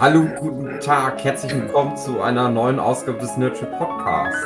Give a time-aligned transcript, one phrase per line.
[0.00, 4.40] Hallo, guten Tag, herzlich willkommen zu einer neuen Ausgabe des Nerdship Podcasts.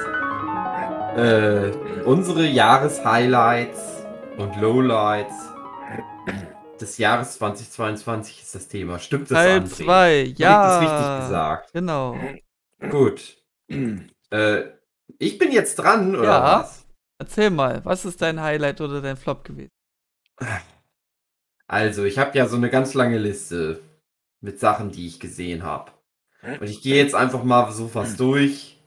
[1.17, 1.71] Äh,
[2.05, 4.05] unsere Jahreshighlights
[4.37, 5.53] und Lowlights
[6.81, 8.99] des Jahres 2022 ist das Thema.
[8.99, 9.85] Stimmt das, Teil André?
[9.85, 10.51] 2, ja.
[10.51, 11.73] Hab ich das richtig gesagt?
[11.73, 12.17] Genau.
[12.91, 13.37] Gut.
[14.31, 14.63] Äh,
[15.19, 16.43] ich bin jetzt dran, oder Ja.
[16.61, 16.85] was?
[17.19, 19.71] Erzähl mal, was ist dein Highlight oder dein Flop gewesen?
[21.69, 23.81] Also, ich habe ja so eine ganz lange Liste
[24.45, 25.91] mit Sachen, die ich gesehen habe.
[26.43, 28.79] Und ich gehe jetzt einfach mal so was durch,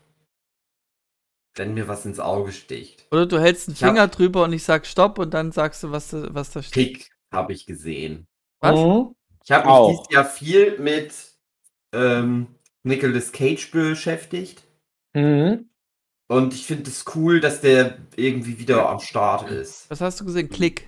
[1.56, 3.08] wenn mir was ins Auge sticht.
[3.12, 5.82] Oder du hältst einen Ich hab- Finger drüber und ich sag Stopp und dann sagst
[5.82, 6.94] du, was da, was da steht.
[6.94, 8.28] Pick habe ich gesehen.
[8.60, 8.76] Was?
[9.44, 9.90] Ich habe mich Auch.
[9.90, 11.14] dieses Jahr viel mit
[11.94, 12.48] ähm,
[12.84, 14.62] Nicolas Cage beschäftigt.
[15.14, 15.70] Mhm.
[16.30, 19.90] Und ich finde es cool, dass der irgendwie wieder am Start ist.
[19.90, 20.50] Was hast du gesehen?
[20.50, 20.88] Klick.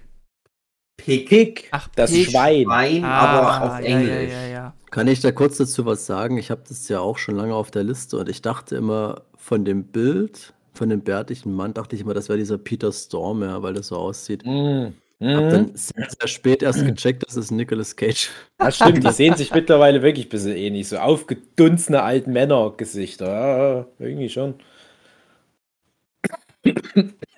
[0.97, 1.29] Pick.
[1.29, 2.29] Pick, Ach, das Pick.
[2.29, 2.63] Schwein.
[2.67, 4.31] Nein, aber auf ja, Englisch.
[4.31, 4.48] Ja, ja, ja.
[4.91, 6.37] Kann ich da kurz dazu was sagen?
[6.37, 9.65] Ich habe das ja auch schon lange auf der Liste und ich dachte immer von
[9.65, 13.61] dem Bild, von dem bärtigen Mann, dachte ich immer, das wäre dieser Peter Storm, ja,
[13.61, 14.45] weil das so aussieht.
[14.45, 14.93] Mhm.
[15.21, 15.49] Hab Mhm.
[15.49, 18.29] dann sehr, sehr spät erst gecheckt, dass es Nicolas Cage.
[18.57, 20.87] Das stimmt, die sehen sich mittlerweile wirklich ein bisschen ähnlich.
[20.87, 23.27] So aufgedunsene alten Männergesichter.
[23.27, 24.55] Ja, irgendwie schon.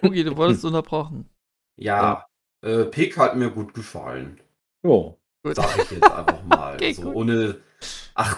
[0.04, 1.28] Hugi, du wurdest unterbrochen.
[1.78, 2.28] Ja,
[2.64, 4.40] äh, Pick hat mir gut gefallen.
[4.84, 5.18] Jo.
[5.44, 5.56] Gut.
[5.56, 6.74] Sag ich jetzt einfach mal.
[6.82, 7.16] Okay, so gut.
[7.16, 7.58] ohne.
[8.16, 8.38] Ach,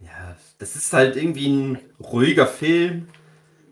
[0.00, 3.08] ja, das ist halt irgendwie ein ruhiger Film,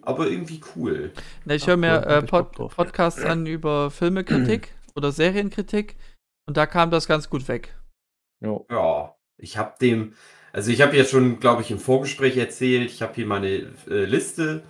[0.02, 1.12] aber irgendwie cool.
[1.44, 2.52] Na, ich höre mir äh, Pod.
[2.52, 5.96] Podcasts an über Filmekritik oder Serienkritik
[6.46, 7.74] und da kam das ganz gut weg.
[8.40, 8.66] jo.
[8.70, 10.14] Ja, ich habe dem,
[10.52, 13.48] also ich habe ja schon, glaube ich, im Vorgespräch erzählt, ich habe hier meine
[13.88, 14.62] äh, Liste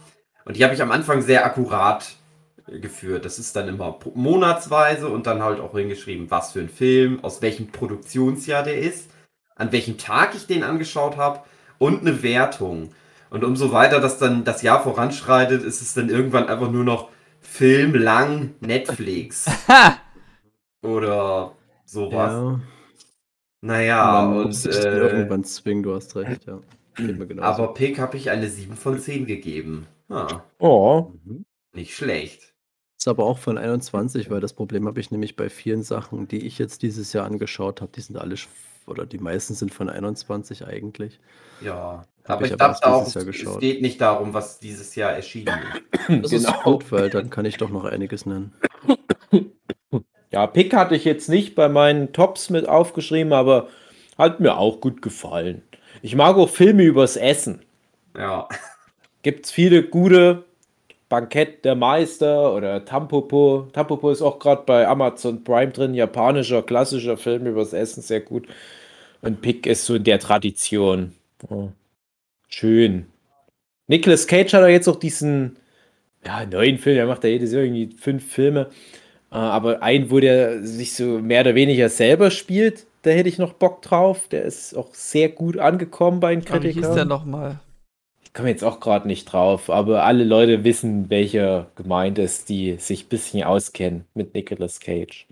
[0.45, 2.17] und die habe ich am Anfang sehr akkurat
[2.66, 3.25] geführt.
[3.25, 7.42] Das ist dann immer monatsweise und dann halt auch hingeschrieben, was für ein Film, aus
[7.42, 9.11] welchem Produktionsjahr der ist,
[9.56, 11.41] an welchem Tag ich den angeschaut habe
[11.78, 12.91] und eine Wertung.
[13.30, 17.11] Und umso weiter das dann das Jahr voranschreitet, ist es dann irgendwann einfach nur noch
[17.40, 19.46] Film lang Netflix
[20.83, 21.52] oder
[21.84, 22.33] sowas.
[22.33, 22.61] Ja,
[23.63, 26.61] Naja, man und äh, irgendwann zwingen, du hast recht, ja.
[27.39, 29.86] Aber Pick habe ich eine 7 von 10 gegeben.
[30.08, 31.13] Ah, Oh.
[31.73, 32.52] Nicht schlecht.
[33.00, 36.46] Ist aber auch von 21, weil das Problem habe ich nämlich bei vielen Sachen, die
[36.46, 38.34] ich jetzt dieses Jahr angeschaut habe, die sind alle,
[38.86, 41.18] oder die meisten sind von 21 eigentlich.
[41.62, 44.60] Ja, Hab aber ich ich erst auch, dieses Jahr es, es geht nicht darum, was
[44.60, 45.55] dieses Jahr erschienen
[46.08, 46.22] ist.
[46.24, 46.62] Das ist Genau.
[46.62, 48.52] gut, weil dann kann ich doch noch einiges nennen.
[50.30, 53.68] Ja, Pick hatte ich jetzt nicht bei meinen Tops mit aufgeschrieben, aber
[54.18, 55.62] hat mir auch gut gefallen.
[56.02, 57.62] Ich mag auch Filme übers Essen.
[58.16, 58.46] Ja,
[59.22, 60.44] Gibt's viele gute.
[61.10, 63.68] Bankett der Meister oder Tampopo.
[63.72, 65.92] Tampopo ist auch gerade bei Amazon Prime drin.
[65.92, 68.46] Japanischer, klassischer Film übers Essen, sehr gut.
[69.20, 71.12] Und Pick ist so in der Tradition.
[71.48, 71.70] Oh.
[72.48, 73.06] Schön.
[73.88, 75.56] Nicolas Cage hat ja jetzt auch diesen
[76.24, 76.96] ja, neuen Film.
[76.96, 78.70] Er macht ja jedes Jahr irgendwie fünf Filme.
[79.32, 83.38] Äh, aber ein, wo der sich so mehr oder weniger selber spielt, da hätte ich
[83.38, 84.28] noch Bock drauf.
[84.28, 86.94] Der ist auch sehr gut angekommen bei den Aber Wie hieß Kritikern.
[86.94, 87.60] der nochmal?
[88.30, 92.77] Ich komme jetzt auch gerade nicht drauf, aber alle Leute wissen, welcher gemeint ist, die
[92.79, 95.27] sich ein bisschen auskennen mit Nicolas Cage.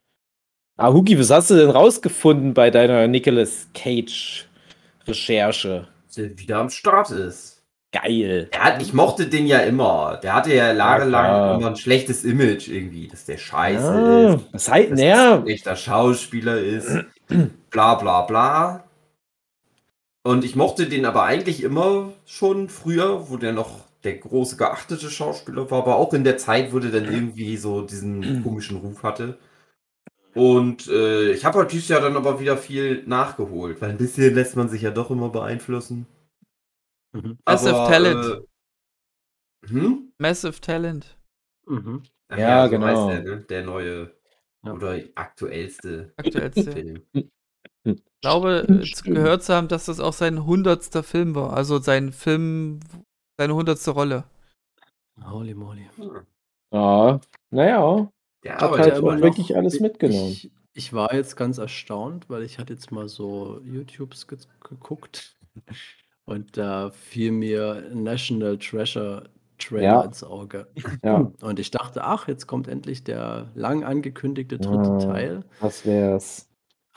[0.76, 5.86] Ah, Hugi, was hast du denn rausgefunden bei deiner Nicolas Cage-Recherche?
[6.06, 7.62] dass er wieder am Start ist.
[7.92, 8.48] Geil.
[8.52, 10.18] Der hat, ich mochte den ja immer.
[10.22, 11.56] Der hatte ja jahrelang klar.
[11.58, 14.44] immer ein schlechtes Image irgendwie, dass der scheiße Ah, ist.
[14.52, 16.90] das heißt, dass das ein echter Schauspieler ist.
[17.70, 18.84] bla bla bla.
[20.24, 25.10] Und ich mochte den aber eigentlich immer schon früher, wo der noch der große geachtete
[25.10, 29.02] Schauspieler war, aber auch in der Zeit, wo der dann irgendwie so diesen komischen Ruf
[29.02, 29.38] hatte.
[30.34, 34.34] Und äh, ich habe halt dieses Jahr dann aber wieder viel nachgeholt, weil ein bisschen
[34.34, 36.06] lässt man sich ja doch immer beeinflussen.
[37.12, 37.38] Mhm.
[37.46, 38.44] Massive Aber, Talent.
[39.64, 40.12] Äh, hm?
[40.18, 41.18] Massive Talent.
[41.66, 42.02] Mhm.
[42.36, 43.08] Ja, so genau.
[43.08, 43.44] der, ne?
[43.48, 44.14] der neue
[44.64, 44.72] Ja.
[44.74, 46.72] oder aktuellste Aktuellste.
[46.72, 47.02] Film.
[47.96, 51.52] Ich glaube, zu- gehört zu haben, dass das auch sein hundertster Film war.
[51.54, 52.80] Also sein Film,
[53.38, 54.24] seine hundertste Rolle.
[55.30, 55.86] Holy moly.
[56.72, 57.20] ja,
[57.50, 58.08] naja,
[58.44, 60.28] Der hat halt aber auch wirklich alles mitgenommen.
[60.30, 64.38] Ich, ich war jetzt ganz erstaunt, weil ich hatte jetzt mal so YouTubes ge
[64.68, 65.36] geguckt
[66.24, 70.02] und da fiel mir National Treasure Trailer Ja.
[70.02, 70.68] ins Auge.
[71.02, 74.98] Ja, Und ich dachte, ach, jetzt kommt endlich der lang angekündigte dritte Ah.
[74.98, 75.44] Teil.
[75.58, 76.47] was wär's?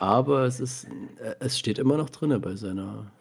[0.02, 0.86] Aber es ist,
[1.18, 3.12] äh, es steht immer noch drinne bei seiner,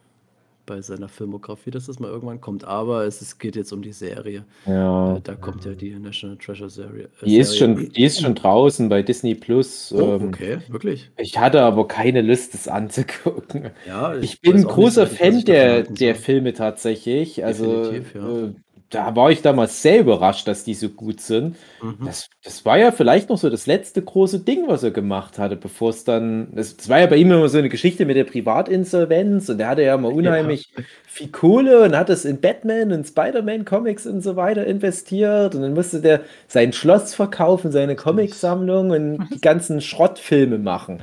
[0.66, 2.66] bei seiner Filmografie, dass das mal irgendwann kommt.
[2.66, 4.46] Aber es, es geht jetzt um die Serie.
[4.66, 5.18] Ja.
[5.18, 7.10] Äh, da kommt ja die National Treasure Serie.
[7.22, 7.76] Äh, Die ist, Serie.
[7.76, 9.92] schon, die ist schon draußen bei Disney Plus.
[9.92, 11.12] Oh, ähm, okay, wirklich.
[11.18, 13.72] Ich hatte aber keine Lust, es anzugucken.
[13.86, 16.16] Ja, Ich weiß bin ein großer nicht, ich Fan der, der.
[16.16, 17.44] Filme tatsächlich.
[17.46, 18.54] Also Definitiv, ja.
[18.92, 21.56] Da war ich damals sehr überrascht, dass die so gut sind.
[21.82, 22.06] Mhm.
[22.06, 25.56] Das, das war ja vielleicht noch so das letzte große Ding, was er gemacht hatte,
[25.56, 26.50] bevor es dann.
[26.54, 29.70] Das, das war ja bei ihm immer so eine Geschichte mit der Privatinsolvenz und der
[29.70, 30.74] hatte ja immer unheimlich
[31.08, 35.74] viel Kohle und hat es in Batman und Spider-Man-Comics und so weiter investiert und dann
[35.74, 41.02] musste der sein Schloss verkaufen, seine Comicsammlung und die ganzen Schrottfilme machen.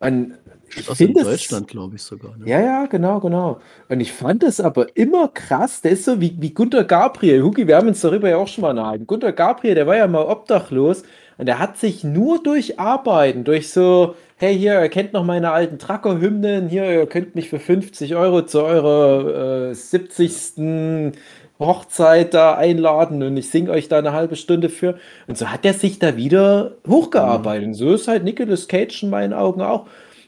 [0.00, 0.34] Und
[0.78, 2.36] ich Aus in finde es- Deutschland, glaube ich sogar.
[2.36, 2.48] Ne?
[2.48, 3.60] ja, ja, genau, genau.
[3.88, 5.80] Und ich fand es aber immer krass.
[5.80, 7.42] Der ist so wie, wie Gunter Gabriel.
[7.42, 9.06] Hugi, wir haben uns darüber ja auch schon mal unterhalten.
[9.06, 11.02] Gunter Gabriel, der war ja mal obdachlos
[11.38, 15.50] und der hat sich nur durch Arbeiten, durch so, hey, hier, ihr kennt noch meine
[15.50, 21.12] alten Tracker-Hymnen, hier, ihr könnt mich für 50 Euro zu eurer äh, 70.
[21.58, 24.96] Hochzeit da einladen und ich singe euch da eine halbe Stunde für.
[25.26, 27.68] Und so hat er sich da wieder hochgearbeitet.
[27.68, 29.86] Und so ist halt Nicolas Cage in meinen Augen auch.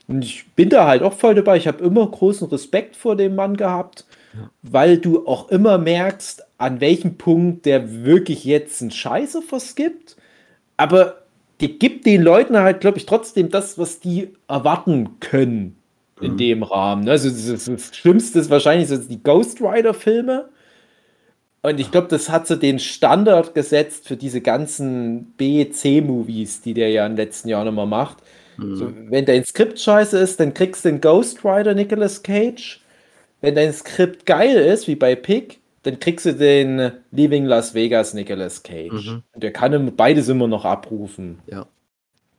[0.08, 1.58] Und ich bin da halt auch voll dabei.
[1.58, 4.06] Ich habe immer großen Respekt vor dem Mann gehabt,
[4.62, 10.16] weil du auch immer merkst, an welchem Punkt der wirklich jetzt einen Scheiße verskippt.
[10.78, 11.22] Aber
[11.60, 15.76] der gibt den Leuten halt, glaube ich, trotzdem das, was die erwarten können
[16.20, 16.36] in Mhm.
[16.36, 17.08] dem Rahmen.
[17.08, 20.50] Also das, das Schlimmste ist wahrscheinlich so die Ghost Rider-Filme.
[21.62, 26.74] Und ich glaube, das hat so den Standard gesetzt für diese ganzen B, C-Movies, die
[26.74, 28.18] der ja in den letzten Jahren immer macht.
[28.58, 28.76] Mhm.
[28.76, 32.80] So, wenn dein Skript scheiße ist, dann kriegst du den Ghost Rider Nicolas Cage.
[33.40, 38.14] Wenn dein Skript geil ist, wie bei Pig, dann kriegst du den Leaving Las Vegas
[38.14, 38.92] Nicolas Cage.
[38.92, 39.22] Mhm.
[39.32, 41.40] Und der kann beides immer noch abrufen.
[41.46, 41.68] Ja.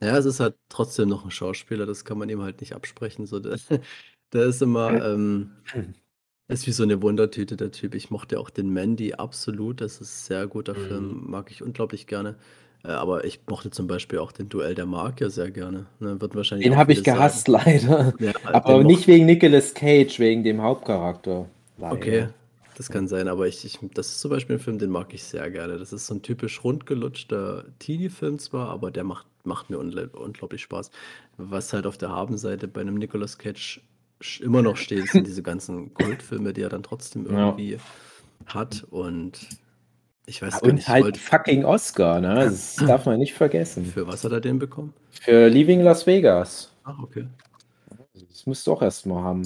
[0.02, 3.26] Ja, es ist halt trotzdem noch ein Schauspieler, das kann man ihm halt nicht absprechen.
[3.26, 3.58] So, der,
[4.34, 5.52] der ist immer, ähm,
[6.48, 7.96] ist wie so eine Wundertüte, der Typ.
[7.96, 9.82] Ich mochte auch den Mandy absolut.
[9.82, 10.88] Das ist ein sehr guter Mhm.
[10.88, 12.38] Film, mag ich unglaublich gerne.
[12.84, 15.86] Äh, aber ich mochte zum Beispiel auch den Duell der Magier sehr gerne.
[16.00, 17.64] Ne, wird wahrscheinlich Den habe ich gehasst, sagen.
[17.66, 18.14] leider.
[18.20, 21.50] Ja, Aber nicht wegen Nicolas Cage, wegen dem Hauptcharakter.
[21.78, 21.94] Leider.
[21.96, 22.28] Okay,
[22.78, 25.24] das kann sein, aber ich, ich, das ist zum Beispiel ein Film, den mag ich
[25.24, 25.78] sehr gerne.
[25.78, 30.62] Das ist so ein typisch rundgelutschter Teenie-Film zwar, aber der macht, macht mir ungl unglaublich
[30.62, 30.90] Spaß.
[31.38, 33.82] Was halt auf der Habenseite bei einem Nicolas Cage
[34.42, 37.48] immer noch steht, sind diese ganzen Kultfilme, die er dann trotzdem Ja.
[37.48, 37.78] irgendwie
[38.46, 39.48] hat und
[40.30, 42.36] ich weiß gar Und nicht, ich halt wollte- fucking Oscar, ne?
[42.46, 43.86] Das darf man nicht vergessen.
[43.86, 44.94] für was hat er den bekommen?
[45.12, 46.72] Für Leaving Las Vegas.
[46.84, 47.28] Ach, okay.
[48.30, 49.42] Das musst du auch erstmal haben.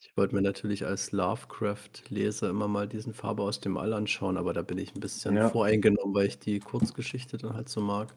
[0.00, 4.52] Ich wollte mir natürlich als Lovecraft-Leser immer mal diesen Farbe aus dem All anschauen, aber
[4.54, 5.48] da bin ich ein bisschen Ja.
[5.50, 8.14] voreingenommen, weil ich die Kurzgeschichte dann halt so mag.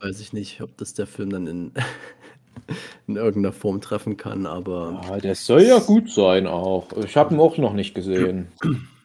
[0.00, 1.72] Weiß ich nicht, ob das der Film dann in,
[3.08, 6.92] in irgendeiner Form treffen kann, aber Ja, der soll ja gut sein auch.
[7.04, 8.48] Ich habe ihn auch noch nicht gesehen.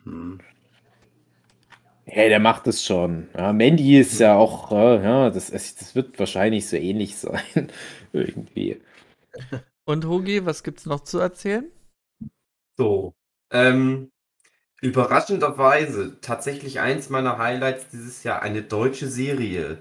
[2.09, 3.27] Hey, der macht es schon.
[3.37, 7.69] Ja, Mandy ist ja auch, ja, das, das wird wahrscheinlich so ähnlich sein.
[8.13, 8.81] Irgendwie.
[9.85, 11.69] Und Hugi, was gibt's noch zu erzählen?
[12.77, 13.13] So.
[13.51, 14.09] Ähm,
[14.81, 19.79] überraschenderweise tatsächlich eins meiner Highlights dieses Jahr eine deutsche Serie.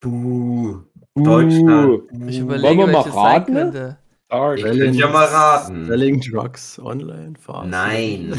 [0.00, 0.84] Buh.
[1.14, 2.04] Deutschland.
[2.26, 3.96] Ich überlege, Wollen wir mal raten?
[4.28, 4.58] Dark.
[4.58, 5.86] Ich könnte ja mal raten.
[5.86, 7.68] Selling Drugs Online Fast.
[7.68, 8.32] Nein.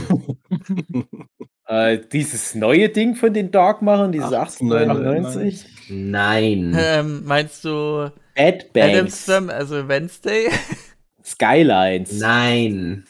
[1.72, 5.64] Äh, dieses neue Ding von den Dark-Machern, dieses 1899.
[5.64, 5.90] 1899.
[5.90, 6.78] Nein.
[6.78, 9.24] Ähm, meinst du Bad Banks.
[9.24, 10.50] Family, also Wednesday?
[11.24, 12.12] Skylines.
[12.20, 13.06] Nein.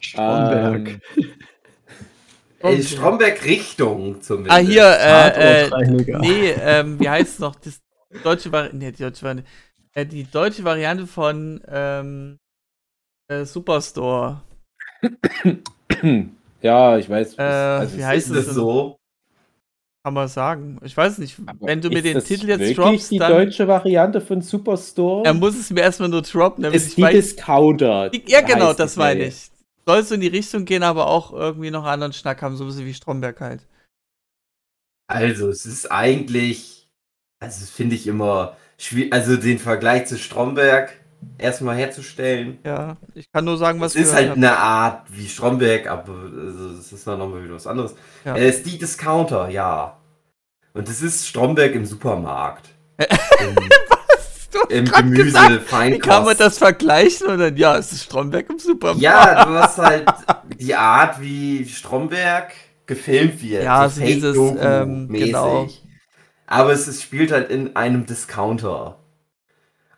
[0.00, 1.00] Stromberg.
[2.64, 4.56] Äh, Stromberg Richtung zumindest.
[4.56, 7.56] ah, hier, äh, äh, nee, ähm, wie heißt es noch?
[7.56, 7.80] Das
[8.22, 9.50] deutsche Variante, nee, die deutsche Variante,
[9.94, 12.38] äh, die deutsche Variante von, ähm,
[13.26, 14.42] äh, Superstore.
[16.62, 17.38] Ja, ich weiß.
[17.38, 18.96] Äh, also wie es heißt es es so?
[20.04, 20.78] Kann man sagen.
[20.82, 23.32] Ich weiß nicht, Aber wenn du mir den das Titel jetzt wirklich droppst, die dann
[23.32, 25.26] deutsche Variante von Superstore?
[25.26, 27.14] er muss es mir erstmal nur droppen, damit ist ich die weiß.
[27.14, 28.08] Discounter.
[28.08, 29.50] Die- Ja, genau, das meine ich.
[29.86, 32.68] Soll so in die Richtung gehen, aber auch irgendwie noch anderen Schnack haben, so ein
[32.68, 33.66] bisschen wie Stromberg halt.
[35.08, 36.88] Also, es ist eigentlich,
[37.40, 40.92] also das finde ich immer schwierig, also den Vergleich zu Stromberg
[41.38, 42.58] erstmal herzustellen.
[42.64, 44.36] Ja, ich kann nur sagen, was Es ist halt hab.
[44.36, 47.94] eine Art wie Stromberg, aber also, es ist dann nochmal wieder was anderes.
[48.24, 48.36] Ja.
[48.36, 49.96] Es ist die Discounter, ja.
[50.74, 52.70] Und es ist Stromberg im Supermarkt.
[52.98, 53.54] Im,
[54.52, 57.26] Du hast im Gemüse, Wie kann man das vergleichen?
[57.26, 59.00] Und dann, ja, es ist Stromberg im Supermarkt.
[59.00, 60.04] Ja, du hast halt
[60.60, 62.52] die Art, wie Stromberg
[62.84, 63.64] gefilmt wird.
[63.64, 65.68] Ja, also dieses, ähm, genau.
[66.46, 68.98] Aber es ist, spielt halt in einem Discounter.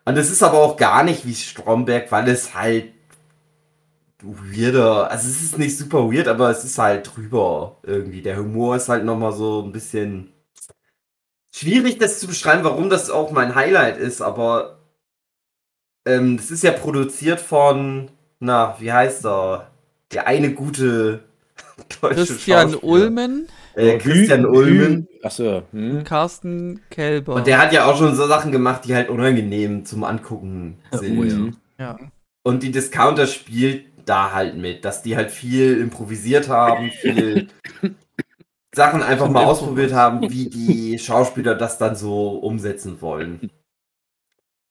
[0.05, 2.93] Und es ist aber auch gar nicht wie Stromberg, weil es halt
[4.21, 5.09] weirder.
[5.11, 8.21] Also es ist nicht super weird, aber es ist halt drüber irgendwie.
[8.21, 10.31] Der Humor ist halt nochmal so ein bisschen
[11.55, 14.79] schwierig, das zu beschreiben, warum das auch mein Highlight ist, aber
[16.05, 19.71] ähm, das ist ja produziert von, na, wie heißt er?
[20.11, 21.23] Der eine gute
[22.01, 22.75] deutsche Christian.
[22.75, 23.47] Ulmen.
[23.75, 25.07] Äh, Christian Ulmen.
[25.21, 25.63] Achso.
[25.71, 26.03] Hm.
[26.03, 27.35] Carsten Kelber.
[27.35, 31.17] Und der hat ja auch schon so Sachen gemacht, die halt unangenehm zum Angucken sind.
[31.17, 31.51] Oh, ja.
[31.79, 31.97] ja.
[32.43, 37.47] Und die Discounter spielt da halt mit, dass die halt viel improvisiert haben, viel
[38.75, 43.49] Sachen einfach mal ausprobiert haben, wie die Schauspieler das dann so umsetzen wollen.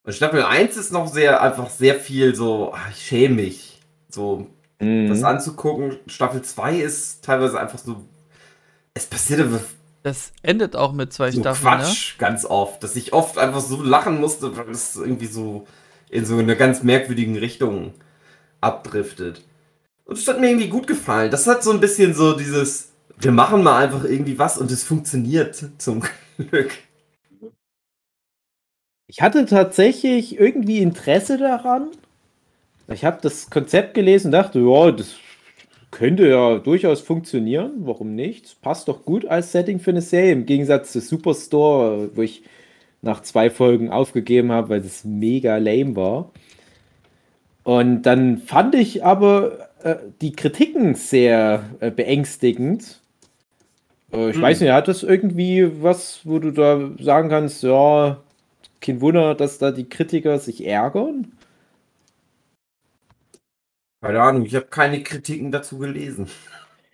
[0.03, 4.47] Und Staffel 1 ist noch sehr, einfach sehr viel so, ach, ich schäme mich, so
[4.79, 5.07] mhm.
[5.09, 5.97] das anzugucken.
[6.05, 8.05] Staffel 2 ist teilweise einfach so,
[8.95, 9.61] es passiert aber
[10.05, 11.79] das endet auch mit zwei so Staffeln.
[11.79, 11.83] Ne?
[11.83, 12.19] Quatsch, ne?
[12.19, 15.65] ganz oft, dass ich oft einfach so lachen musste, weil es irgendwie so
[16.11, 17.95] in so eine ganz merkwürdigen Richtung
[18.61, 19.43] abdriftet.
[20.03, 21.31] Und es hat mir irgendwie gut gefallen.
[21.31, 24.83] Das hat so ein bisschen so dieses, wir machen mal einfach irgendwie was und es
[24.83, 26.03] funktioniert zum
[26.37, 26.71] Glück.
[29.07, 31.89] Ich hatte tatsächlich irgendwie Interesse daran.
[32.89, 35.15] Ich habe das Konzept gelesen und dachte, ja, das
[35.91, 37.71] könnte ja durchaus funktionieren.
[37.79, 38.61] Warum nicht?
[38.61, 40.33] Passt doch gut als Setting für eine Serie.
[40.33, 42.43] Im Gegensatz zu Superstore, wo ich
[43.01, 46.31] nach zwei Folgen aufgegeben habe, weil es mega lame war.
[47.63, 53.01] Und dann fand ich aber äh, die Kritiken sehr äh, beängstigend.
[54.11, 54.41] Äh, ich hm.
[54.41, 58.17] weiß nicht, hat das irgendwie was, wo du da sagen kannst, ja,
[58.81, 61.31] kein Wunder, dass da die Kritiker sich ärgern?
[64.01, 66.27] Keine Ahnung, ich habe keine Kritiken dazu gelesen.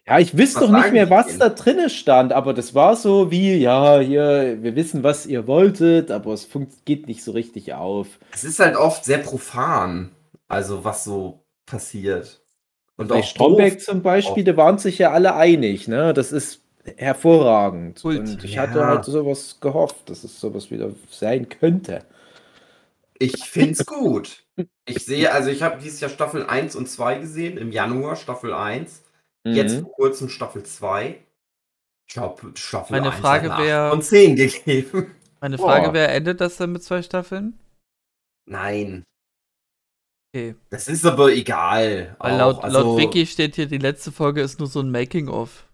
[0.08, 3.56] Ja, ich wüsste doch nicht mehr, was da drinnen stand, aber das war so wie,
[3.56, 6.50] ja, hier, wir wissen, was ihr wolltet, aber es
[6.86, 8.20] geht nicht so richtig auf.
[8.34, 10.12] Es ist halt oft sehr profan,
[10.48, 12.42] also was so passiert.
[12.98, 16.14] Und Bei Stromberg zum Beispiel, da waren sich ja alle einig, ne?
[16.14, 16.62] Das ist
[16.98, 18.02] hervorragend.
[18.02, 18.20] Kult.
[18.20, 18.64] Und ich ja.
[18.64, 22.04] hatte halt sowas gehofft, dass es sowas wieder sein könnte.
[23.22, 24.44] Ich finde es gut.
[24.86, 28.52] Ich sehe, also ich habe dieses Jahr Staffel 1 und 2 gesehen, im Januar Staffel
[28.52, 29.04] 1,
[29.44, 29.54] mhm.
[29.54, 31.20] jetzt vor kurzem Staffel 2.
[32.08, 35.16] Ich glaube, Staffel meine 1 Frage wär, von 10 gegeben.
[35.40, 35.94] Meine Frage oh.
[35.94, 37.60] wäre, endet das dann mit zwei Staffeln?
[38.48, 39.04] Nein.
[40.34, 40.56] Okay.
[40.70, 42.16] Das ist aber egal.
[42.20, 45.68] Weil laut, also, laut Wiki steht hier, die letzte Folge ist nur so ein Making-of.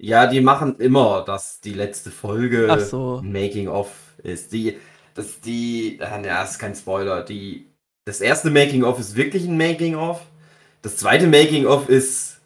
[0.00, 3.20] Ja, die machen immer, dass die letzte Folge so.
[3.22, 4.52] ein Making-of ist.
[4.52, 4.78] Die,
[5.18, 7.24] das, die, äh, ja, ist kein Spoiler.
[7.24, 7.66] Die,
[8.04, 10.24] das erste Making-of ist wirklich ein Making-of.
[10.82, 12.40] Das zweite Making-of ist.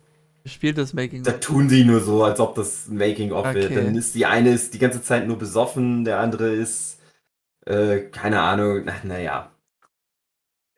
[0.46, 1.30] Spielt das Making-of?
[1.30, 3.54] Da tun die nur so, als ob das ein Making-of okay.
[3.54, 3.76] wird.
[3.76, 6.98] Dann ist die eine ist die ganze Zeit nur besoffen, der andere ist.
[7.66, 8.86] Äh, keine Ahnung.
[9.04, 9.52] Naja.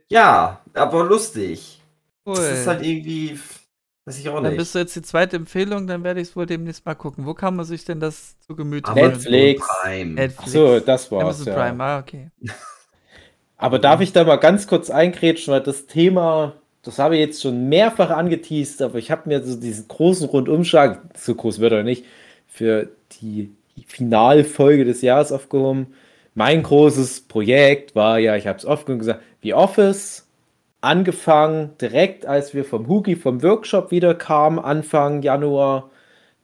[0.08, 1.80] Ja, aber lustig.
[2.26, 2.34] Cool.
[2.34, 3.38] Das ist halt irgendwie.
[4.06, 4.50] Weiß ich auch nicht.
[4.50, 7.24] Dann bist du jetzt die zweite Empfehlung, dann werde ich es wohl demnächst mal gucken.
[7.24, 9.12] Wo kann man sich denn das zu Gemüte führen?
[9.12, 9.66] Netflix.
[9.66, 10.12] Prime.
[10.12, 10.52] Netflix.
[10.52, 11.22] So, das war's.
[11.22, 11.54] Amazon ja.
[11.54, 12.30] Prime, ah, okay.
[13.56, 17.40] Aber darf ich da mal ganz kurz eingrätschen, weil das Thema, das habe ich jetzt
[17.40, 21.82] schon mehrfach angeteased, aber ich habe mir so diesen großen Rundumschlag, so groß wird er
[21.82, 22.04] nicht,
[22.46, 22.90] für
[23.22, 23.54] die
[23.86, 25.94] Finalfolge des Jahres aufgehoben.
[26.34, 30.23] Mein großes Projekt war ja, ich habe es oft gesagt, The Office
[30.84, 35.90] angefangen, direkt als wir vom Hugi vom Workshop wieder kamen, Anfang Januar,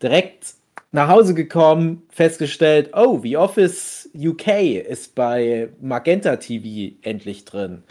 [0.03, 0.55] direkt
[0.93, 4.49] nach Hause gekommen, festgestellt, oh, The Office UK
[4.89, 7.83] ist bei Magenta TV endlich drin.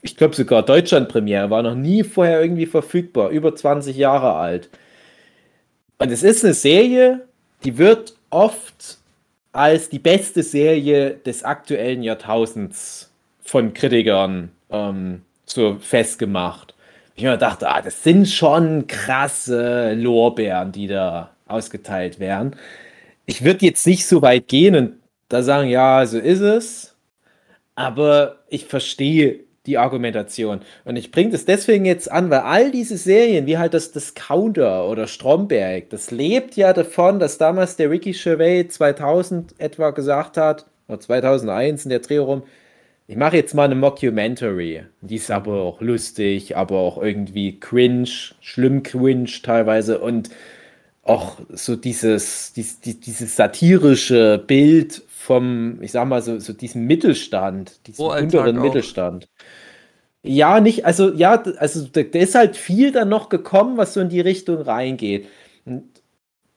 [0.00, 4.70] Ich glaube sogar Deutschland-Premiere, war noch nie vorher irgendwie verfügbar, über 20 Jahre alt.
[5.98, 7.26] Und es ist eine Serie,
[7.64, 8.98] die wird oft
[9.52, 13.10] als die beste Serie des aktuellen Jahrtausends
[13.42, 16.74] von Kritikern ähm, so festgemacht.
[17.16, 22.56] Ich mir dachte, ah, das sind schon krasse Lorbeeren, die da ausgeteilt werden.
[23.26, 24.94] Ich würde jetzt nicht so weit gehen und
[25.28, 26.96] da sagen, ja, so ist es.
[27.76, 30.60] Aber ich verstehe die Argumentation.
[30.84, 34.86] Und ich bringe das deswegen jetzt an, weil all diese Serien, wie halt das Discounter
[34.88, 40.66] oder Stromberg, das lebt ja davon, dass damals der Ricky Gervais 2000 etwa gesagt hat,
[40.86, 42.42] oder 2001 in der Dreh rum,
[43.06, 44.84] ich mache jetzt mal eine Mockumentary.
[45.02, 48.08] Die ist aber auch lustig, aber auch irgendwie cringe,
[48.40, 50.30] schlimm cringe teilweise und
[51.02, 57.86] auch so dieses, dieses, dieses satirische Bild vom, ich sag mal, so, so diesem Mittelstand,
[57.86, 59.28] diesem oh, unteren Mittelstand.
[60.22, 64.00] Ja, nicht, also ja, also da, da, ist halt viel dann noch gekommen, was so
[64.00, 65.28] in die Richtung reingeht.
[65.66, 65.84] Und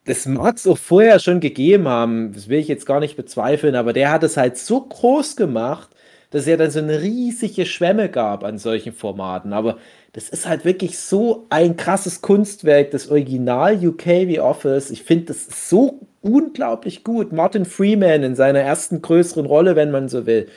[0.06, 3.76] das mag es auch vorher schon gegeben haben, das will ich jetzt gar nicht bezweifeln,
[3.76, 5.90] aber der hat es halt so groß gemacht,
[6.30, 9.54] dass es ja dann so eine riesige Schwemme gab an solchen Formaten.
[9.54, 9.78] Aber
[10.14, 14.90] das ist halt wirklich so ein krasses Kunstwerk, das Original UK wie Office.
[14.90, 17.32] Ich finde, das so unglaublich gut.
[17.32, 20.48] Martin Freeman in seiner ersten größeren Rolle, wenn man so will.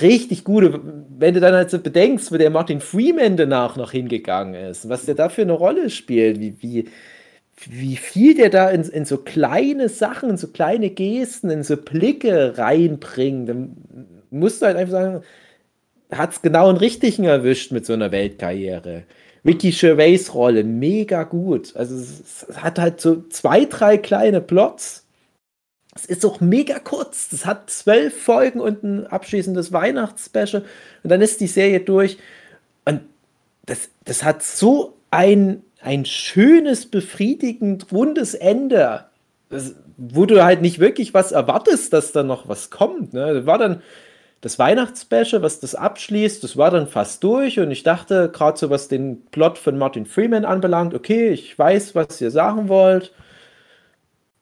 [0.00, 0.80] Richtig gut.
[1.18, 5.04] Wenn du dann halt so bedenkst, wo der Martin Freeman danach noch hingegangen ist, was
[5.04, 6.88] der da für eine Rolle spielt, wie, wie,
[7.66, 11.76] wie viel der da in, in so kleine Sachen, in so kleine Gesten, in so
[11.76, 13.48] Blicke reinbringt,
[14.30, 15.22] musst du halt einfach sagen,
[16.10, 19.04] hat es genau einen richtigen erwischt mit so einer Weltkarriere.
[19.44, 21.74] Ricky Gervais Rolle, mega gut.
[21.76, 25.06] Also es, es hat halt so zwei, drei kleine Plots.
[25.94, 27.28] Es ist auch mega kurz.
[27.30, 30.64] Das hat zwölf Folgen und ein abschließendes Weihnachtsspecial.
[31.02, 32.18] Und dann ist die Serie durch.
[32.84, 33.02] Und
[33.66, 39.06] das, das hat so ein ein schönes, befriedigend rundes Ende,
[39.48, 43.14] das, wo du halt nicht wirklich was erwartest, dass da noch was kommt.
[43.14, 43.34] Ne?
[43.34, 43.82] Das war dann
[44.40, 48.70] das Weihnachtsspecial, was das abschließt, das war dann fast durch und ich dachte, gerade so
[48.70, 53.12] was den Plot von Martin Freeman anbelangt, okay, ich weiß, was ihr sagen wollt.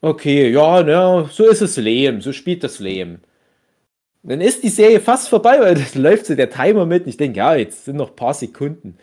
[0.03, 3.21] Okay, ja, ne, so ist es Leben, so spielt das Leben.
[4.23, 7.17] Dann ist die Serie fast vorbei, weil dann läuft so der Timer mit und ich
[7.17, 8.99] denke, ja, jetzt sind noch ein paar Sekunden.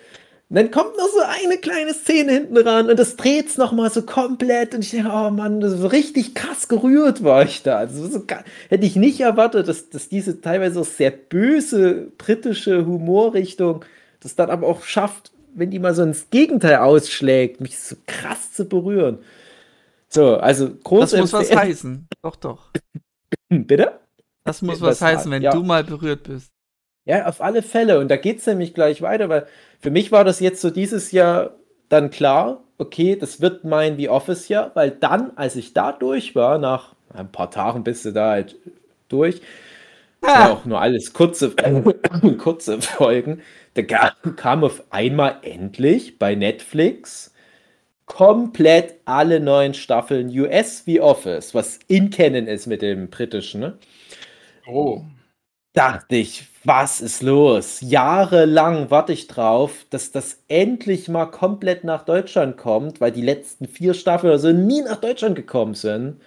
[0.53, 3.89] Und dann kommt noch so eine kleine Szene hinten ran und das dreht es nochmal
[3.89, 4.75] so komplett.
[4.75, 7.77] Und ich denke, oh Mann, das so richtig krass gerührt war ich da.
[7.77, 8.22] Also so,
[8.69, 13.83] hätte ich nicht erwartet, dass, dass diese teilweise auch sehr böse britische Humorrichtung
[14.19, 18.53] das dann aber auch schafft, wenn die mal so ins Gegenteil ausschlägt, mich so krass
[18.53, 19.17] zu berühren.
[20.07, 21.10] So, also groß.
[21.10, 22.07] Das muss was heißen.
[22.22, 22.69] Doch, doch.
[23.50, 23.93] Bitte?
[24.43, 25.50] Das muss was, was heißen, wenn ja.
[25.50, 26.52] du mal berührt bist.
[27.05, 28.00] Ja, auf alle Fälle.
[28.00, 29.48] Und da geht es nämlich gleich weiter, weil
[29.79, 31.55] für mich war das jetzt so dieses Jahr
[31.89, 36.57] dann klar, okay, das wird mein The Office-Jahr, weil dann, als ich da durch war,
[36.57, 38.55] nach ein paar Tagen bist du da halt
[39.10, 39.41] durch,
[40.22, 40.50] ah.
[40.50, 41.53] auch nur alles kurze,
[42.38, 43.41] kurze Folgen,
[43.75, 47.33] da kam auf einmal endlich bei Netflix
[48.05, 53.77] komplett alle neuen Staffeln US The Office, was in Canon ist mit dem britischen, ne?
[54.67, 55.03] Oh.
[55.74, 57.80] Dachte ich, was ist los?
[57.82, 63.68] Jahrelang warte ich drauf, dass das endlich mal komplett nach Deutschland kommt, weil die letzten
[63.68, 66.22] vier Staffeln oder so nie nach Deutschland gekommen sind.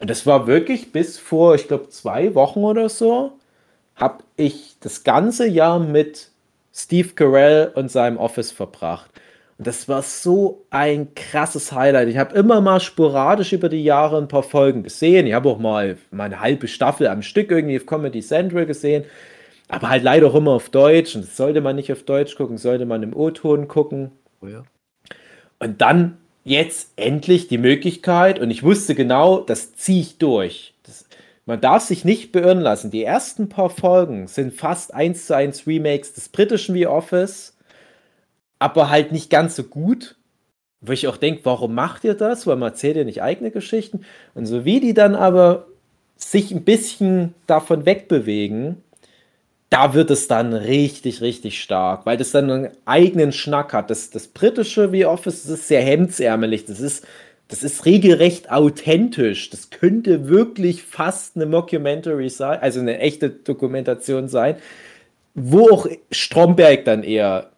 [0.00, 3.32] Und das war wirklich bis vor, ich glaube, zwei Wochen oder so,
[3.96, 6.30] habe ich das ganze Jahr mit
[6.74, 9.10] Steve Carell und seinem Office verbracht.
[9.56, 12.08] Und das war so ein krasses Highlight.
[12.08, 15.26] Ich habe immer mal sporadisch über die Jahre ein paar Folgen gesehen.
[15.26, 19.04] Ich habe auch mal meine halbe Staffel am Stück irgendwie auf Comedy Central gesehen.
[19.68, 21.14] Aber halt leider auch immer auf Deutsch.
[21.14, 24.10] Und das sollte man nicht auf Deutsch gucken, sollte man im O-Ton gucken.
[24.42, 24.64] Oh ja.
[25.60, 30.74] Und dann jetzt endlich die Möglichkeit, und ich wusste genau, das ziehe ich durch.
[30.82, 31.06] Das,
[31.46, 32.90] man darf sich nicht beirren lassen.
[32.90, 37.53] Die ersten paar Folgen sind fast eins zu eins Remakes des britischen The Office,
[38.64, 40.16] aber halt nicht ganz so gut.
[40.80, 42.46] Wo ich auch denke, warum macht ihr das?
[42.46, 44.04] Weil man erzählt ja nicht eigene Geschichten.
[44.34, 45.66] Und so wie die dann aber
[46.16, 48.82] sich ein bisschen davon wegbewegen,
[49.70, 53.90] da wird es dann richtig, richtig stark, weil das dann einen eigenen Schnack hat.
[53.90, 57.06] Das, das britische wie Office, das ist sehr hemdsärmelig, das ist,
[57.48, 59.50] das ist regelrecht authentisch.
[59.50, 64.56] Das könnte wirklich fast eine Mockumentary sein, also eine echte Dokumentation sein,
[65.34, 67.50] wo auch Stromberg dann eher,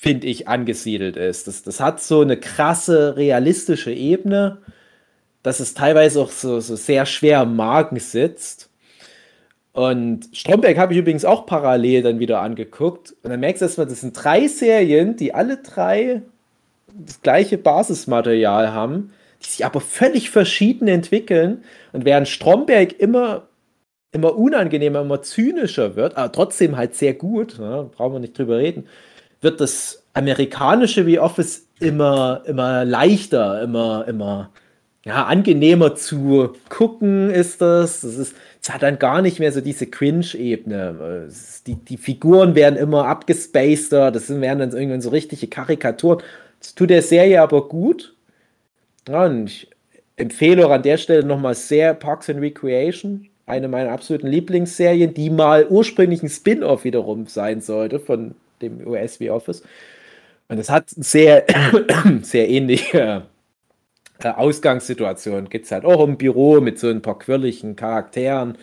[0.00, 1.46] finde ich, angesiedelt ist.
[1.46, 4.56] Das, das hat so eine krasse, realistische Ebene,
[5.42, 8.70] dass es teilweise auch so, so sehr schwer am Magen sitzt.
[9.72, 13.14] Und Stromberg habe ich übrigens auch parallel dann wieder angeguckt.
[13.22, 16.22] Und dann merkst du erstmal, das sind drei Serien, die alle drei
[16.94, 21.62] das gleiche Basismaterial haben, die sich aber völlig verschieden entwickeln.
[21.92, 23.48] Und während Stromberg immer,
[24.12, 28.56] immer unangenehmer, immer zynischer wird, aber trotzdem halt sehr gut, ne, brauchen wir nicht drüber
[28.56, 28.86] reden,
[29.40, 34.50] wird das amerikanische wie Office immer, immer leichter, immer, immer
[35.04, 38.02] ja, angenehmer zu gucken ist das.
[38.02, 41.28] Das ist es hat dann gar nicht mehr so diese Cringe-Ebene.
[41.66, 46.22] Die, die Figuren werden immer abgespaceter, das werden dann irgendwann so richtige Karikaturen.
[46.58, 48.14] Das tut der Serie aber gut.
[49.08, 49.70] Ja, und ich
[50.16, 55.30] empfehle auch an der Stelle nochmal sehr Parks and Recreation, eine meiner absoluten Lieblingsserien, die
[55.30, 59.62] mal ursprünglich ein Spin-off wiederum sein sollte von dem USW Office.
[60.48, 61.46] Und es hat sehr,
[62.22, 63.26] sehr ähnliche
[64.24, 68.58] äh, Ausgangssituation gibt es halt auch im Büro mit so ein paar quirligen Charakteren.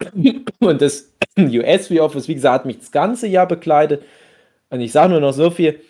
[0.58, 4.02] Und das USV Office, wie gesagt, hat mich das ganze Jahr begleitet.
[4.70, 5.80] Und ich sage nur noch so viel,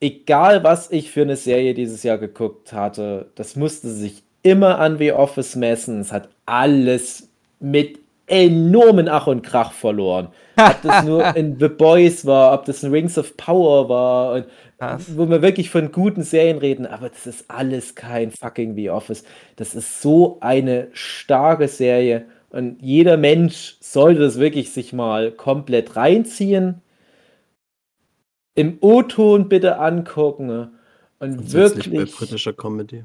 [0.00, 4.98] egal was ich für eine Serie dieses Jahr geguckt hatte, das musste sich immer an
[4.98, 6.00] The Office messen.
[6.00, 7.28] Es hat alles
[7.60, 10.28] mit enormen Ach und Krach verloren.
[10.68, 14.46] Ob das nur in The Boys war, ob das in Rings of Power war, und,
[15.16, 19.24] wo wir wirklich von guten Serien reden, aber das ist alles kein fucking The Office.
[19.56, 25.96] Das ist so eine starke Serie und jeder Mensch sollte das wirklich sich mal komplett
[25.96, 26.82] reinziehen.
[28.54, 30.50] Im O-Ton bitte angucken
[31.20, 31.94] und, und wirklich.
[31.94, 33.04] Bei britischer Comedy.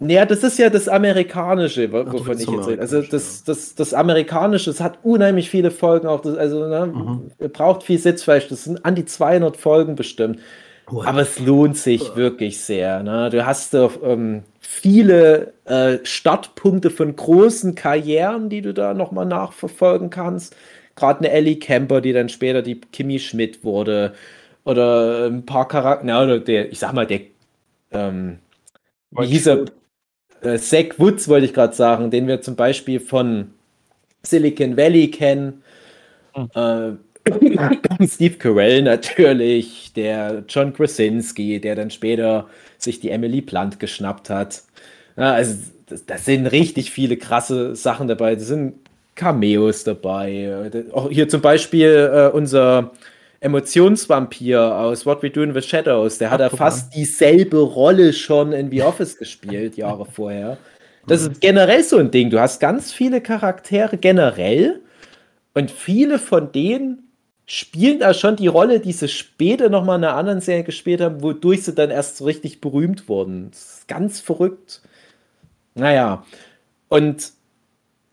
[0.00, 2.80] Naja, das ist ja das Amerikanische, wovon ich jetzt rede.
[2.80, 6.20] Also das, das, das Amerikanische, das hat unheimlich viele Folgen auch.
[6.20, 7.50] Das, also ne, mhm.
[7.52, 8.48] braucht viel Sitzfleisch.
[8.48, 10.40] Das sind an die 200 Folgen bestimmt.
[10.86, 11.06] What?
[11.06, 13.02] Aber es lohnt sich wirklich sehr.
[13.02, 13.30] Ne?
[13.30, 20.56] Du hast ähm, viele äh, Startpunkte von großen Karrieren, die du da nochmal nachverfolgen kannst.
[20.96, 24.12] Gerade eine Ellie Camper, die dann später die Kimi Schmidt wurde.
[24.64, 27.20] Oder ein paar Charakter, oder der, ich sag mal, der,
[27.92, 28.38] ähm,
[29.10, 29.64] wie hieß er?
[30.44, 33.50] Äh, Zach Woods wollte ich gerade sagen, den wir zum Beispiel von
[34.22, 35.62] Silicon Valley kennen.
[36.34, 36.50] Hm.
[36.54, 36.92] Äh,
[38.06, 44.62] Steve Carell natürlich, der John Krasinski, der dann später sich die Emily Blunt geschnappt hat.
[45.16, 48.34] Ja, also das, das, sind richtig viele krasse Sachen dabei.
[48.34, 48.74] Das sind
[49.14, 50.70] Cameos dabei.
[50.92, 52.92] Auch hier zum Beispiel äh, unser
[53.44, 58.52] Emotionsvampir aus What We Do in the Shadows, der hat ja fast dieselbe Rolle schon
[58.52, 60.56] in The Office gespielt, Jahre vorher.
[61.06, 62.30] Das ist generell so ein Ding.
[62.30, 64.80] Du hast ganz viele Charaktere generell
[65.52, 67.10] und viele von denen
[67.44, 71.22] spielen da schon die Rolle, die sie später nochmal in einer anderen Serie gespielt haben,
[71.22, 73.50] wodurch sie dann erst so richtig berühmt wurden.
[73.50, 74.80] Das ist ganz verrückt.
[75.74, 76.24] Naja,
[76.88, 77.34] und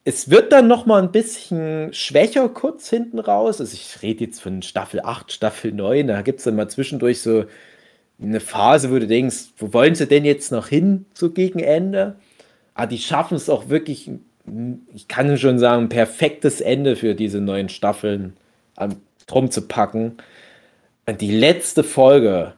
[0.03, 3.61] es wird dann noch mal ein bisschen schwächer kurz hinten raus.
[3.61, 6.07] Also ich rede jetzt von Staffel 8, Staffel 9.
[6.07, 7.45] Da gibt es dann mal zwischendurch so
[8.21, 12.15] eine Phase, wo du denkst, wo wollen sie denn jetzt noch hin, so gegen Ende?
[12.73, 14.09] Aber die schaffen es auch wirklich,
[14.93, 18.35] ich kann schon sagen, ein perfektes Ende für diese neuen Staffeln
[19.27, 20.17] drum zu packen.
[21.05, 22.53] Und die letzte Folge,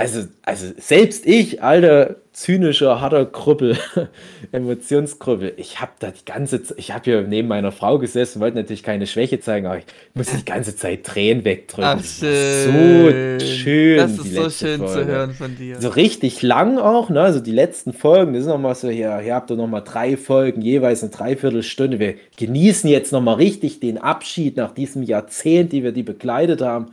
[0.00, 3.76] also, also selbst ich, alter zynischer, harter Krüppel,
[4.52, 8.56] Emotionskrüppel, ich habe da die ganze Zeit, ich habe hier neben meiner Frau gesessen, wollte
[8.56, 9.84] natürlich keine Schwäche zeigen, aber ich
[10.14, 12.00] musste die ganze Zeit Tränen wegdrücken.
[12.00, 13.40] Ach, schön.
[13.40, 13.98] So schön.
[13.98, 14.92] Das ist so schön Folge.
[14.92, 15.78] zu hören von dir.
[15.78, 17.20] So richtig lang auch, ne?
[17.20, 20.62] Also die letzten Folgen, das ist nochmal so, hier, hier habt ihr nochmal drei Folgen,
[20.62, 21.98] jeweils eine Dreiviertelstunde.
[21.98, 26.92] Wir genießen jetzt nochmal richtig den Abschied nach diesem Jahrzehnt, die wir die begleitet haben.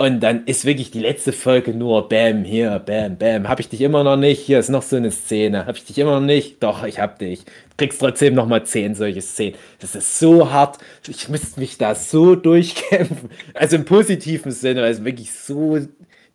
[0.00, 3.48] Und dann ist wirklich die letzte Folge nur Bam, hier, Bam, Bam.
[3.48, 4.40] Hab ich dich immer noch nicht?
[4.40, 5.66] Hier ist noch so eine Szene.
[5.66, 6.62] Hab ich dich immer noch nicht?
[6.62, 7.44] Doch, ich hab dich.
[7.44, 9.56] Du kriegst trotzdem noch mal zehn solche Szenen.
[9.80, 10.78] Das ist so hart.
[11.08, 13.28] Ich müsste mich da so durchkämpfen.
[13.54, 15.80] Also im positiven Sinne, weil es wirklich so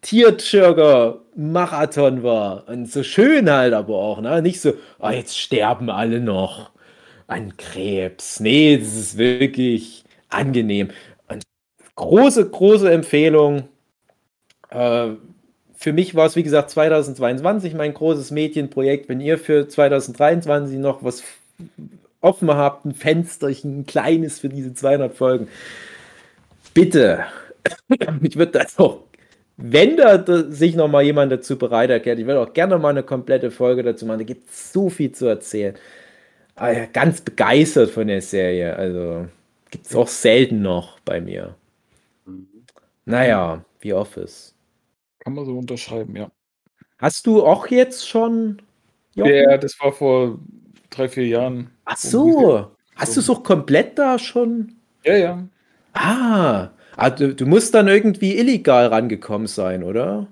[0.01, 2.67] Tierchirger Marathon war.
[2.67, 4.41] Und so schön halt aber auch, ne?
[4.41, 6.71] Nicht so, oh, jetzt sterben alle noch
[7.27, 8.41] an Krebs.
[8.41, 10.89] Nee, das ist wirklich angenehm
[11.95, 13.67] große, große Empfehlung.
[14.69, 15.09] Äh,
[15.75, 19.09] für mich war es, wie gesagt, 2022 mein großes Mädchenprojekt.
[19.09, 21.23] Wenn ihr für 2023 noch was
[22.21, 25.47] offen habt, ein Fensterchen, ein kleines für diese 200 Folgen,
[26.73, 27.25] bitte,
[28.21, 28.99] ich würde das auch,
[29.57, 33.03] wenn da sich noch mal jemand dazu bereit erklärt, ich würde auch gerne mal eine
[33.03, 34.19] komplette Folge dazu machen.
[34.19, 35.75] Da gibt es so viel zu erzählen.
[36.55, 38.75] Ah ganz begeistert von der Serie.
[38.75, 39.27] Also
[39.69, 41.55] gibt es auch selten noch bei mir.
[43.05, 44.55] Naja, wie Office.
[45.19, 46.31] Kann man so unterschreiben, ja.
[46.97, 48.61] Hast du auch jetzt schon?
[49.15, 49.33] Jochen?
[49.33, 50.39] Ja, das war vor
[50.89, 51.69] drei, vier Jahren.
[51.85, 52.71] Ach so.
[52.95, 54.75] Hast du es auch komplett da schon?
[55.03, 55.47] Ja, ja.
[55.93, 56.69] Ah,
[57.17, 60.27] du, du musst dann irgendwie illegal rangekommen sein, oder?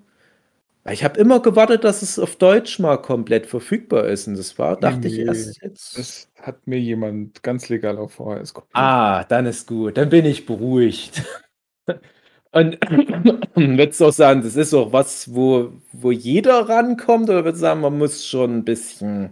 [0.89, 4.27] Ich habe immer gewartet, dass es auf Deutsch mal komplett verfügbar ist.
[4.27, 5.97] Und das war, dachte nee, ich erst jetzt.
[5.97, 8.75] Das hat mir jemand ganz legal auf VHS kopiert.
[8.75, 9.97] Ah, dann ist gut.
[9.97, 11.23] Dann bin ich beruhigt.
[12.52, 12.78] Und
[13.56, 17.68] würdest du auch sagen, das ist auch was, wo, wo jeder rankommt, oder würdest du
[17.68, 19.32] sagen, man muss schon ein bisschen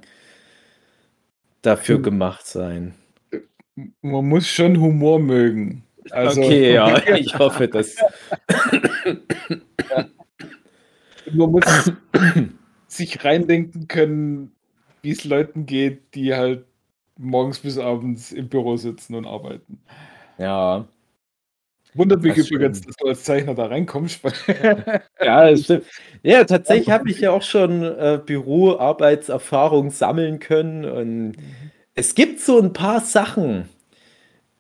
[1.61, 2.03] dafür hm.
[2.03, 2.95] gemacht sein?
[4.01, 5.83] Man muss schon Humor mögen.
[6.11, 7.97] Also, okay, ja, ich hoffe, dass.
[9.89, 10.05] ja.
[11.31, 11.91] Man muss
[12.87, 14.51] sich reindenken können,
[15.01, 16.65] wie es Leuten geht, die halt
[17.17, 19.79] morgens bis abends im Büro sitzen und arbeiten.
[20.37, 20.87] Ja.
[21.95, 24.21] Wundert mich das übrigens, dass du als Zeichner da reinkommst.
[25.21, 25.85] ja, das stimmt.
[26.21, 30.85] Ja, tatsächlich habe ich ja auch schon äh, Büroarbeitserfahrung sammeln können.
[30.85, 31.33] Und mhm.
[31.95, 33.67] es gibt so ein paar Sachen.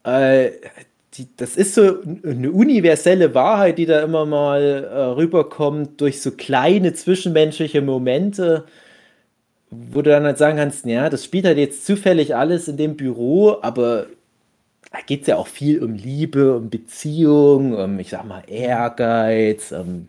[0.03, 0.51] Äh,
[1.13, 6.31] die, das ist so eine universelle Wahrheit, die da immer mal äh, rüberkommt durch so
[6.31, 8.65] kleine zwischenmenschliche Momente,
[9.69, 12.95] wo du dann halt sagen kannst, ja, das spielt halt jetzt zufällig alles in dem
[12.95, 14.07] Büro, aber
[14.91, 19.71] da geht es ja auch viel um Liebe, um Beziehung, um, ich sag mal, Ehrgeiz,
[19.71, 20.07] um,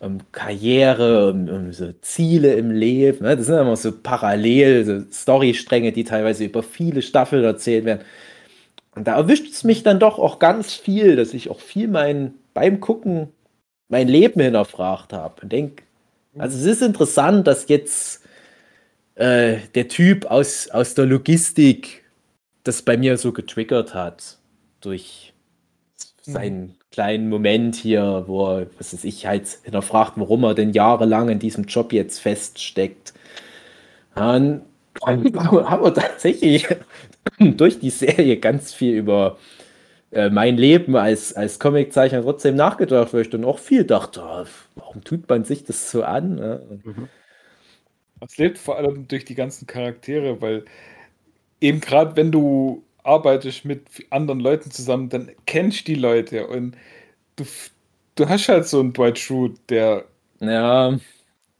[0.00, 3.24] um Karriere, um, um so Ziele im Leben.
[3.24, 3.36] Ne?
[3.36, 8.02] Das sind immer so parallel, so Storystränge, die teilweise über viele Staffeln erzählt werden.
[8.96, 12.34] Und da erwischt es mich dann doch auch ganz viel, dass ich auch viel mein,
[12.54, 13.28] beim Gucken
[13.88, 15.84] mein Leben hinterfragt habe und denke,
[16.38, 18.22] also es ist interessant, dass jetzt
[19.14, 22.02] äh, der Typ aus, aus der Logistik
[22.66, 24.38] das bei mir so getriggert hat
[24.80, 25.32] durch
[26.22, 26.74] seinen mhm.
[26.90, 31.38] kleinen Moment hier, wo er, was weiß ich, halt hinterfragt, warum er denn jahrelang in
[31.38, 33.14] diesem Job jetzt feststeckt.
[34.14, 34.62] Und dann
[35.04, 36.66] haben wir tatsächlich
[37.38, 39.38] durch die Serie ganz viel über
[40.10, 44.44] äh, mein Leben als, als Comiczeichner trotzdem nachgedacht, weil ich dann auch viel dachte, oh,
[44.74, 46.38] warum tut man sich das so an?
[46.38, 46.60] Ja?
[46.84, 47.08] Mhm.
[48.20, 50.64] Es lebt vor allem durch die ganzen Charaktere, weil
[51.60, 56.76] eben gerade wenn du arbeitest mit anderen Leuten zusammen, dann kennst du die Leute und
[57.36, 57.44] du,
[58.16, 60.04] du hast halt so einen Dwight Schrute, der
[60.40, 60.98] ja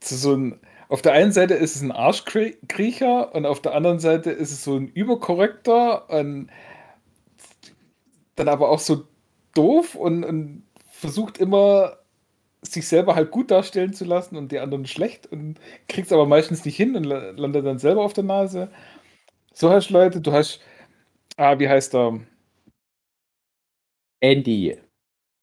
[0.01, 4.31] so ein auf der einen Seite ist es ein Arschkriecher und auf der anderen Seite
[4.31, 6.49] ist es so ein Überkorrektor und
[8.35, 9.03] dann aber auch so
[9.53, 11.97] doof und, und versucht immer
[12.61, 16.25] sich selber halt gut darstellen zu lassen und die anderen schlecht und kriegt es aber
[16.25, 18.69] meistens nicht hin und landet dann selber auf der Nase.
[19.59, 20.59] So hast du Leute, du hast,
[21.35, 22.19] ah, wie heißt er?
[24.19, 24.77] Andy.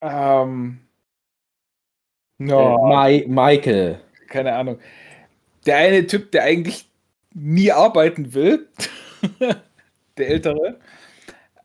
[0.00, 0.78] Ähm,
[2.38, 4.00] no, äh, Michael.
[4.28, 4.78] Keine Ahnung.
[5.66, 6.88] Der eine Typ, der eigentlich
[7.32, 8.68] nie arbeiten will,
[10.16, 10.78] der ältere,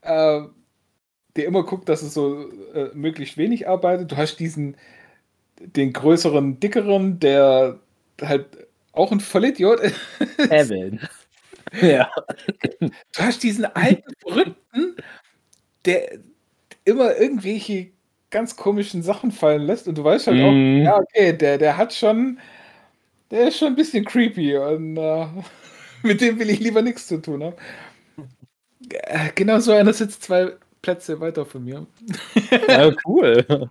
[0.01, 0.41] äh,
[1.35, 4.12] der immer guckt, dass es so äh, möglichst wenig arbeitet.
[4.12, 4.75] Du hast diesen,
[5.59, 7.77] den größeren, dickeren, der
[8.19, 9.95] halt auch ein Vollidiot ist.
[10.49, 10.99] Evan.
[11.82, 12.12] Ja.
[12.79, 14.95] Du hast diesen alten Verrückten,
[15.86, 16.19] der
[16.86, 17.91] immer irgendwelche
[18.29, 20.84] ganz komischen Sachen fallen lässt und du weißt halt auch, mm.
[20.84, 22.39] ja, okay, der, der hat schon,
[23.32, 25.25] der ist schon ein bisschen creepy und äh,
[26.03, 27.55] mit dem will ich lieber nichts zu tun haben.
[28.91, 31.86] Äh, genau so einer sitzt zwei Plätze weiter von mir.
[32.67, 33.45] Ja, cool.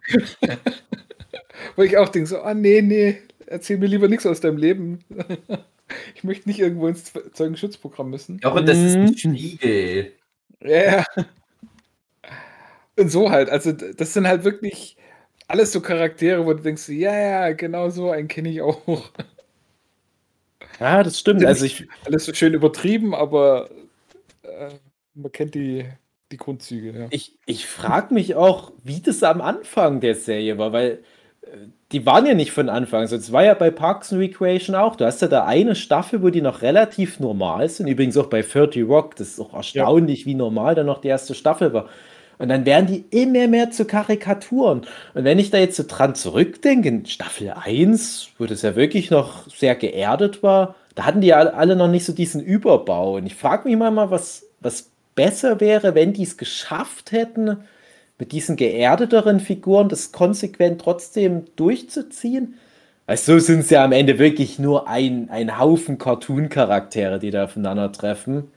[1.76, 5.00] Wo ich auch denke, so, ah, nee, nee, erzähl mir lieber nichts aus deinem Leben.
[6.14, 8.40] Ich möchte nicht irgendwo ins Zeugenschutzprogramm müssen.
[8.42, 9.16] Ja, und das ist ein mhm.
[9.16, 10.12] Spiegel.
[10.62, 11.04] Ja.
[12.96, 13.48] Und so halt.
[13.48, 14.96] Also, das sind halt wirklich
[15.46, 19.10] alles so Charaktere, wo du denkst, ja, ja, genau so einen kenne ich auch.
[20.78, 21.44] Ja, das stimmt.
[21.44, 23.70] Also ich, alles so schön übertrieben, aber
[24.42, 24.70] äh,
[25.14, 25.86] man kennt die,
[26.30, 26.96] die Grundzüge.
[26.96, 27.06] Ja.
[27.10, 31.02] Ich, ich frage mich auch, wie das am Anfang der Serie war, weil
[31.92, 33.00] die waren ja nicht von Anfang.
[33.00, 34.96] Also es war ja bei Parks and Recreation auch.
[34.96, 37.86] Du hast ja da eine Staffel, wo die noch relativ normal sind.
[37.86, 39.16] Übrigens auch bei 30 Rock.
[39.16, 40.26] Das ist auch erstaunlich, ja.
[40.26, 41.88] wie normal da noch die erste Staffel war.
[42.38, 44.82] Und dann werden die immer mehr zu Karikaturen.
[45.14, 49.10] Und wenn ich da jetzt so dran zurückdenke, in Staffel 1, wo das ja wirklich
[49.10, 53.16] noch sehr geerdet war, da hatten die ja alle noch nicht so diesen Überbau.
[53.16, 57.58] Und ich frage mich mal, was, was besser wäre, wenn die es geschafft hätten,
[58.18, 62.54] mit diesen geerdeteren Figuren das konsequent trotzdem durchzuziehen.
[63.06, 67.44] Also so sind es ja am Ende wirklich nur ein, ein Haufen Cartoon-Charaktere, die da
[67.44, 68.50] aufeinandertreffen.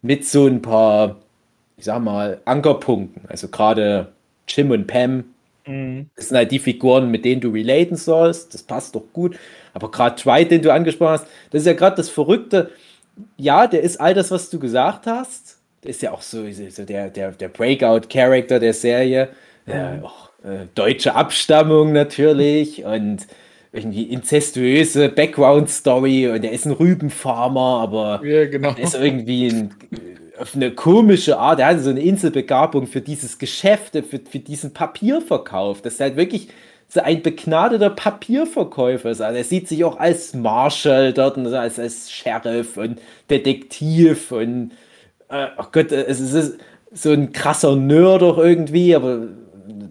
[0.00, 1.16] Mit so ein paar,
[1.76, 3.22] ich sag mal, Ankerpunkten.
[3.28, 4.08] Also gerade
[4.48, 5.24] Jim und Pam.
[5.66, 6.08] Mhm.
[6.16, 8.54] Das sind halt die Figuren, mit denen du relaten sollst.
[8.54, 9.36] Das passt doch gut.
[9.74, 12.70] Aber gerade Dwight, den du angesprochen hast, das ist ja gerade das Verrückte.
[13.36, 15.39] Ja, der ist all das, was du gesagt hast
[15.84, 19.28] ist ja auch so, so der, der, der Breakout-Character der Serie.
[19.66, 23.26] Ja, auch, äh, deutsche Abstammung natürlich und
[23.72, 28.70] irgendwie inzestuöse Background-Story und er ist ein Rübenfarmer, aber ja, genau.
[28.70, 29.74] er ist irgendwie ein,
[30.38, 34.72] auf eine komische Art, er hat so eine Inselbegabung für dieses Geschäft, für, für diesen
[34.72, 35.82] Papierverkauf.
[35.82, 36.48] Das ist halt wirklich
[36.88, 39.20] so ein begnadeter Papierverkäufer ist.
[39.20, 44.72] Also er sieht sich auch als Marshall dort und als, als Sheriff und Detektiv und
[45.30, 46.58] äh, oh Gott, äh, es ist
[46.92, 49.28] so ein krasser Nerd doch irgendwie, aber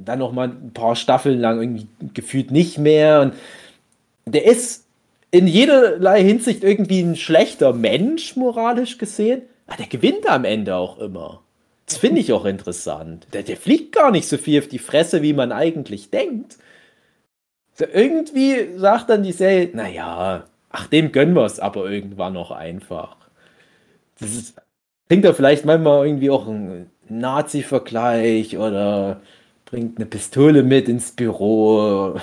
[0.06, 3.22] dann noch mal ein paar Staffeln lang irgendwie gefühlt nicht mehr.
[3.22, 3.34] Und
[4.26, 4.86] der ist
[5.32, 9.44] in jederlei Hinsicht irgendwie ein schlechter Mensch, moralisch gesehen.
[9.68, 11.44] Aber der gewinnt am Ende auch immer.
[11.86, 13.28] Das finde ich auch interessant.
[13.34, 16.58] Der, der fliegt gar nicht so viel auf die Fresse, wie man eigentlich denkt.
[17.74, 22.52] So, irgendwie sagt dann die Serie, naja, ach, dem gönnen wir es aber irgendwann noch
[22.52, 23.16] einfach.
[24.20, 24.56] Das ist
[25.10, 29.22] bringt er vielleicht manchmal irgendwie auch einen Nazi-Vergleich oder
[29.66, 32.16] bringt eine Pistole mit ins Büro,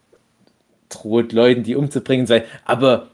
[0.88, 2.44] droht Leuten, die umzubringen sein.
[2.64, 3.10] Aber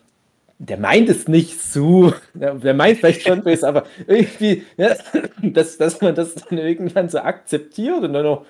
[0.59, 4.95] der meint es nicht so, der meint vielleicht schon böse, aber irgendwie, ja,
[5.43, 8.45] dass, dass man das dann irgendwann so akzeptiert und dann auch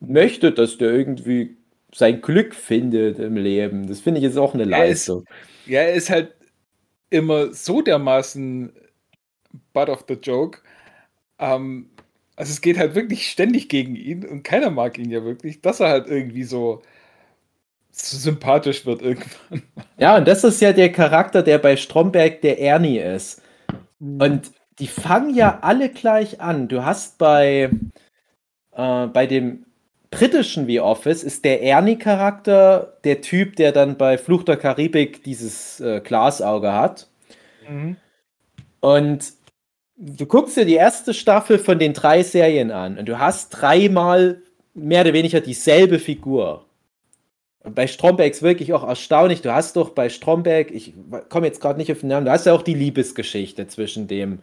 [0.00, 1.56] möchte, dass der irgendwie
[1.94, 3.88] sein Glück findet im Leben.
[3.88, 5.24] Das finde ich jetzt auch eine Leistung.
[5.64, 6.34] Ja, er ist halt
[7.08, 8.70] immer so dermaßen
[9.72, 10.60] Butt of the Joke.
[11.38, 11.90] Ähm,
[12.36, 15.80] also es geht halt wirklich ständig gegen ihn und keiner mag ihn ja wirklich, dass
[15.80, 16.82] er halt irgendwie so,
[17.90, 19.62] so sympathisch wird irgendwann.
[19.98, 23.42] Ja, und das ist ja der Charakter, der bei Stromberg der Ernie ist.
[23.98, 24.20] Mhm.
[24.20, 26.68] Und die fangen ja alle gleich an.
[26.68, 27.70] Du hast bei,
[28.72, 29.64] äh, bei dem
[30.10, 35.80] britischen The Office ist der Ernie-Charakter der Typ, der dann bei Fluch der Karibik dieses
[35.80, 37.08] äh, Glasauge hat.
[37.68, 37.96] Mhm.
[38.80, 39.32] Und
[39.98, 44.40] du guckst dir die erste Staffel von den drei Serien an und du hast dreimal
[44.74, 46.64] mehr oder weniger dieselbe Figur.
[47.64, 49.42] Und bei Stromberg ist wirklich auch erstaunlich.
[49.42, 50.94] Du hast doch bei Stromberg, ich
[51.28, 54.38] komme jetzt gerade nicht auf den Namen, du hast ja auch die Liebesgeschichte zwischen dem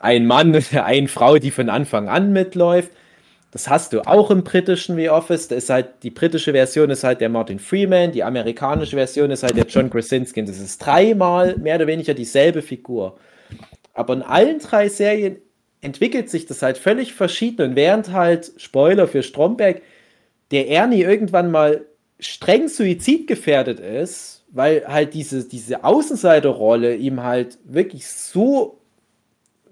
[0.00, 2.90] ein Mann und der einen Frau, die von Anfang an mitläuft.
[3.50, 5.46] Das hast du auch im britischen The Office.
[5.46, 9.56] Ist halt, die britische Version ist halt der Martin Freeman, die amerikanische Version ist halt
[9.56, 10.44] der John Krasinski.
[10.44, 13.18] Das ist dreimal mehr oder weniger dieselbe Figur.
[13.98, 15.38] Aber in allen drei Serien
[15.80, 17.70] entwickelt sich das halt völlig verschieden.
[17.70, 19.82] Und während halt, Spoiler für Stromberg,
[20.52, 21.84] der Ernie irgendwann mal
[22.20, 28.78] streng suizidgefährdet ist, weil halt diese, diese Außenseiterrolle ihm halt wirklich so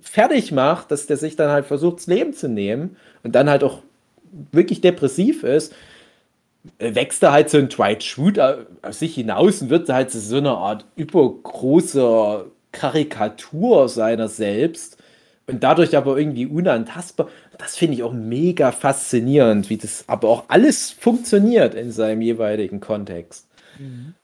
[0.00, 3.62] fertig macht, dass der sich dann halt versucht, das Leben zu nehmen und dann halt
[3.62, 3.82] auch
[4.50, 5.72] wirklich depressiv ist,
[6.78, 10.36] äh, wächst er halt so ein Dwight Schrute aus sich hinaus und wird halt so
[10.36, 14.98] eine Art übergroßer Karikatur seiner selbst
[15.46, 17.28] und dadurch aber irgendwie unantastbar.
[17.58, 22.80] Das finde ich auch mega faszinierend, wie das aber auch alles funktioniert in seinem jeweiligen
[22.80, 23.48] Kontext.
[23.78, 24.14] Mhm.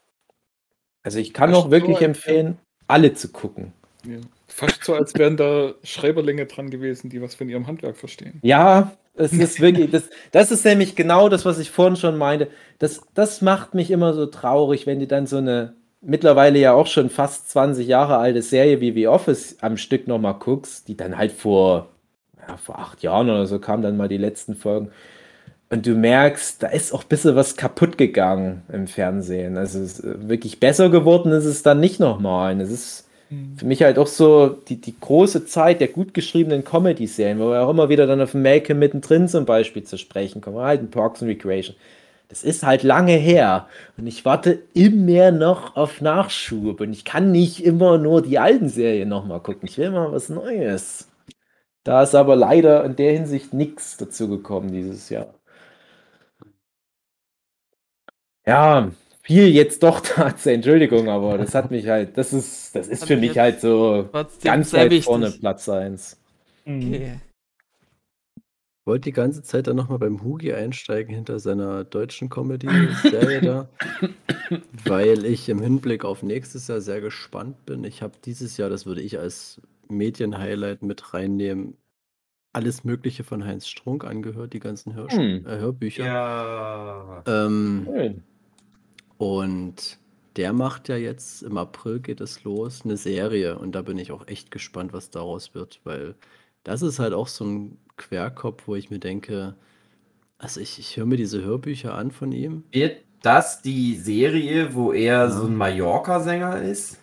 [1.01, 3.73] Also ich kann auch wirklich empfehlen, alle zu gucken.
[4.05, 4.17] Ja.
[4.47, 8.39] Fast so, als wären da Schreiberlinge dran gewesen, die was von ihrem Handwerk verstehen.
[8.43, 12.49] Ja, es ist wirklich, das, das ist nämlich genau das, was ich vorhin schon meinte.
[12.79, 16.87] Das, das macht mich immer so traurig, wenn die dann so eine mittlerweile ja auch
[16.87, 21.17] schon fast 20 Jahre alte Serie wie The Office am Stück nochmal guckst, die dann
[21.17, 21.89] halt vor,
[22.47, 24.91] ja, vor acht Jahren oder so kamen dann mal die letzten Folgen.
[25.69, 29.57] Und du merkst, da ist auch ein bisschen was kaputt gegangen im Fernsehen.
[29.57, 32.59] Also wirklich besser geworden ist es dann nicht nochmal.
[32.61, 33.57] Es ist Mhm.
[33.57, 37.61] Für mich halt auch so die, die große Zeit der gut geschriebenen Comedy-Serien, wo wir
[37.61, 41.21] auch immer wieder dann auf Malcolm mittendrin zum Beispiel zu sprechen kommen, halt in Parks
[41.21, 41.75] and Recreation.
[42.33, 47.31] Das ist halt lange her und ich warte immer noch auf Nachschub und ich kann
[47.31, 49.69] nicht immer nur die alten Serien nochmal gucken.
[49.69, 51.11] Ich will mal was Neues.
[51.83, 55.35] Da ist aber leider in der Hinsicht nichts dazu gekommen dieses Jahr.
[58.47, 58.89] Ja,
[59.21, 63.17] viel jetzt doch dazu, Entschuldigung, aber das hat mich halt, das ist, das ist für
[63.17, 64.09] mich halt so
[64.43, 65.05] ganz weit wichtig.
[65.05, 66.17] vorne Platz 1.
[66.65, 66.93] Mhm.
[66.95, 67.19] Okay.
[68.83, 73.69] Ich wollte die ganze Zeit dann nochmal beim Hugi einsteigen hinter seiner deutschen Comedy-Serie da,
[74.83, 77.85] weil ich im Hinblick auf nächstes Jahr sehr gespannt bin.
[77.85, 81.77] Ich habe dieses Jahr, das würde ich als Medien-Highlight mit reinnehmen,
[82.51, 85.47] alles Mögliche von Heinz Strunk angehört, die ganzen Hör hm.
[85.47, 86.05] äh, Hörbücher.
[86.05, 87.23] Ja.
[87.25, 88.23] Ähm, Schön.
[89.17, 89.97] Und
[90.35, 93.57] der macht ja jetzt, im April geht es los, eine Serie.
[93.57, 96.15] Und da bin ich auch echt gespannt, was daraus wird, weil
[96.65, 99.55] das ist halt auch so ein Querkopf, wo ich mir denke,
[100.37, 102.63] also ich, ich höre mir diese Hörbücher an von ihm.
[102.71, 105.29] Wird das die Serie, wo er ja.
[105.29, 106.97] so ein Mallorca-Sänger ist?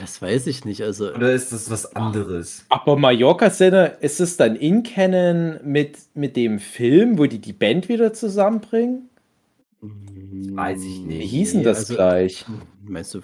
[0.00, 0.82] Das weiß ich nicht.
[0.82, 2.66] Also, Oder ist das was anderes?
[2.68, 7.88] Aber Mallorca-Sänger, ist es dann in Canon mit, mit dem Film, wo die die Band
[7.88, 9.08] wieder zusammenbringen?
[9.80, 11.20] Weiß ich nicht.
[11.20, 12.44] Wie hieß denn das also, gleich?
[12.82, 13.20] Meinst du,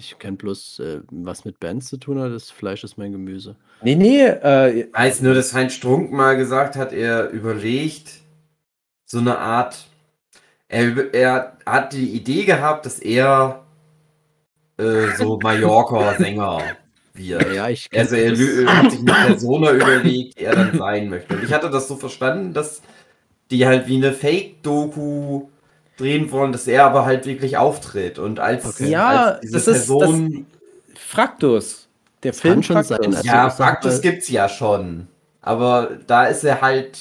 [0.00, 3.56] ich kenne bloß, äh, was mit Bands zu tun hat, das Fleisch ist mein Gemüse.
[3.82, 4.24] Nee, nee.
[4.24, 8.20] Äh, ich weiß nur, dass Heinz Strunk mal gesagt hat, er überlegt
[9.04, 9.86] so eine Art,
[10.68, 13.64] er, er hat die Idee gehabt, dass er
[14.78, 16.62] äh, so Mallorca-Sänger
[17.14, 17.54] wird.
[17.54, 18.30] Ja, ich also er
[18.66, 21.34] hat sich eine Persona überlegt, die er dann sein möchte.
[21.34, 22.80] Und ich hatte das so verstanden, dass
[23.50, 25.48] die halt wie eine Fake-Doku
[26.00, 28.88] drehen wollen, dass er aber halt wirklich auftritt und als, okay.
[28.88, 30.32] ja, als diese das Person.
[30.32, 30.44] Ist,
[30.94, 31.88] das Fraktus.
[32.22, 33.14] Der das Film schon sein.
[33.14, 35.06] Also ja, Fraktus gibt's ja schon.
[35.42, 36.98] Aber da ist er halt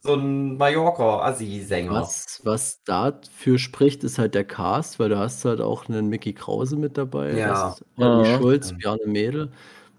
[0.00, 1.92] so ein Mallorca-Assi-Sänger.
[1.92, 6.32] Was, was dafür spricht, ist halt der Cast, weil du hast halt auch einen Mickey
[6.32, 7.32] Krause mit dabei.
[7.32, 7.74] Ja.
[7.96, 9.50] Olli Schulz, Bjarne Mädel.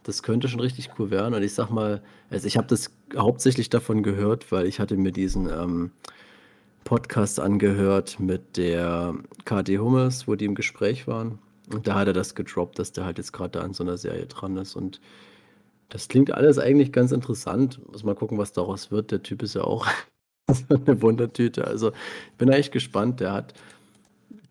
[0.04, 1.34] Das könnte schon richtig cool werden.
[1.34, 5.12] Und ich sag mal, also ich habe das hauptsächlich davon gehört, weil ich hatte mir
[5.12, 5.92] diesen ähm,
[6.86, 11.40] Podcast angehört mit der KD Hummels, wo die im Gespräch waren.
[11.74, 13.98] Und da hat er das gedroppt, dass der halt jetzt gerade da an so einer
[13.98, 14.76] Serie dran ist.
[14.76, 15.02] Und
[15.90, 17.82] das klingt alles eigentlich ganz interessant.
[17.92, 19.10] Muss mal gucken, was daraus wird.
[19.12, 19.88] Der Typ ist ja auch
[20.70, 21.66] eine Wundertüte.
[21.66, 23.20] Also ich bin echt gespannt.
[23.20, 23.56] Der hat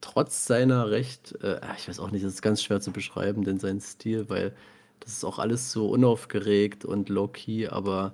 [0.00, 3.60] trotz seiner recht, äh, ich weiß auch nicht, das ist ganz schwer zu beschreiben, denn
[3.60, 4.56] sein Stil, weil
[4.98, 8.12] das ist auch alles so unaufgeregt und low-key, aber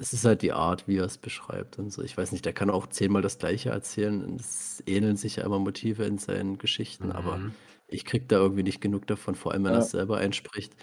[0.00, 2.02] es ist halt die Art, wie er es beschreibt und so.
[2.02, 4.36] Ich weiß nicht, der kann auch zehnmal das Gleiche erzählen.
[4.40, 7.54] Es ähneln sich ja immer Motive in seinen Geschichten, aber Mhm.
[7.88, 9.84] ich kriege da irgendwie nicht genug davon, vor allem wenn er Ja.
[9.84, 10.74] es selber einspricht.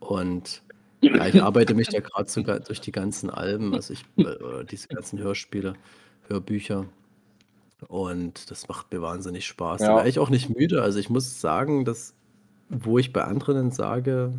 [0.00, 0.62] Und
[1.00, 4.88] ja, ich arbeite mich da gerade sogar durch die ganzen Alben, also ich, äh, diese
[4.88, 5.74] ganzen Hörspiele,
[6.28, 6.86] Hörbücher.
[7.88, 9.80] Und das macht mir wahnsinnig Spaß.
[9.80, 9.96] Da Ja.
[9.96, 10.82] wäre ich auch nicht müde.
[10.82, 12.14] Also ich muss sagen, dass,
[12.68, 14.32] wo ich bei anderen sage,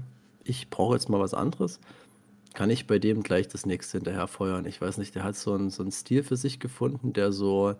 [0.45, 1.79] ich brauche jetzt mal was anderes,
[2.53, 4.65] kann ich bei dem gleich das nächste hinterher feuern.
[4.65, 7.75] Ich weiß nicht, der hat so einen, so einen Stil für sich gefunden, der so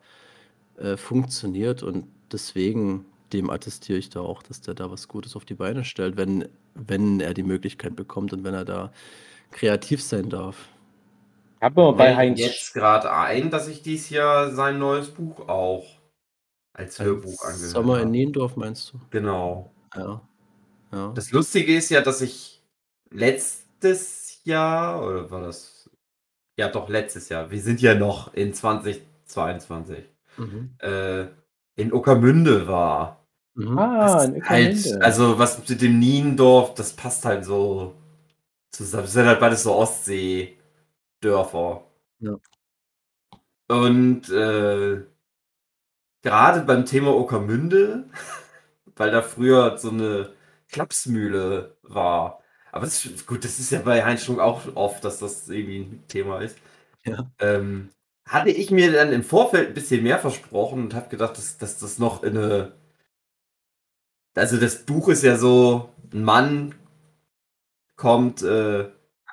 [0.78, 5.46] äh, funktioniert und deswegen dem attestiere ich da auch, dass der da was Gutes auf
[5.46, 8.92] die Beine stellt, wenn, wenn er die Möglichkeit bekommt und wenn er da
[9.52, 10.70] kreativ sein darf.
[11.60, 15.86] Mal bei Heinz jetzt gerade ein, dass ich dieses Jahr sein neues Buch auch
[16.74, 18.12] als Hörbuch angehört Sommer in.
[18.12, 19.00] Niendorf meinst du?
[19.12, 19.72] Genau.
[19.96, 20.22] Ja.
[20.92, 21.12] ja.
[21.16, 22.62] Das Lustige ist ja, dass ich
[23.12, 25.90] letztes Jahr, oder war das?
[26.58, 27.52] Ja, doch, letztes Jahr.
[27.52, 30.06] Wir sind ja noch in 2022.
[30.38, 30.76] Mhm.
[30.80, 31.28] Äh,
[31.76, 33.26] in Ockermünde war.
[33.56, 37.96] Ah, in halt, also was mit dem Niendorf, das passt halt so
[38.72, 39.04] zusammen.
[39.04, 41.84] Das sind halt beides so Ostsee-Dörfer.
[42.20, 42.38] Ja.
[43.68, 45.06] Und äh,
[46.22, 48.10] gerade beim Thema Ockermünde,
[48.96, 50.34] weil da früher so eine
[50.70, 52.43] Klapsmühle war.
[52.74, 55.82] Aber das ist, gut, das ist ja bei Heinz Strunk auch oft, dass das irgendwie
[55.82, 56.58] ein Thema ist.
[57.06, 57.32] Ja.
[57.40, 57.90] Ähm,
[58.28, 61.78] hatte ich mir dann im Vorfeld ein bisschen mehr versprochen und habe gedacht, dass, dass
[61.78, 62.72] das noch in eine.
[64.36, 66.74] Also das Buch ist ja so, ein Mann
[67.96, 68.90] kommt äh,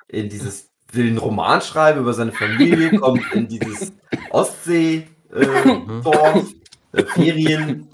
[0.07, 3.91] in dieses, will einen Roman schreiben über seine Familie, kommt in dieses
[4.29, 6.53] Ostsee-Dorf, äh, Dorf,
[6.91, 7.89] äh, Ferien,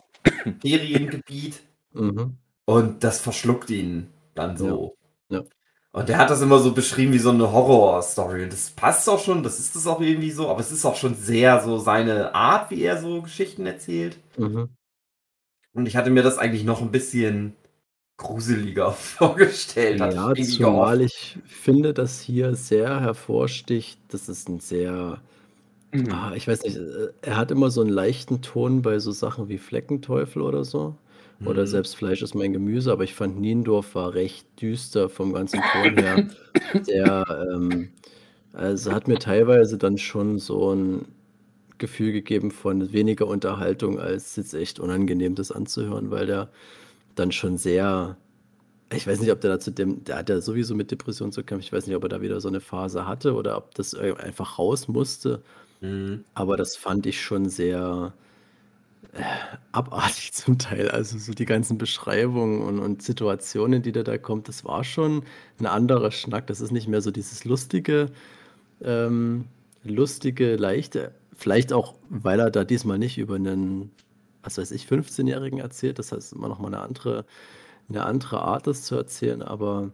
[0.61, 1.61] Feriengebiet
[1.93, 2.37] Mhm.
[2.65, 4.96] und das verschluckt ihn dann so.
[5.97, 8.43] Und der hat das immer so beschrieben wie so eine Horror-Story.
[8.43, 10.95] Und das passt auch schon, das ist es auch irgendwie so, aber es ist auch
[10.95, 14.17] schon sehr so seine Art, wie er so Geschichten erzählt.
[14.37, 14.69] Mhm.
[15.73, 17.55] Und ich hatte mir das eigentlich noch ein bisschen
[18.17, 19.99] gruseliger vorgestellt.
[19.99, 25.21] Ja, ich zumal ich finde, dass hier sehr hervorsticht, das ist ein sehr,
[25.93, 26.11] Mhm.
[26.11, 29.49] ah, ich weiß nicht, äh, er hat immer so einen leichten Ton bei so Sachen
[29.49, 30.95] wie Fleckenteufel oder so.
[31.43, 31.67] Oder Mhm.
[31.67, 35.93] selbst Fleisch ist mein Gemüse, aber ich fand Niendorf war recht düster vom ganzen Ton
[35.93, 36.23] her.
[36.87, 37.23] Der,
[37.53, 37.93] ähm,
[38.53, 41.07] also hat mir teilweise dann schon so ein
[41.79, 46.51] Gefühl gegeben von weniger Unterhaltung, als jetzt echt unangenehm das anzuhören, weil der
[47.15, 48.17] dann schon sehr,
[48.93, 51.43] ich weiß nicht, ob der da zu dem, der hat ja sowieso mit Depressionen zu
[51.43, 53.95] kämpfen, ich weiß nicht, ob er da wieder so eine Phase hatte oder ob das
[53.95, 55.43] einfach raus musste,
[55.81, 56.25] Mhm.
[56.35, 58.13] aber das fand ich schon sehr
[59.71, 60.89] abartig zum Teil.
[60.89, 65.23] Also so die ganzen Beschreibungen und, und Situationen, die da da kommt, das war schon
[65.59, 66.47] ein anderer Schnack.
[66.47, 68.07] Das ist nicht mehr so dieses lustige,
[68.81, 69.45] ähm,
[69.83, 71.13] lustige, leichte.
[71.35, 73.91] Vielleicht auch, weil er da diesmal nicht über einen,
[74.43, 75.99] was weiß ich, 15-Jährigen erzählt.
[75.99, 77.25] Das heißt immer noch mal eine andere,
[77.89, 79.41] eine andere Art, das zu erzählen.
[79.41, 79.91] Aber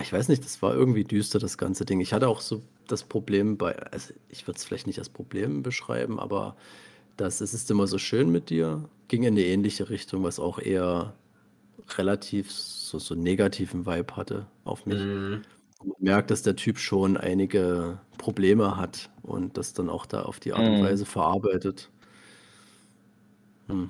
[0.00, 2.00] ich weiß nicht, das war irgendwie düster, das ganze Ding.
[2.00, 5.62] Ich hatte auch so das Problem bei, also ich würde es vielleicht nicht als Problem
[5.62, 6.56] beschreiben, aber
[7.16, 10.58] das Es ist immer so schön mit dir ging in eine ähnliche Richtung, was auch
[10.58, 11.14] eher
[11.98, 15.08] relativ so, so negativen Vibe hatte auf mich.
[15.08, 15.42] Mhm.
[15.84, 20.40] Man merkt, dass der Typ schon einige Probleme hat und das dann auch da auf
[20.40, 20.80] die Art und Mhm.
[20.80, 21.90] Weise verarbeitet.
[23.68, 23.86] Hm.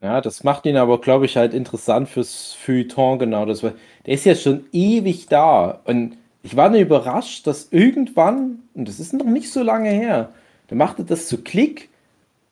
[0.00, 3.44] Ja, das macht ihn aber, glaube ich, halt interessant fürs Feuilleton, genau.
[3.46, 3.72] Das war,
[4.06, 5.80] der ist ja schon ewig da.
[5.84, 10.32] Und ich war nur überrascht, dass irgendwann, und das ist noch nicht so lange her,
[10.68, 11.88] da machte das so Klick.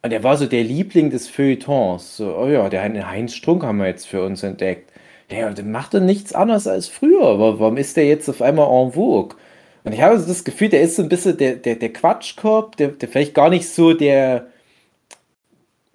[0.03, 2.17] Und der war so der Liebling des Feuilletons.
[2.19, 4.93] So, oh ja, der Heinz Strunk haben wir jetzt für uns entdeckt.
[5.31, 7.39] Der macht doch nichts anderes als früher.
[7.41, 9.37] Wa- Warum ist der jetzt auf einmal en vogue?
[9.85, 12.77] Und ich habe so das Gefühl, der ist so ein bisschen der, der, der Quatschkorb,
[12.77, 14.47] der, der vielleicht gar nicht so der,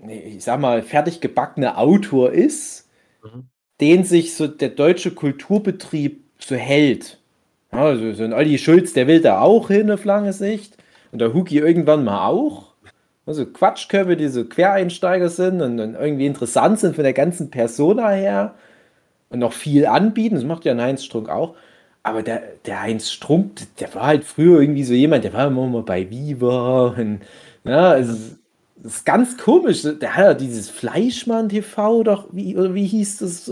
[0.08, 2.90] ich sag mal, fertig gebackene Autor ist,
[3.24, 3.46] Mhm.
[3.80, 7.20] den sich so der deutsche Kulturbetrieb so hält.
[7.70, 10.76] Also so ein Olli Schulz, der will da auch hin auf lange Sicht.
[11.12, 12.74] Und der Huki irgendwann mal auch.
[13.26, 18.10] Also Quatschkörbe, die so Quereinsteiger sind und, und irgendwie interessant sind von der ganzen Persona
[18.10, 18.56] her
[19.30, 20.36] und noch viel anbieten.
[20.36, 21.56] Das macht ja ein Heinz Strunk auch.
[22.04, 25.68] aber der, der Heinz Strunk, der war halt früher irgendwie so jemand, der war immer
[25.68, 27.22] mal bei Viva und
[27.64, 28.14] ja, also,
[28.78, 29.84] das ist ganz komisch.
[29.84, 33.52] Der hat ja dieses Fleischmann TV doch, wie, oder wie hieß das?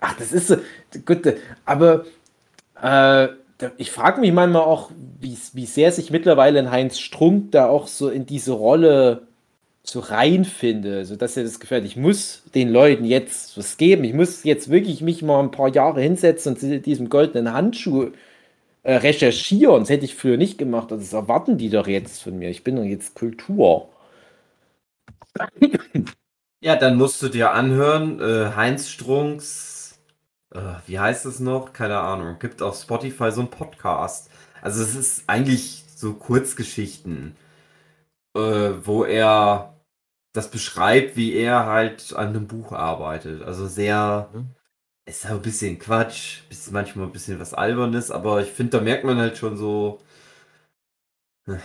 [0.00, 0.56] Ach, das ist so,
[1.06, 2.04] gut, aber
[2.82, 3.28] äh,
[3.76, 4.90] ich frage mich manchmal auch,
[5.20, 9.22] wie, wie sehr sich mittlerweile ein Heinz Strunk da auch so in diese Rolle
[9.82, 14.04] so reinfinde, so dass er das Gefühl hat, ich muss den Leuten jetzt was geben,
[14.04, 18.10] ich muss jetzt wirklich mich mal ein paar Jahre hinsetzen und diesem goldenen Handschuh
[18.82, 19.80] äh, recherchieren.
[19.80, 20.92] Das hätte ich früher nicht gemacht.
[20.92, 22.50] Also das erwarten die doch jetzt von mir.
[22.50, 23.88] Ich bin doch jetzt Kultur.
[26.62, 29.79] Ja, dann musst du dir anhören, äh, Heinz Strunks,
[30.86, 31.72] wie heißt es noch?
[31.72, 32.38] Keine Ahnung.
[32.38, 34.30] Gibt auf Spotify so einen Podcast.
[34.62, 37.36] Also es ist eigentlich so Kurzgeschichten,
[38.36, 38.40] äh,
[38.84, 39.74] wo er
[40.32, 43.42] das beschreibt, wie er halt an einem Buch arbeitet.
[43.42, 44.54] Also sehr, Mhm.
[45.06, 48.84] ist halt ein bisschen Quatsch, bisschen, manchmal ein bisschen was Albernes, aber ich finde, da
[48.84, 50.00] merkt man halt schon so,
[51.46, 51.60] äh,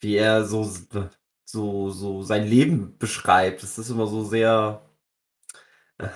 [0.00, 0.64] wie er so,
[1.44, 3.62] so, so sein Leben beschreibt.
[3.62, 4.82] Das ist immer so sehr,
[5.98, 6.08] äh,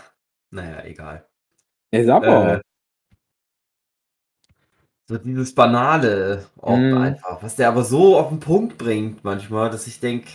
[0.53, 1.27] naja, egal.
[1.95, 2.57] Ja, sag mal.
[2.59, 2.61] Äh,
[5.09, 6.97] so dieses Banale auch Mhm.
[6.99, 10.31] einfach, was der aber so auf den Punkt bringt manchmal, dass ich denke,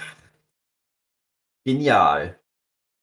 [1.66, 2.40] genial.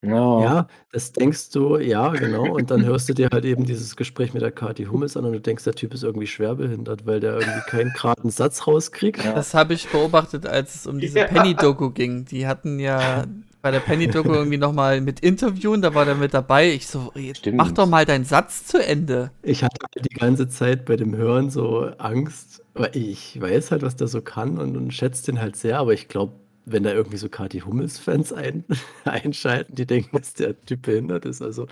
[0.04, 0.40] ja.
[0.42, 2.54] Ja, das denkst du, ja, genau.
[2.54, 5.32] Und dann hörst du dir halt eben dieses Gespräch mit der Kathi Hummels an und
[5.32, 9.24] du denkst, der Typ ist irgendwie schwerbehindert, weil der irgendwie keinen geraden Satz rauskriegt.
[9.24, 9.34] Ja.
[9.34, 11.26] Das habe ich beobachtet, als es um diese Ja.
[11.26, 12.24] Penny-Doku ging.
[12.26, 13.24] Die hatten ja
[13.64, 16.70] bei der Penny-Doku irgendwie nochmal mit Interviewen, da war der mit dabei.
[16.70, 17.56] Ich so, jetzt Stimmt.
[17.56, 19.30] mach doch mal deinen Satz zu Ende.
[19.42, 23.80] Ich hatte halt die ganze Zeit bei dem Hören so Angst, weil ich weiß halt,
[23.80, 26.34] was der so kann und, und schätze den halt sehr, aber ich glaube,
[26.66, 28.64] wenn da irgendwie so Kathi Hummels-Fans ein,
[29.04, 31.40] einschalten, die denken, dass der Typ behindert ist.
[31.40, 31.66] Also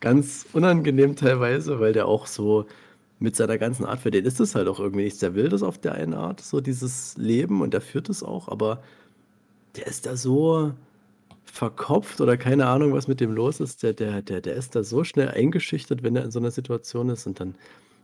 [0.00, 2.64] ganz unangenehm teilweise, weil der auch so
[3.18, 5.18] mit seiner ganzen Art, für den ist es halt auch irgendwie nichts.
[5.18, 8.48] Der will das auf der einen Art, so dieses Leben und der führt es auch,
[8.48, 8.82] aber
[9.76, 10.72] der ist da so
[11.44, 13.82] verkopft oder keine Ahnung, was mit dem los ist.
[13.82, 17.08] Der, der, der, der ist da so schnell eingeschüchtert, wenn er in so einer Situation
[17.10, 17.54] ist und dann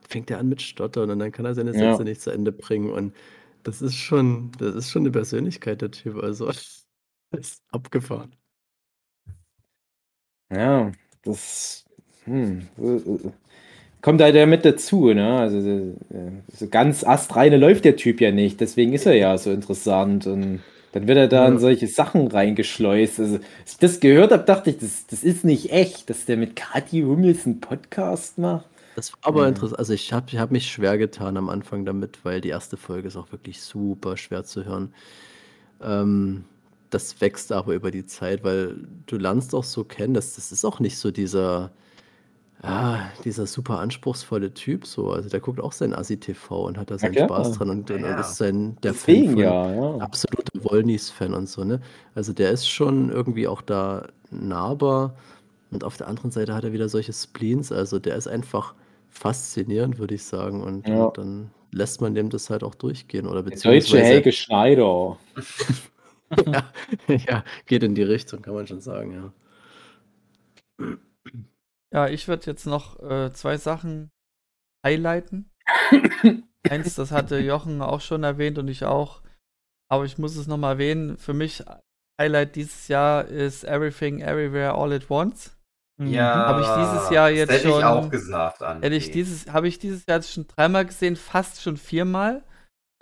[0.09, 1.75] fängt er an mit Stottern und dann kann er seine Ja.
[1.75, 3.15] Sätze nicht zu Ende bringen und
[3.63, 6.17] das ist schon, das ist schon eine Persönlichkeit, der Typ.
[6.23, 6.87] Also, das
[7.33, 8.35] ist abgefahren.
[10.51, 11.85] Ja, das
[12.25, 12.69] hm,
[14.03, 15.39] kommt halt ja mit dazu, ne?
[15.39, 15.61] Also
[16.53, 20.61] so ganz astreine läuft der Typ ja nicht, deswegen ist er ja so interessant und
[20.93, 23.21] dann wird er da in solche Sachen reingeschleust.
[23.21, 26.37] Also, als ich das gehört habe, dachte ich, das, das ist nicht echt, dass der
[26.37, 28.67] mit Kathi Hummels einen Podcast macht.
[28.95, 29.49] Das war aber Ja.
[29.49, 29.79] interessant.
[29.79, 33.09] Also, ich habe ich hab mich schwer getan am Anfang damit, weil die erste Folge
[33.09, 34.95] ist auch wirklich super schwer zu hören.
[35.81, 36.47] Ähm,
[36.91, 40.65] das wächst aber über die Zeit, weil du lernst auch so kennen, dass das ist
[40.65, 41.73] auch nicht so dieser,
[42.63, 45.11] ja, dieser super anspruchsvolle Typ so.
[45.13, 47.29] Also der guckt auch sein Assi-TV und hat da seinen klar.
[47.29, 48.21] Spaß dran und, und, Ja.
[48.21, 49.97] ist sein der Fan Deswegen von ja, ja.
[49.99, 51.81] absoluter Wollnies-Fan und so, ne?
[52.15, 55.17] Also der ist schon irgendwie auch da nahbar
[55.71, 58.75] und auf der anderen Seite hat er wieder solche Spleens, also der ist einfach
[59.09, 61.05] faszinierend, würde ich sagen und, Ja.
[61.05, 65.17] und dann lässt man dem das halt auch durchgehen oder Der deutsche beziehungsweise Helge Schneider.
[66.47, 66.73] ja,
[67.09, 69.33] ja, geht in die Richtung, kann man schon sagen, ja.
[71.93, 74.11] Ja, ich würde jetzt noch äh, zwei Sachen
[74.87, 75.51] highlighten.
[76.69, 79.23] Eins, das hatte Jochen auch schon erwähnt und ich auch.
[79.91, 81.17] Aber ich muss es nochmal erwähnen.
[81.19, 81.65] Für mich
[82.21, 85.57] Highlight dieses Jahr ist Everything Everywhere All at Once.
[86.03, 88.83] Ja, Habe ich dieses Jahr jetzt das hätte ich schon- auch gesagt, André.
[88.85, 92.43] Hätte ich dieses, habe ich dieses Jahr jetzt schon dreimal gesehen, fast schon viermal.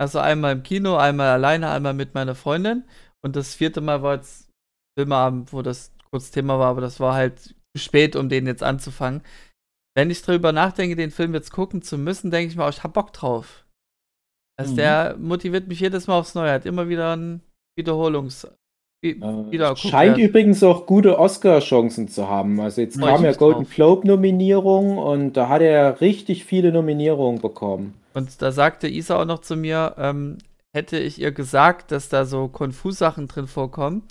[0.00, 2.84] Also einmal im Kino, einmal alleine, einmal mit meiner Freundin.
[3.22, 4.48] Und das vierte Mal war jetzt
[4.96, 9.22] Filmabend, wo das kurz Thema war, aber das war halt spät, um den jetzt anzufangen.
[9.96, 12.82] Wenn ich darüber nachdenke, den Film jetzt gucken zu müssen, denke ich mir, auch, ich
[12.84, 13.64] hab Bock drauf.
[14.58, 14.76] Also Mhm.
[14.76, 16.52] der motiviert mich jedes Mal aufs Neue.
[16.52, 17.40] Hat immer wieder ein
[17.76, 18.46] Wiederholungs.
[19.00, 20.18] wie- Äh, wieder scheint guckwert.
[20.18, 22.58] übrigens auch gute Oscar-Chancen zu haben.
[22.60, 23.64] Also jetzt Freu kam ja Golden.
[23.70, 27.94] Globe-Nominierung und da hat er richtig viele Nominierungen bekommen.
[28.14, 30.38] Und da sagte Isa auch noch zu mir, ähm,
[30.74, 34.02] hätte ich ihr gesagt, dass da so Konfus-Sachen drin vorkommen,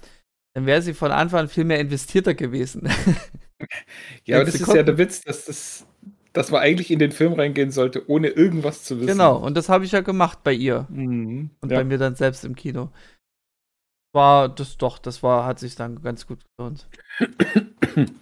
[0.55, 2.88] dann wäre sie von Anfang an viel mehr investierter gewesen.
[4.26, 5.88] Ja, aber das sie ist ja der Witz, dass, das,
[6.34, 9.08] dass man eigentlich in den Film reingehen sollte, ohne irgendwas zu wissen.
[9.14, 11.51] genau, und das habe ich ja gemacht bei ihr Mhm.
[11.62, 11.78] und ja.
[11.80, 12.91] bei mir dann selbst im Kino.
[14.14, 16.88] War das doch, das war, hat sich dann ganz gut gelohnt.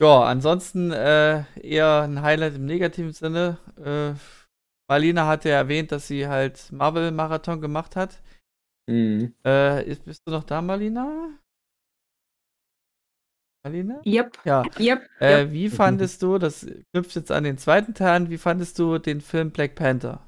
[0.00, 3.58] ja, ansonsten äh, eher ein Highlight im negativen Sinne.
[3.82, 4.14] Äh,
[4.88, 8.22] Marlina hatte ja erwähnt, dass sie halt Marvel-Marathon gemacht hat.
[8.88, 9.34] Mhm.
[9.44, 11.30] Äh, ist, bist du noch da, Marlina?
[13.66, 14.00] Alina?
[14.06, 14.62] Yep, Ja.
[14.78, 15.50] yep, Äh, yep.
[15.52, 19.20] wie fandest du, das knüpft jetzt an den zweiten Teil an, wie fandest du den
[19.20, 20.20] Film Black Panther?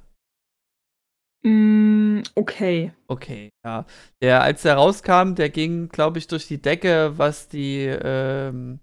[1.44, 2.92] Mm, okay.
[3.06, 3.86] Okay, ja.
[4.20, 8.80] Der, als der rauskam, der ging, glaube ich, durch die Decke, was die, ähm,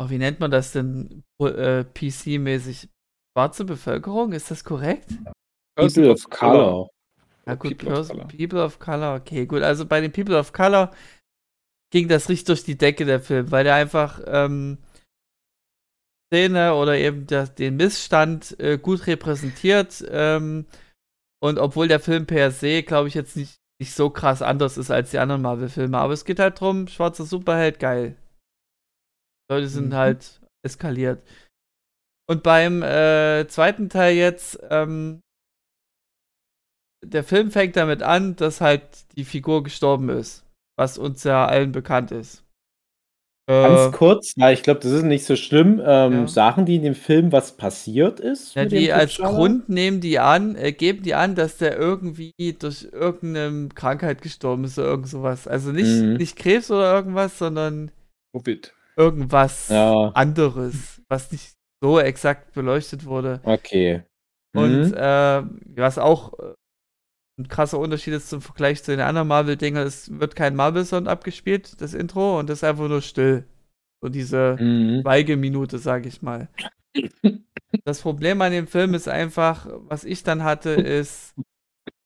[0.00, 2.88] oh, wie nennt man das denn, äh, PC-mäßig?
[3.36, 5.10] Schwarze Bevölkerung, ist das korrekt?
[5.76, 6.88] People of Color.
[7.46, 8.28] Ja, gut, People of Pers- Color.
[8.28, 9.62] People of Color, okay, gut.
[9.62, 10.90] Also bei den People of Color
[11.90, 14.78] ging das richtig durch die Decke, der Film, weil der einfach ähm,
[16.32, 20.04] Szene oder eben der, den Missstand äh, gut repräsentiert.
[20.10, 20.66] Ähm,
[21.40, 24.90] und obwohl der Film per se, glaube ich, jetzt nicht, nicht so krass anders ist
[24.90, 28.16] als die anderen Marvel-Filme, aber es geht halt drum, schwarzer Superheld, geil.
[29.50, 29.94] Leute sind Mhm.
[29.94, 31.22] halt eskaliert.
[32.28, 35.20] Und beim äh, zweiten Teil jetzt, ähm,
[37.02, 38.82] der Film fängt damit an, dass halt
[39.16, 40.44] die Figur gestorben ist,
[40.78, 42.44] was uns ja allen bekannt ist.
[43.48, 45.80] Ganz Äh, kurz, weil ich glaube, das ist nicht so schlimm.
[45.84, 46.26] Ähm, Ja.
[46.28, 48.54] Sagen die in dem Film, was passiert ist?
[48.54, 49.16] ja, die als?
[49.16, 54.64] Grund nehmen die an, äh, geben die an, dass der irgendwie durch irgendeine Krankheit gestorben
[54.64, 55.48] ist oder irgend sowas.
[55.48, 56.14] Also nicht, Mhm.
[56.14, 57.90] nicht Krebs oder irgendwas, sondern
[58.32, 58.72] Covid.
[58.96, 63.40] irgendwas Ja, anderes, was nicht so exakt beleuchtet wurde.
[63.44, 64.02] okay.
[64.54, 64.94] Und Mhm.
[64.94, 65.42] äh,
[65.76, 66.54] was auch äh,
[67.38, 71.80] ein krasser Unterschied ist zum Vergleich zu den anderen Marvel-Dingern, es wird kein Marvel-Sound abgespielt,
[71.80, 73.44] das Intro, und das ist einfach nur still.
[74.02, 75.00] So diese Mhm.
[75.02, 76.48] Schweigeminute, sag ich mal.
[77.84, 81.34] Das Problem an dem Film ist einfach, was ich dann hatte, ist,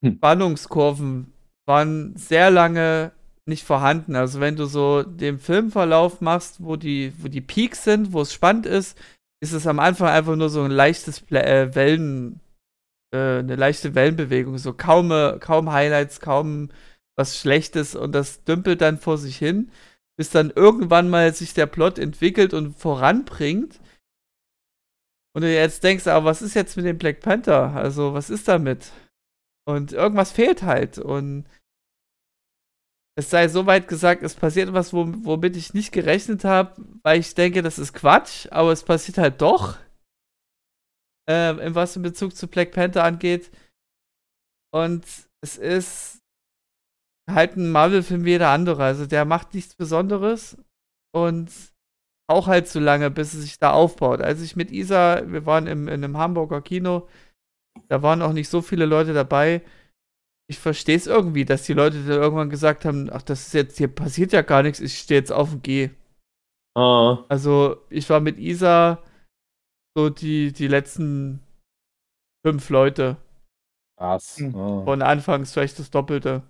[0.04, 1.32] Spannungskurven
[1.66, 3.12] waren sehr lange
[3.46, 4.16] nicht vorhanden.
[4.16, 8.32] Also wenn du so den Filmverlauf machst, wo die, wo die Peaks sind, wo es
[8.32, 8.98] spannend ist,
[9.40, 12.40] ist es am Anfang einfach nur so ein leichtes Pla äh, Wellen,
[13.12, 16.70] äh, eine leichte Wellenbewegung, so kaum, äh, kaum Highlights, kaum
[17.16, 19.70] was Schlechtes und das dümpelt dann vor sich hin,
[20.16, 23.80] bis dann irgendwann mal sich der Plot entwickelt und voranbringt.
[25.34, 27.74] Und du jetzt denkst, aber was ist jetzt mit dem Black Panther?
[27.74, 28.92] Also, was ist damit?
[29.64, 30.98] Und irgendwas fehlt halt.
[30.98, 31.46] Und
[33.14, 37.34] es sei soweit gesagt, es passiert was, wo, womit ich nicht gerechnet habe, weil ich
[37.34, 39.78] denke, das ist Quatsch, aber es passiert halt doch.
[41.28, 43.50] In was in Bezug zu Black Panther angeht.
[44.74, 45.04] Und
[45.42, 46.18] es ist
[47.30, 48.84] halt ein Marvel-Film wie jeder andere.
[48.84, 50.56] Also der macht nichts Besonderes
[51.14, 51.50] und
[52.28, 54.20] auch halt so lange, bis es sich da aufbaut.
[54.20, 57.08] Als ich mit Isa, wir waren im, in einem Hamburger Kino,
[57.88, 59.62] da waren auch nicht so viele Leute dabei.
[60.48, 63.78] Ich verstehe es irgendwie, dass die Leute dann irgendwann gesagt haben, ach, das ist jetzt,
[63.78, 65.90] hier passiert ja gar nichts, ich stehe jetzt auf und gehe.
[66.74, 69.02] Ah, Also ich war mit Isa
[69.97, 71.40] so die, die letzten
[72.47, 73.16] fünf Leute.
[73.99, 74.38] krass.
[74.38, 74.55] Mhm.
[74.57, 74.84] Ah.
[74.84, 76.43] Von anfangs vielleicht das Doppelte.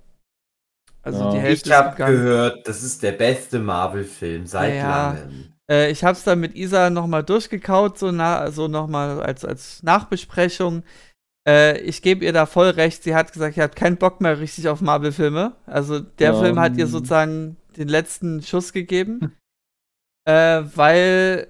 [1.03, 1.31] Also Ja.
[1.33, 5.13] die Hälfte Ich habe gehört, das ist der beste Marvel-Film seit Ja.
[5.13, 5.53] langem.
[5.71, 9.83] Äh, ich habe es dann mit Isa nochmal durchgekaut, so, na, so nochmal als, als
[9.83, 10.83] Nachbesprechung.
[11.47, 13.03] Äh, ich gebe ihr da voll recht.
[13.03, 15.57] Sie hat gesagt, sie hat keinen Bock mehr richtig auf Marvel-Filme.
[15.67, 16.41] Also der Ja.
[16.41, 19.37] Film hat ihr sozusagen den letzten Schuss gegeben.
[20.25, 21.49] äh, weil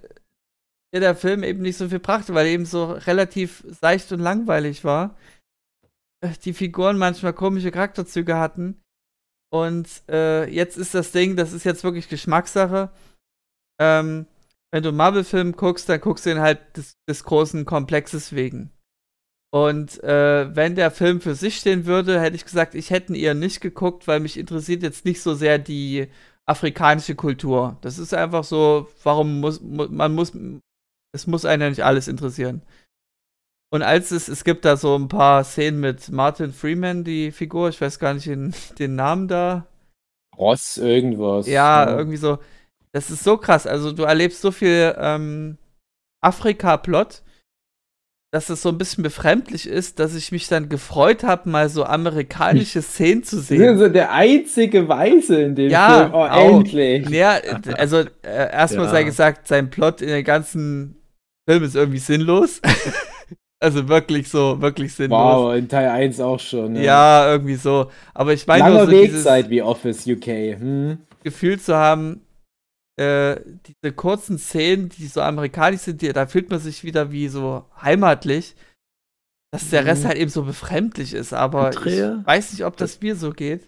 [0.93, 4.20] ihr der Film eben nicht so viel brachte, weil er eben so relativ seicht und
[4.20, 5.16] langweilig war.
[6.20, 8.80] Äh, Die Figuren manchmal komische Charakterzüge hatten.
[9.53, 12.90] Und äh, jetzt ist das Ding, das ist jetzt wirklich Geschmackssache.
[13.80, 14.26] Ähm,
[14.72, 18.70] wenn du Marvel-Film guckst, dann guckst du ihn halt des, des großen Komplexes wegen.
[19.55, 23.20] Und äh, wenn der Film für sich stehen würde, hätte ich gesagt, ich hätte ihn
[23.20, 26.09] eher nicht geguckt, weil mich interessiert jetzt nicht so sehr die
[26.47, 27.76] afrikanische Kultur.
[27.82, 30.32] Das ist einfach so, warum muss, mu man muss,
[31.12, 32.62] es muss einen ja nicht alles interessieren.
[33.72, 37.68] Und als es, es gibt da so ein paar Szenen mit Martin Freeman, die Figur,
[37.70, 39.66] ich weiß gar nicht den, den Namen da.
[40.36, 41.46] Ross irgendwas.
[41.46, 42.38] Ja, irgendwie so.
[42.92, 43.66] Das ist so krass.
[43.66, 45.56] Also du erlebst so viel ähm,
[46.22, 47.22] Afrika-Plot,
[48.30, 51.84] dass es so ein bisschen befremdlich ist, dass ich mich dann gefreut habe, mal so
[51.84, 53.78] amerikanische Szenen zu Sie sind sehen.
[53.78, 56.14] so der einzige Weiße in dem Ja, Film.
[56.14, 56.58] Oh, auch.
[56.60, 57.08] endlich.
[57.10, 57.32] Ja,
[57.76, 58.06] also äh,
[58.52, 58.90] erstmal Ja.
[58.92, 61.01] sei gesagt, sein Plot in der ganzen
[61.49, 62.61] Film ist irgendwie sinnlos.
[63.61, 65.18] also wirklich so, wirklich sinnlos.
[65.18, 66.76] Wow, in Teil 1 auch schon.
[66.76, 67.90] Ja, irgendwie so.
[68.14, 70.26] Aber ich meine nur Langer so Weg dieses seit wie Office UK.
[70.26, 70.99] Hm?
[71.22, 72.22] Gefühl zu haben,
[73.01, 77.28] äh, diese kurzen Szenen, die so amerikanisch sind, die, da fühlt man sich wieder wie
[77.28, 78.55] so heimatlich,
[79.53, 80.09] dass der Rest Mhm.
[80.09, 81.32] halt eben so befremdlich ist.
[81.32, 82.18] Aber Andrea?
[82.20, 83.62] ich weiß nicht, ob das mir so geht.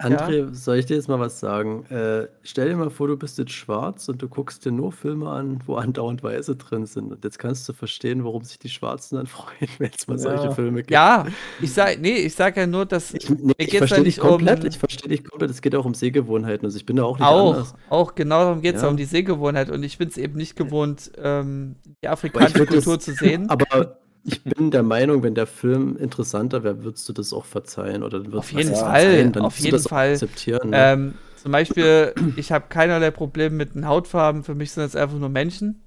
[0.00, 1.84] André, soll ich dir jetzt mal was sagen?
[1.86, 5.28] Äh, stell dir mal vor, du bist jetzt schwarz und du guckst dir nur Filme
[5.28, 7.12] an, wo andauernd Weiße drin sind.
[7.12, 10.44] Und jetzt kannst du verstehen, warum sich die Schwarzen dann freuen, wenn es mal solche
[10.44, 10.50] Ja.
[10.52, 10.90] Filme gibt.
[10.90, 11.26] Ja,
[11.60, 14.20] ich sag, nee, ich sag ja nur, dass Ich, nee, ich verstehe ja dich nicht
[14.24, 14.64] um- komplett.
[14.64, 15.50] Ich verstehe dich komplett.
[15.50, 16.64] Es geht auch um Sehgewohnheiten.
[16.64, 17.74] Also ich bin da auch nicht auch, anders.
[17.90, 18.88] auch genau darum geht es Ja.
[18.88, 22.84] um die Sehgewohnheit und ich bin es eben nicht gewohnt, ähm, die afrikanische würd das-
[22.84, 23.50] Kultur zu sehen.
[23.50, 28.02] Aber ich bin der Meinung, wenn der Film interessanter wäre, würdest du das auch verzeihen
[28.02, 30.12] oder würdest Auf du jeden das Fall, verzeihen, dann auf jeden das Fall.
[30.12, 30.70] akzeptieren.
[30.70, 30.76] Ne?
[30.76, 35.18] Ähm, zum Beispiel, ich habe keinerlei Probleme mit den Hautfarben, für mich sind das einfach
[35.18, 35.82] nur Menschen.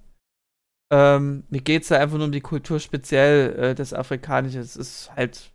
[0.92, 4.62] Ähm, mir geht es da einfach nur um die Kultur speziell äh, des Afrikanischen.
[4.62, 5.52] Es ist halt,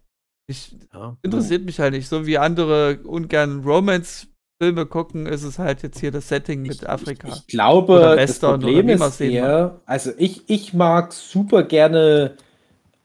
[0.49, 1.17] ich, ja.
[1.23, 2.09] interessiert mich halt nicht.
[2.09, 7.29] So wie andere ungern Romance-Filme gucken, ist es halt jetzt hier das Setting mit Afrika.
[7.29, 12.37] Ich, ich glaube, Oder das Problem ist eher, also ich, ich mag super gerne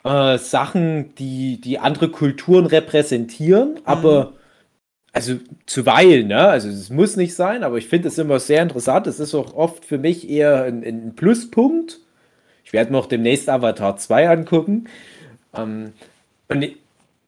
[0.03, 4.33] äh, Sachen, die, die andere Kulturen repräsentieren, aber
[5.13, 5.35] also
[5.67, 6.47] zuweilen, ne?
[6.47, 9.07] Also es muss nicht sein, aber ich finde es immer sehr interessant.
[9.07, 11.99] Es ist auch oft für mich eher ein, ein Pluspunkt.
[12.65, 14.85] Ich werde mir auch demnächst Avatar 2 angucken.
[15.55, 15.93] Ähm,
[16.49, 16.77] und ich,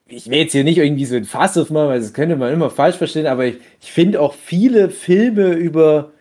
[0.07, 2.69] ich will jetzt hier nicht irgendwie so ein Fass aufmachen, weil das könnte man immer
[2.71, 6.11] falsch verstehen, aber ich, ich finde auch viele Filme über,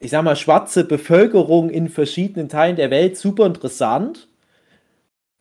[0.00, 4.28] ich sag mal, schwarze Bevölkerung in verschiedenen Teilen der Welt super interessant.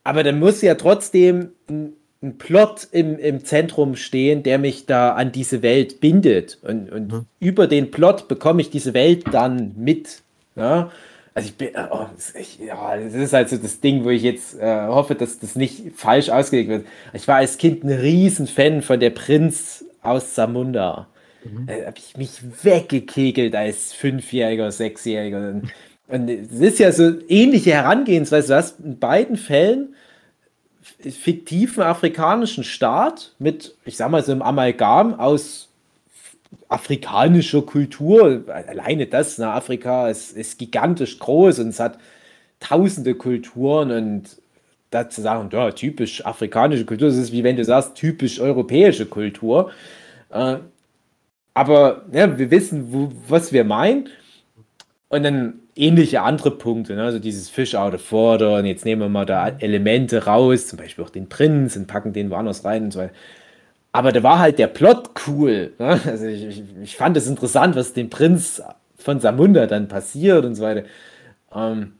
[0.05, 1.93] Aber dann muss ja trotzdem ein,
[2.23, 6.59] ein Plot im, im Zentrum stehen, der mich da an diese Welt bindet.
[6.61, 7.25] Und, und Mhm.
[7.39, 10.21] über den Plot bekomme ich diese Welt dann mit.
[10.55, 10.89] Ja?
[11.33, 14.09] Also ich bin, oh, das, ist echt- ja, das ist halt so das Ding, wo
[14.09, 16.85] ich jetzt äh, hoffe, dass das nicht falsch ausgelegt wird.
[17.13, 21.07] Ich war als Kind ein riesen Fan von der Prinz aus Zamunda.
[21.67, 25.61] Da habe ich mich weggekegelt als Fünfjähriger, Sechsjähriger.
[26.07, 28.49] Und, es ist ja so ähnliche Herangehensweise.
[28.49, 29.95] Du hast in beiden Fällen
[31.09, 35.69] fiktiven afrikanischen Staat mit, ich sag mal, so einem Amalgam aus
[36.69, 38.43] afrikanischer Kultur.
[38.47, 39.51] Alleine das, ne?
[39.51, 41.97] Afrika ist, ist gigantisch groß und es hat
[42.59, 44.23] tausende Kulturen und
[44.91, 49.71] dazu sagen, ja, typisch afrikanische Kultur, das ist wie wenn du sagst, typisch europäische Kultur.
[50.29, 50.57] Äh,
[51.53, 54.09] aber ja, wir wissen, wo, was wir meinen.
[55.09, 57.03] Und dann ähnliche andere Punkte, ne?
[57.03, 60.79] also dieses Fish out of water und jetzt nehmen wir mal da Elemente raus, zum
[60.79, 63.13] Beispiel auch den Prinz und packen den woanders rein und so weiter.
[63.91, 65.73] Aber da war halt der Plot cool.
[65.79, 65.99] Ne?
[66.05, 68.61] Also ich, ich, ich fand es interessant, was dem Prinz
[68.97, 70.83] von Samunda dann passiert und so weiter.
[71.53, 71.93] Ähm,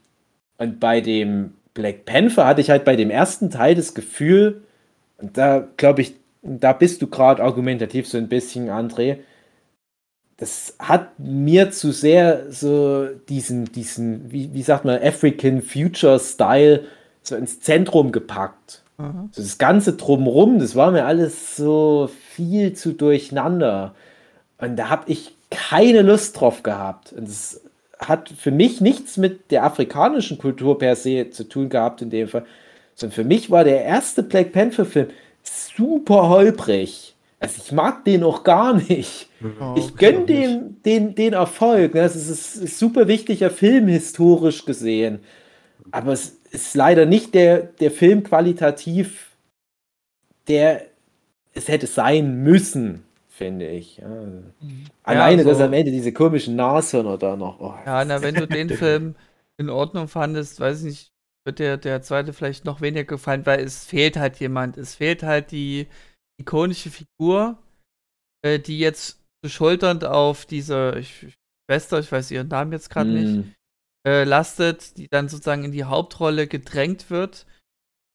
[0.57, 4.63] und bei dem Black Panther hatte ich halt bei dem ersten Teil das Gefühl,
[5.17, 9.17] und da glaube ich, da bist du gerade argumentativ so ein bisschen, André,
[10.37, 16.85] das hat mir zu sehr so diesen, diesen, wie, wie sagt man, African Future Style
[17.23, 18.83] so ins Zentrum gepackt.
[18.97, 19.29] Mhm.
[19.31, 23.95] So das Ganze drumrum, das war mir alles so viel zu durcheinander.
[24.57, 27.13] Und da habe ich keine Lust drauf gehabt.
[27.13, 27.61] Und es
[27.97, 32.27] hat für mich nichts mit der afrikanischen Kultur per se zu tun gehabt in dem
[32.27, 32.45] Fall.
[32.93, 35.07] Sondern für mich war der erste Black Panther-Film
[35.43, 37.14] super holprig.
[37.39, 39.29] Also ich mag den auch gar nicht.
[39.59, 41.93] Oh, Ich gönne dem den, den Erfolg.
[41.93, 42.01] ne?
[42.01, 45.19] Das ist ein super wichtiger Film historisch gesehen.
[45.91, 49.31] Aber es ist leider nicht der, der Film qualitativ,
[50.47, 50.85] der
[51.53, 53.97] es hätte sein müssen, finde ich.
[53.97, 54.09] Ja.
[55.03, 57.59] Alleine, also- dass am Ende diese komischen Nashörner da noch.
[57.59, 59.15] Oh, Ja, na, wenn du den Film
[59.57, 61.11] in Ordnung fandest, weiß ich nicht,
[61.45, 64.77] wird der, der zweite vielleicht noch weniger gefallen, weil es fehlt halt jemand.
[64.77, 65.87] Es fehlt halt die
[66.39, 67.57] ikonische Figur,
[68.45, 71.01] äh, die jetzt beschulternd auf diese
[71.69, 73.53] Schwester, ich weiß ihren Namen jetzt gerade nicht, mm,
[74.07, 77.45] äh, lastet, die dann sozusagen in die Hauptrolle gedrängt wird.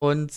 [0.03, 0.33] Und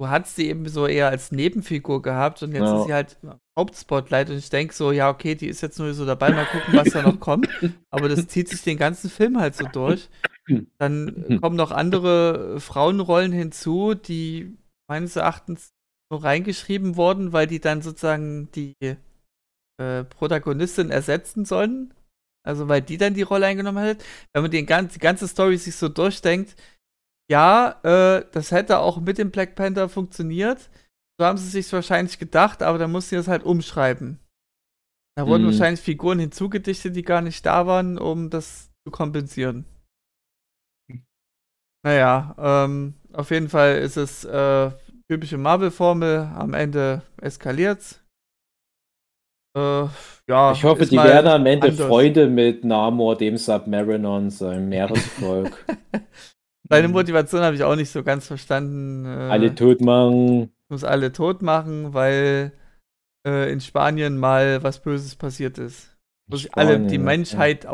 [0.00, 2.78] du hast sie eben so eher als Nebenfigur gehabt und jetzt Ja.
[2.80, 3.18] ist sie halt
[3.58, 6.74] Hauptspotlight und ich denke so, ja, okay, die ist jetzt nur so dabei, mal gucken,
[6.74, 7.48] was da noch kommt.
[7.90, 10.08] Aber das zieht sich den ganzen Film halt so durch.
[10.78, 14.56] Dann kommen noch andere Frauenrollen hinzu, die
[14.90, 15.73] meines Erachtens
[16.14, 18.74] nur reingeschrieben wurden, weil die dann sozusagen die
[19.80, 21.92] äh, Protagonistin ersetzen sollen.
[22.46, 24.04] Also weil die dann die Rolle eingenommen hat.
[24.32, 26.56] Wenn man den gan die ganze Story sich so durchdenkt,
[27.30, 30.70] ja, äh, das hätte auch mit dem Black Panther funktioniert.
[31.18, 34.20] So haben sie sich wahrscheinlich gedacht, aber dann mussten sie das halt umschreiben.
[35.16, 35.46] Da wurden Mhm.
[35.46, 39.64] wahrscheinlich Figuren hinzugedichtet, die gar nicht da waren, um das zu kompensieren.
[41.84, 44.70] Naja, ähm, auf jeden Fall ist es äh,
[45.08, 46.30] typische Marvel-Formel.
[46.34, 48.00] Am Ende eskaliert's.
[49.56, 49.86] Äh,
[50.28, 51.86] ja, ich hoffe, die werden am Ende anders.
[51.86, 55.64] Freunde mit Namor, dem Submarinon, seinem Meeresvolk.
[56.68, 59.04] Seine Motivation habe ich auch nicht so ganz verstanden.
[59.04, 60.50] Äh, Alle tot machen.
[60.70, 62.52] muss alle tot machen, weil
[63.26, 65.96] äh, in Spanien mal was Böses passiert ist.
[66.26, 67.04] Wo sich alle die Spanien, ja.
[67.04, 67.66] Menschheit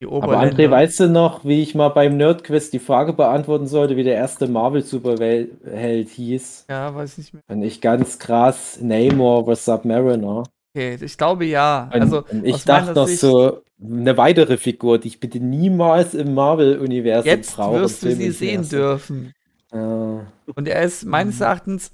[0.00, 0.38] Die Aber.
[0.38, 4.14] André, weißt du noch, wie ich mal beim Nerdquiz die Frage beantworten sollte, wie der
[4.14, 6.66] erste Marvel-Superheld hieß?
[6.70, 7.42] ja, weiß nicht mehr.
[7.48, 9.64] Und ich ganz krass, Namor vs.
[9.64, 10.44] Submariner.
[10.74, 11.90] Okay, ich glaube ja.
[11.92, 16.14] Und, also und ich dachte noch Sicht- so, eine weitere Figur, die ich bitte niemals
[16.14, 17.80] im Marvel-Universum jetzt brauche.
[17.80, 19.32] wirst du sie sehen dürfen.
[19.72, 21.90] Äh, Und er ist meines Erachtens,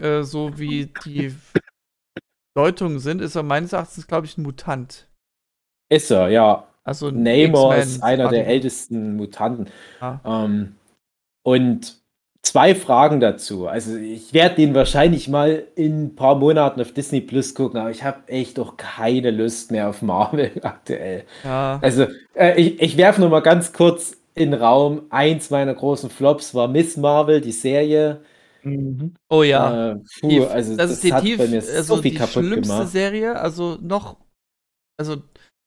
[0.00, 1.34] äh, so wie die
[2.54, 5.08] Deutungen sind, ist er meines Erachtens, glaube ich, ein Mutant.
[5.90, 6.64] ist er, ja.
[6.84, 9.68] Also Namor ist einer der ältesten Mutanten.
[10.00, 10.20] Ja.
[10.24, 10.76] Ähm,
[11.42, 11.98] und
[12.42, 13.68] zwei Fragen dazu.
[13.68, 17.90] Also ich werde den wahrscheinlich mal in ein paar Monaten auf Disney Plus gucken, aber
[17.90, 21.24] ich habe echt doch keine Lust mehr auf Marvel aktuell.
[21.42, 25.02] Ja, Also äh, ich, ich werfe nur mal ganz kurz in den Raum.
[25.10, 28.22] Eins meiner großen Flops war Miss Marvel, die Serie.
[29.28, 29.90] oh ja.
[29.92, 32.12] Äh, puh, Die- also das, das, ist die hat tief, bei mir also so viel
[32.12, 32.88] die kaputt schlimmste gemacht.
[32.88, 34.16] Serie, also noch,
[34.98, 35.22] also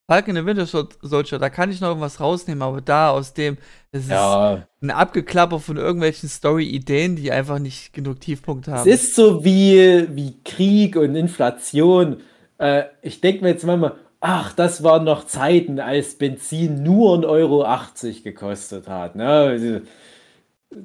[0.08, 0.66] Falcon and the Winter
[1.02, 3.58] Soldier, da kann ich noch irgendwas rausnehmen, aber da aus dem,
[3.92, 8.90] das ist Ja, ein Abgeklapper von irgendwelchen Story-Ideen, die einfach nicht genug Tiefpunkte es haben.
[8.90, 12.18] ist so wie, wie Krieg und Inflation.
[12.58, 17.26] Äh, ich denke mir jetzt manchmal, ach, das waren noch Zeiten, als Benzin nur 1,80
[17.28, 19.16] Euro gekostet hat.
[19.16, 19.82] Ne?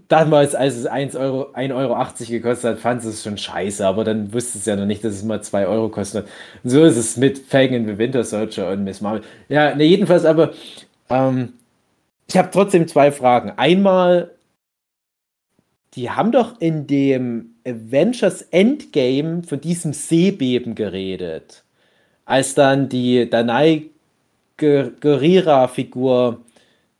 [0.09, 1.97] Damals, als es 1 Euro, 1,80 Euro
[2.28, 5.22] gekostet hat, fand es schon scheiße, aber dann wusste es ja noch nicht, dass es
[5.22, 6.26] mal 2 Euro kostet.
[6.64, 9.22] Und so ist es mit and the Winter Soldier und Miss Marvel.
[9.49, 10.53] Ja, ne, jedenfalls aber,
[11.09, 11.53] ähm,
[12.28, 13.53] ich habe trotzdem zwei Fragen.
[13.57, 14.32] Einmal,
[15.95, 21.62] die haben doch in dem Avengers Endgame von diesem Seebeben geredet.
[22.24, 23.91] Als dann die Danai
[24.57, 26.41] Guerrera-Figur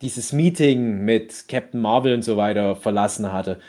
[0.07, 3.61] dieses Meeting mit Captain Marvel und so weiter verlassen hatte.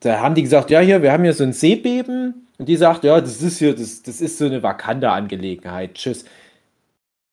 [0.00, 2.48] Da haben die gesagt, ja, hier, wir haben hier so ein Seebeben.
[2.58, 5.94] Und die sagt, ja, das ist hier, das, das ist so eine Wakanda-Angelegenheit.
[5.94, 6.24] Tschüss.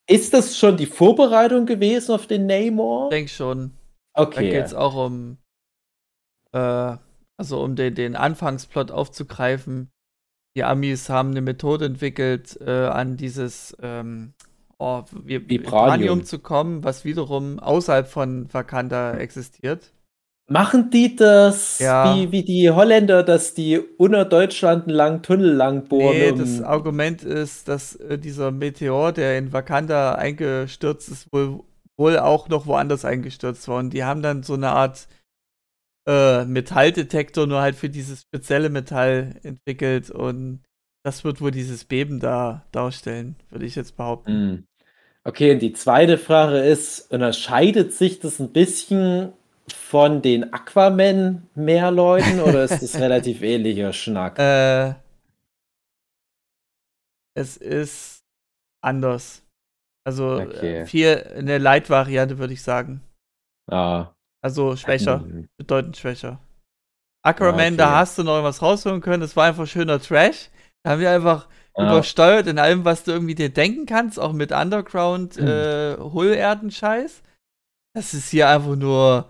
[0.09, 3.05] Ist das schon die Vorbereitung gewesen auf den Namor?
[3.05, 3.71] Ich denke schon.
[4.13, 4.49] Da Okay.
[4.49, 5.37] geht es auch um,
[6.51, 6.97] äh,
[7.37, 9.89] also um den, den Anfangsplot aufzugreifen.
[10.57, 14.33] Die Amis haben eine Methode entwickelt, äh, an dieses ähm,
[14.81, 16.23] oh, Vi- Vibranium.
[16.25, 19.91] zu kommen, was wiederum außerhalb von Wakanda existiert.
[20.49, 22.13] Machen die das Ja.
[22.15, 26.17] wie, wie die Holländer, dass die unter Deutschland einen langen Tunnel lang bohren?
[26.17, 31.61] Nee, das Argument ist, dass äh, dieser Meteor, der in Wakanda eingestürzt ist, wohl,
[31.97, 33.77] wohl auch noch woanders eingestürzt war.
[33.79, 35.07] Und die haben dann so eine Art
[36.07, 40.09] äh, Metalldetektor nur halt für dieses spezielle Metall entwickelt.
[40.11, 40.63] Und
[41.05, 44.31] das wird wohl dieses Beben da darstellen, würde ich jetzt behaupten.
[44.31, 44.63] Hm.
[45.23, 49.33] Okay, und die zweite Frage ist, unterscheidet sich das ein bisschen
[49.71, 54.39] von den Aquaman-Meerleuten oder ist das relativ ähnlicher Schnack?
[54.39, 54.95] Äh,
[57.35, 58.23] es ist
[58.83, 59.43] anders.
[60.03, 60.79] Also Okay.
[60.81, 63.01] äh, viel eine Light-Variante, würde ich sagen.
[63.69, 64.13] Ah.
[64.43, 65.21] Also schwächer.
[65.21, 65.47] Hm.
[65.57, 66.39] bedeutend schwächer.
[67.23, 67.77] Aquaman, okay.
[67.77, 69.21] da hast du noch was rausholen können.
[69.21, 70.49] Das war einfach schöner Trash.
[70.83, 71.47] Da haben wir einfach
[71.77, 75.47] Übersteuert in allem, was du irgendwie dir denken kannst, auch mit Underground, Mhm.
[75.47, 77.21] äh, Hullerden-Scheiß.
[77.95, 79.29] Das ist hier einfach nur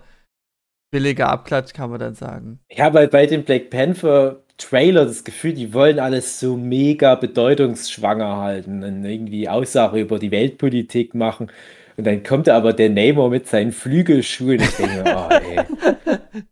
[0.92, 2.60] billiger Abklatsch, kann man dann sagen.
[2.68, 7.14] Ich habe halt bei dem Black Panther Trailer das Gefühl, die wollen alles so mega
[7.14, 11.50] bedeutungsschwanger halten und irgendwie Aussage über die Weltpolitik machen.
[11.96, 14.60] Und dann kommt aber der Namor mit seinen Flügelschuhen.
[14.60, 15.64] Ich denke oh, ey.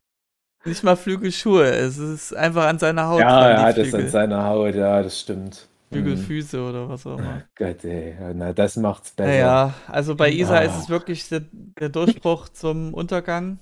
[0.64, 3.20] Nicht mal Flügelschuhe, es ist einfach an seiner Haut.
[3.20, 5.69] Ja, er hat es an seiner Haut, ja, das stimmt.
[5.92, 6.02] Hm.
[6.04, 7.44] Flügelfüße oder was auch immer.
[7.56, 8.16] Gott, ey.
[8.34, 9.28] Na, das macht's besser.
[9.30, 10.60] Naja, also bei Isa Ah.
[10.62, 13.58] ist es wirklich der, der Durchbruch zum Untergang.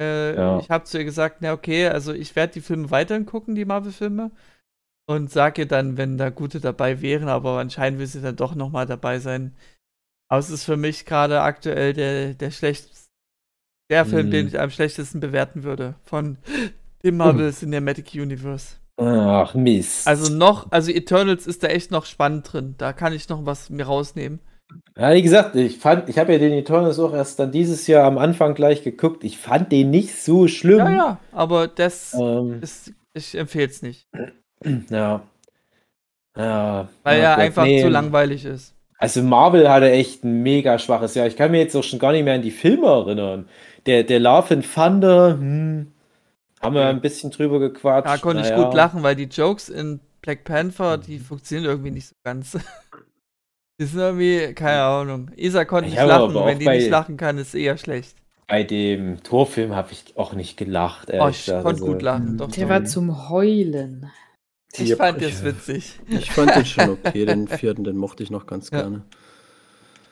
[0.00, 0.58] Äh, Ja.
[0.58, 3.64] Ich habe zu ihr gesagt, na okay, also ich werde die Filme weiterhin gucken, die
[3.64, 4.30] Marvel-Filme.
[5.08, 8.54] Und sage ihr dann, wenn da gute dabei wären, aber anscheinend will sie dann doch
[8.54, 9.54] nochmal dabei sein.
[10.30, 13.08] Aber es ist für mich gerade aktuell der, der schlechteste,
[13.90, 14.30] der Film, Mhm.
[14.30, 16.38] den ich am schlechtesten bewerten würde von
[17.02, 18.76] dem Marvel Cinematic Universe.
[18.96, 20.06] Ach, Mist.
[20.06, 22.74] Also noch, also Eternals ist da echt noch spannend drin.
[22.78, 24.40] Da kann ich noch was mir rausnehmen.
[24.96, 28.04] Ja, wie gesagt, ich fand, ich habe ja den Eternals auch erst dann dieses Jahr
[28.04, 29.24] am Anfang gleich geguckt.
[29.24, 30.78] Ich fand den nicht so schlimm.
[30.78, 34.06] Ja, ja, aber das Ähm, ist, ich empfehle es nicht.
[34.90, 35.22] ja.
[36.36, 36.88] Ja.
[37.02, 37.82] Weil ja, er Gott, einfach nee.
[37.82, 38.74] zu langweilig ist.
[38.98, 41.26] Also Marvel hatte echt ein mega schwaches Jahr.
[41.26, 43.48] Ich kann mir jetzt auch schon gar nicht mehr an die Filme erinnern.
[43.86, 45.92] Der, der Love and Thunder, hm,
[46.62, 48.06] haben wir ein bisschen drüber gequatscht.
[48.08, 48.64] Da konnte ich Naja.
[48.64, 52.56] gut lachen, weil die Jokes in Black Panther, die funktionieren irgendwie nicht so ganz.
[53.80, 55.30] Die sind irgendwie, keine Ahnung.
[55.34, 58.14] Isa konnte Ich nicht lachen, wenn die bei- nicht lachen kann, ist eher schlecht.
[58.46, 61.08] Bei dem Torfilm habe ich auch nicht gelacht.
[61.12, 61.64] Oh, ich gesagt.
[61.64, 62.48] konnte Also, gut lachen, doch.
[62.50, 62.70] Der doch.
[62.70, 64.10] war zum Heulen.
[64.74, 64.98] Ich Yep.
[64.98, 65.98] fand das witzig.
[66.08, 68.82] Ich fand den schon okay, den vierten, den mochte ich noch ganz Ja.
[68.82, 69.02] gerne.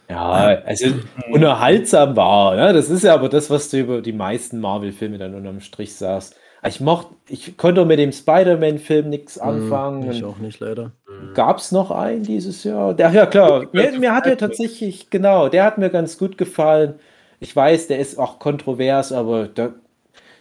[0.08, 0.32] Ja,
[0.64, 0.86] also
[1.30, 2.72] unterhaltsam war, ne?
[2.72, 6.34] Das ist ja aber das, was du über die meisten Marvel-Filme dann unterm Strich sagst.
[6.66, 10.04] Ich mochte, ich konnte mit dem Spider-Man-Film nichts anfangen.
[10.04, 10.92] Hm, ich auch nicht, leider.
[11.34, 12.92] Gab es noch einen dieses Jahr?
[12.92, 13.66] Der, ja, klar.
[13.72, 16.94] Mir, mir hat er tatsächlich, genau, der hat mir ganz gut gefallen.
[17.38, 19.72] Ich weiß, der ist auch kontrovers, aber da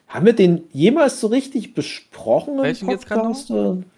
[0.07, 2.99] haben wir den jemals so richtig besprochen im Welchen noch?
[2.99, 3.53] Podcast?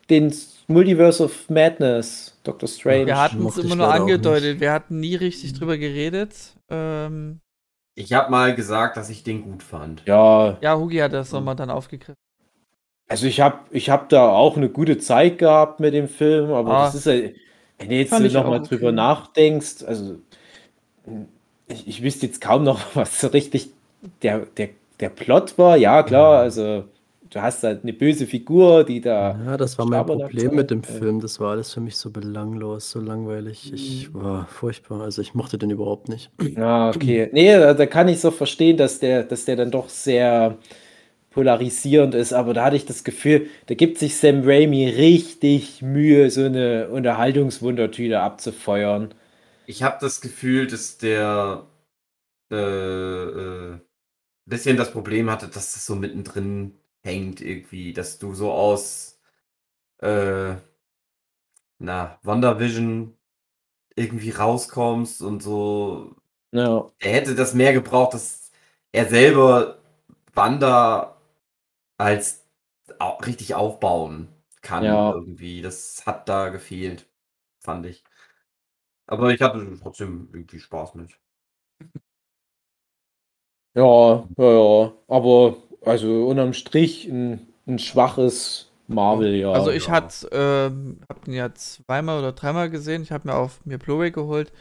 [0.09, 0.33] Den
[0.67, 3.07] Multiverse of Madness, Doctor Strange.
[3.07, 6.35] Wir hatten es immer nur angedeutet, wir hatten nie richtig drüber geredet.
[6.69, 7.39] Ähm,
[7.95, 10.03] Ich habe mal gesagt, dass ich den gut fand.
[10.05, 12.15] ja, ja, Hugi hat das nochmal dann aufgegriffen.
[13.07, 16.75] also ich habe ich hab da auch eine gute Zeit gehabt mit dem Film, aber
[16.75, 16.85] Ah.
[16.85, 17.13] das ist ja,
[17.79, 18.95] wenn du jetzt nochmal auch drüber okay.
[18.95, 20.19] nachdenkst, also
[21.67, 23.71] ich, ich wüsste jetzt kaum noch, was so richtig
[24.21, 24.69] der, der,
[24.99, 25.77] der Plot war.
[25.77, 26.85] Ja, klar, also
[27.31, 29.39] du hast halt eine böse Figur, die da.
[29.45, 30.93] Ja, das war mein Problem mit dem ja.
[30.93, 31.19] Film.
[31.19, 33.71] Das war alles für mich so belanglos, so langweilig.
[33.73, 35.01] Ich war furchtbar.
[35.01, 36.29] Also ich mochte den überhaupt nicht.
[36.57, 37.29] Ah, okay.
[37.31, 40.57] Nee, da, da kann ich so verstehen, dass der, dass der dann doch sehr
[41.31, 46.29] polarisierend ist, aber da hatte ich das Gefühl, da gibt sich Sam Raimi richtig Mühe,
[46.29, 49.13] so eine Unterhaltungswundertüte abzufeuern.
[49.65, 51.67] Ich habe das Gefühl, dass der
[52.51, 53.79] äh, äh,
[54.45, 56.73] bisschen das Problem hatte, dass es so mittendrin
[57.03, 59.19] hängt irgendwie, dass du so aus
[59.99, 60.55] äh,
[61.79, 63.17] na, WandaVision
[63.95, 66.15] irgendwie rauskommst und so.
[66.51, 68.51] Ja, Er hätte das mehr gebraucht, dass
[68.91, 69.81] er selber
[70.35, 71.17] Wanda
[71.97, 72.45] als
[73.25, 74.29] richtig aufbauen
[74.61, 75.11] kann Ja.
[75.11, 75.61] irgendwie.
[75.63, 77.09] Das hat da gefehlt,
[77.61, 78.03] fand ich.
[79.05, 81.19] Aber ich hatte trotzdem irgendwie Spaß mit.
[83.75, 84.93] ja, ja, ja.
[85.07, 89.51] Aber also unterm Strich ein, ein schwaches Marvel, ja.
[89.51, 89.93] also ich ja.
[89.93, 93.03] hatte, ähm, hab den ja zweimal oder dreimal gesehen.
[93.03, 94.51] Ich habe mir auf mir Blu-ray geholt.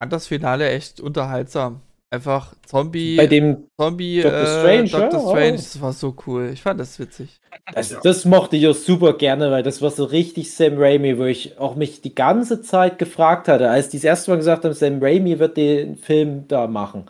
[0.00, 1.80] Fand das Finale echt unterhaltsam.
[2.10, 6.50] Einfach Zombie, Bei dem, Zombie, Doctor äh, Strange, Doctor ja, Strange, das war so cool.
[6.52, 7.40] Ich fand das witzig.
[7.74, 11.24] das, das mochte ich auch super gerne, weil das war so richtig Sam Raimi, wo
[11.24, 14.74] ich auch mich die ganze Zeit gefragt hatte, als die das erste Mal gesagt haben,
[14.74, 17.06] Sam Raimi wird den Film da machen.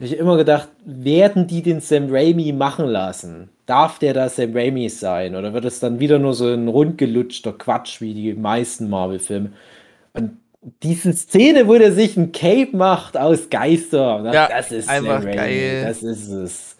[0.00, 3.48] Ich immer gedacht, werden die den Sam Raimi machen lassen?
[3.66, 5.34] Darf der da Sam Raimi sein?
[5.34, 9.52] Oder wird es dann wieder nur so ein rundgelutschter Quatsch wie die meisten Marvel-Filme?
[10.12, 10.38] Und
[10.82, 14.32] diese Szene, wo der sich ein Cape macht aus Geister, ne?
[14.32, 15.84] Ja, das ist einfach Sam Raimi, geil.
[15.84, 16.76] das ist es.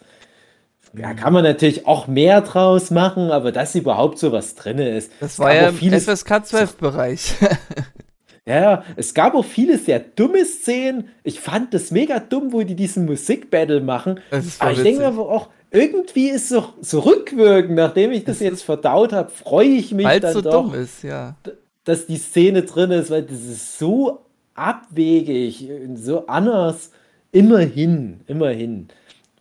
[0.93, 5.11] Da kann man natürlich auch mehr draus machen, aber dass überhaupt so was drin ist.
[5.19, 7.35] Das war ja im FSK 12-Bereich.
[8.49, 11.09] Ja, es gab auch viele sehr dumme Szenen.
[11.23, 14.19] Ich fand das mega dumm, wo die diesen Musikbattle machen.
[14.31, 18.39] Das Aber ich denke mir aber auch, irgendwie ist so, so rückwirkend, nachdem ich das
[18.39, 21.35] jetzt verdaut habe, freue ich mich dann so doch, ist, ja.
[21.83, 24.21] dass die Szene drin ist, weil das ist so
[24.55, 26.91] abwegig, so anders.
[27.31, 28.87] Immerhin, immerhin.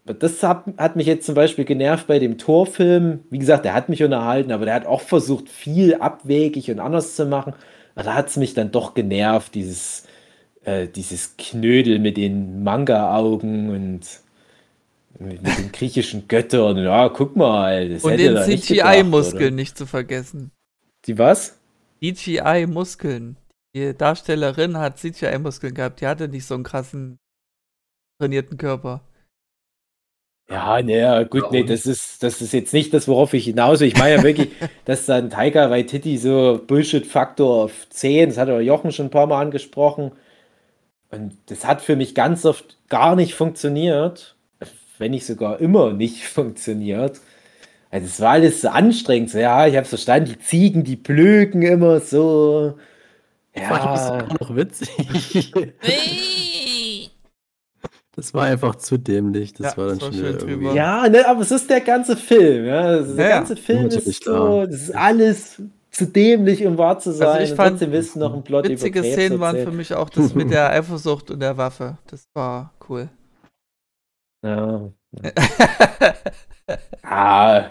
[0.04, 3.20] Aber Das hat, hat mich jetzt zum Beispiel genervt bei dem Torfilm.
[3.30, 7.16] Wie gesagt, der hat mich unterhalten, aber der hat auch versucht, viel abwegig und anders
[7.16, 7.54] zu machen.
[7.98, 10.04] Aber da hat es mich dann doch genervt, dieses,
[10.62, 14.20] äh, dieses Knödel mit den Manga-Augen und
[15.18, 16.78] mit, mit den griechischen Göttern.
[16.78, 20.52] Ja, guck mal, das Und den CGI-Muskeln nicht zu vergessen.
[21.06, 21.58] Die was?
[22.00, 23.36] CGI-Muskeln.
[23.74, 26.00] Die Darstellerin hat CGI-Muskeln gehabt.
[26.00, 27.18] Die hatte nicht so einen krassen
[28.20, 29.00] trainierten Körper.
[30.50, 33.80] Ja, naja, gut, Ja, nee, das ist, das ist jetzt nicht das, worauf ich hinaus
[33.80, 33.88] will.
[33.88, 34.48] Ich meine ja wirklich,
[34.86, 39.26] dass dann Taika Waititi so Bullshit-Faktor auf 10, das hat aber Jochen schon ein paar
[39.26, 40.12] Mal angesprochen.
[41.10, 44.36] Und das hat für mich ganz oft gar nicht funktioniert,
[44.98, 47.20] wenn nicht sogar immer nicht funktioniert.
[47.90, 49.30] Also es war alles so anstrengend.
[49.30, 52.74] So, ja, ich habe verstanden, die Ziegen, die blöken immer so.
[53.52, 55.52] Ich das Ja, auch noch witzig.
[58.18, 59.52] Das war einfach zu dämlich.
[59.52, 60.50] Das Ja, war dann das war schon schön wieder drüber.
[60.64, 62.80] irgendwie- Ja, ne, aber es ist der ganze Film, ja.
[62.80, 65.62] Also der Ja, ganze Film ist so, das ist alles
[65.92, 67.28] zu dämlich, um wahr zu sein.
[67.28, 69.70] Also ich und fand, willst du noch einen Plot über Witzige Krebs Szenen waren für
[69.70, 71.96] mich auch das mit der Eifersucht und der Waffe.
[72.08, 73.08] Das war cool.
[74.44, 74.90] Ja.
[77.02, 77.70] Ah.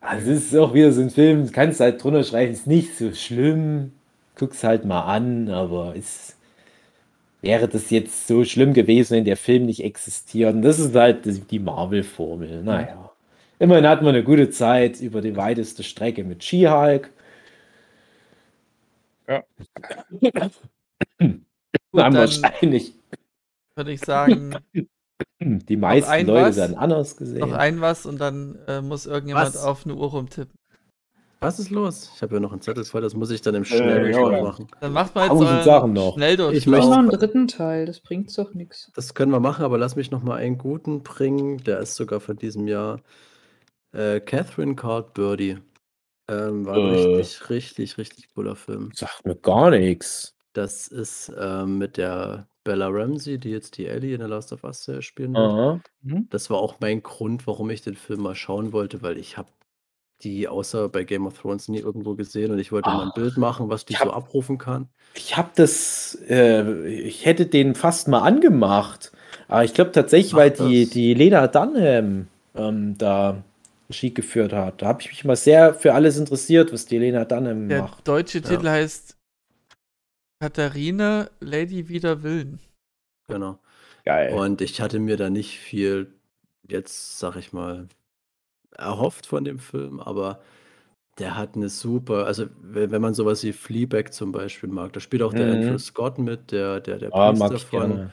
[0.00, 2.96] Also es ist auch wieder so ein Film, du kannst halt drunter schreiben, ist nicht
[2.96, 3.92] so schlimm,
[4.36, 6.36] guck's halt mal an, aber es
[7.42, 10.54] wäre das jetzt so schlimm gewesen, wenn der Film nicht existiert.
[10.54, 12.62] Und das ist halt die Marvel-Formel.
[12.62, 13.10] Naja.
[13.58, 17.10] Immerhin hatten wir eine gute Zeit über die weiteste Strecke mit She-Hulk.
[19.28, 19.44] Ja.
[21.18, 22.94] Dann- wahrscheinlich.
[23.76, 24.56] Würde ich sagen,
[25.40, 26.56] Die meisten Leute was?
[26.56, 27.40] werden anders gesehen.
[27.40, 29.64] Noch ein was und dann äh, muss irgendjemand Was?
[29.64, 30.58] auf eine Uhr rumtippen.
[31.42, 32.12] Was ist los?
[32.14, 34.42] Ich habe ja noch einen Zettel voll, das muss ich dann im ja, Schnelldurchlauf ja.
[34.42, 34.66] machen.
[34.80, 36.08] Dann macht man jetzt euren Sachen noch.
[36.10, 36.58] Ich Schnelldurchlauf.
[36.58, 38.92] Ich möchte- noch einen dritten Teil, das bringt doch nichts.
[38.94, 41.56] Das können wir machen, aber lass mich noch mal einen guten bringen.
[41.64, 43.00] Der ist sogar von diesem Jahr.
[43.92, 45.58] Äh, Catherine Card Birdie.
[46.28, 47.16] Ähm, war ein Äh.
[47.16, 48.90] richtig, richtig, richtig cooler Film.
[48.94, 50.36] Sagt mir gar nichts.
[50.52, 54.62] Das ist ähm, mit der Bella Ramsey, die jetzt die Ellie in der Last of
[54.62, 55.42] Us spielen wird.
[55.44, 55.80] Aha.
[56.28, 59.48] Das war auch mein Grund, warum ich den Film mal schauen wollte, weil ich habe
[60.24, 63.12] die außer bei Game of Thrones nie irgendwo gesehen und ich wollte mal ein Ah.
[63.14, 64.88] Bild machen, was die Ich so hab- abrufen kann.
[65.14, 69.12] Ich habe das, äh, ich hätte den fast mal angemacht.
[69.48, 70.90] Aber ich glaube tatsächlich, Mach weil die, das.
[70.92, 73.42] die Lena Dunham ähm, da
[73.88, 74.82] Regie geführt hat.
[74.82, 78.06] Da habe ich mich mal sehr für alles interessiert, was die Lena Dunham Der macht.
[78.06, 78.48] deutsche Ja.
[78.48, 79.16] Titel heißt
[80.40, 82.60] Katharine Lady wider Willen.
[83.28, 83.58] Genau.
[84.04, 84.32] Geil.
[84.34, 86.12] Und ich hatte mir da nicht viel,
[86.68, 87.88] jetzt sag ich mal,
[88.76, 90.40] erhofft von dem Film, aber
[91.18, 95.22] der hat eine super, also wenn, man sowas wie Fleabag zum Beispiel mag, da spielt
[95.22, 95.62] auch der Mhm.
[95.62, 98.10] Andrew Scott mit, der, der, der mag Priester von,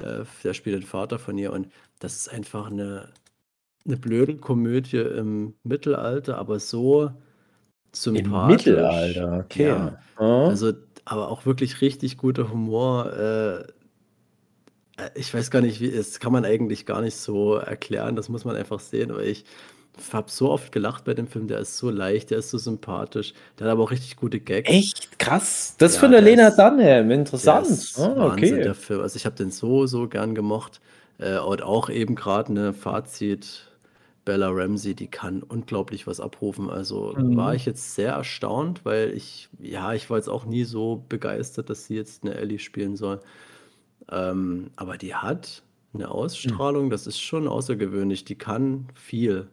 [0.00, 1.68] äh, der spielt den Vater von ihr und
[2.00, 3.08] das ist einfach eine,
[3.86, 7.14] eine blöde Komödie im Mittelalter, aber so Im
[7.92, 8.66] sympathisch.
[8.66, 9.68] Mittelalter, okay.
[9.68, 9.98] Ja.
[10.18, 10.72] Also,
[11.04, 13.12] aber auch wirklich richtig guter Humor.
[13.12, 13.60] Äh,
[14.96, 18.28] äh, ich weiß gar nicht, wie, das kann man eigentlich gar nicht so erklären, das
[18.28, 19.44] muss man einfach sehen, aber ich
[20.12, 23.34] habe so oft gelacht bei dem Film, der ist so leicht, der ist so sympathisch,
[23.58, 24.68] der hat aber auch richtig gute Gags.
[24.70, 25.74] Echt krass.
[25.78, 26.78] Das Ja, von der der Lena Dunham.
[26.78, 27.66] Der Interessant.
[27.68, 28.62] ist Ah, Wahnsinn, okay.
[28.62, 29.00] der Film.
[29.00, 30.80] Also ich habe den so, so gern gemocht.
[31.18, 33.68] Äh, und auch eben gerade eine Fazit,
[34.24, 36.70] Bella Ramsey, die kann unglaublich was abrufen.
[36.70, 37.36] Also Mhm.
[37.36, 41.68] war ich jetzt sehr erstaunt, weil ich, ja, ich war jetzt auch nie so begeistert,
[41.70, 43.20] dass sie jetzt eine Ellie spielen soll.
[44.10, 45.62] Ähm, aber die hat
[45.94, 48.24] eine Ausstrahlung, das ist schon außergewöhnlich.
[48.24, 49.48] Die kann viel.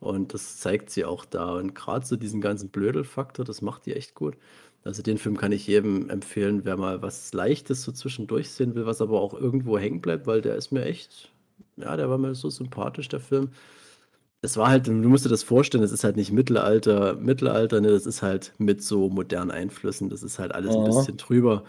[0.00, 1.54] Und das zeigt sie auch da.
[1.56, 4.36] Und gerade so diesen ganzen Blödelfaktor, das macht die echt gut.
[4.84, 8.86] Also den Film kann ich jedem empfehlen, wer mal was Leichtes so zwischendurch sehen will,
[8.86, 11.30] was aber auch irgendwo hängen bleibt, weil der ist mir echt,
[11.76, 13.50] ja, der war mir so sympathisch, der Film.
[14.40, 17.90] Es war halt, du musst dir das vorstellen, das ist halt nicht Mittelalter, Mittelalter, ne,
[17.90, 20.86] das ist halt mit so modernen Einflüssen, das ist halt alles ein Aha.
[20.86, 21.64] bisschen drüber.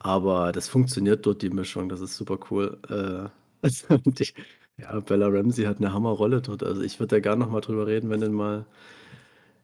[0.00, 2.78] Aber das funktioniert dort, die Mischung, das ist super cool.
[2.88, 3.68] Äh,
[4.18, 4.34] ich,
[4.82, 6.62] ja, Bella Ramsey hat eine Hammerrolle dort.
[6.62, 8.66] Also ich würde da gerne nochmal drüber reden, wenn den mal,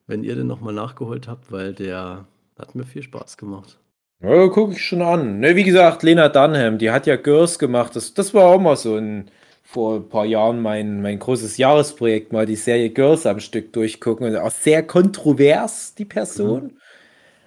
[0.08, 2.26] wenn ihr den nochmal nachgeholt habt, weil der
[2.58, 3.78] hat mir viel Spaß gemacht.
[4.20, 5.38] Ja, gucke ich schon an.
[5.40, 7.94] Ne, wie gesagt, Lena Dunham, die hat ja Girls gemacht.
[7.94, 9.30] Das, das war auch mal so ein,
[9.62, 14.26] vor ein paar Jahren mein, mein großes Jahresprojekt, mal die Serie Girls am Stück durchgucken.
[14.26, 16.80] Und auch sehr kontrovers, die Person.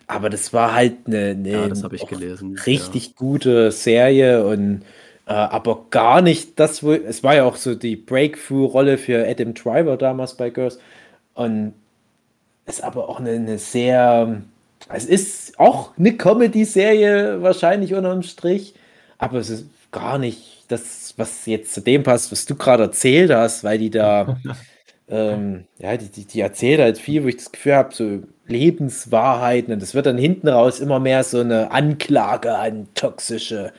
[0.08, 2.58] Aber das war halt eine, eine Ja, das habe ich auch gelesen.
[2.66, 4.84] richtig gute Serie und
[5.26, 9.54] äh, aber gar nicht das, wo es war ja auch so die Breakthrough-Rolle für Adam
[9.54, 10.80] Driver damals bei Girls.
[11.34, 11.74] Und
[12.66, 14.42] es ist aber auch eine, eine sehr,
[14.90, 18.74] es ist auch eine Comedy-Serie wahrscheinlich unterm Strich,
[19.18, 23.32] aber es ist gar nicht das, was jetzt zu dem passt, was du gerade erzählt
[23.32, 24.38] hast, weil die da,
[25.10, 29.74] ähm, ja, die, die, die erzählt halt viel, wo ich das Gefühl habe, so Lebenswahrheiten
[29.74, 33.72] und das wird dann hinten raus immer mehr so eine Anklage an toxische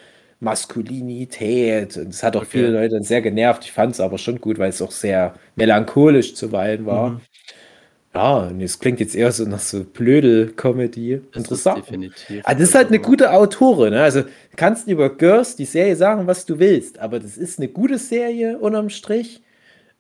[0.43, 2.51] Maskulinität und das hat auch Okay.
[2.51, 3.65] viele Leute sehr genervt.
[3.65, 7.11] Ich fand es aber schon gut, weil es auch sehr melancholisch zuweilen war.
[7.11, 7.21] Mhm.
[8.15, 11.15] Ja, und es klingt jetzt eher so nach so Blödel-Comedy.
[11.17, 11.79] Das ist Interessant.
[11.87, 12.43] definitiv.
[12.45, 13.95] Ah, das ist halt eine gute Autorin.
[13.95, 14.03] Ne?
[14.03, 17.69] Also du kannst über Girls die Serie sagen, was du willst, aber das ist eine
[17.69, 19.41] gute Serie unterm Strich.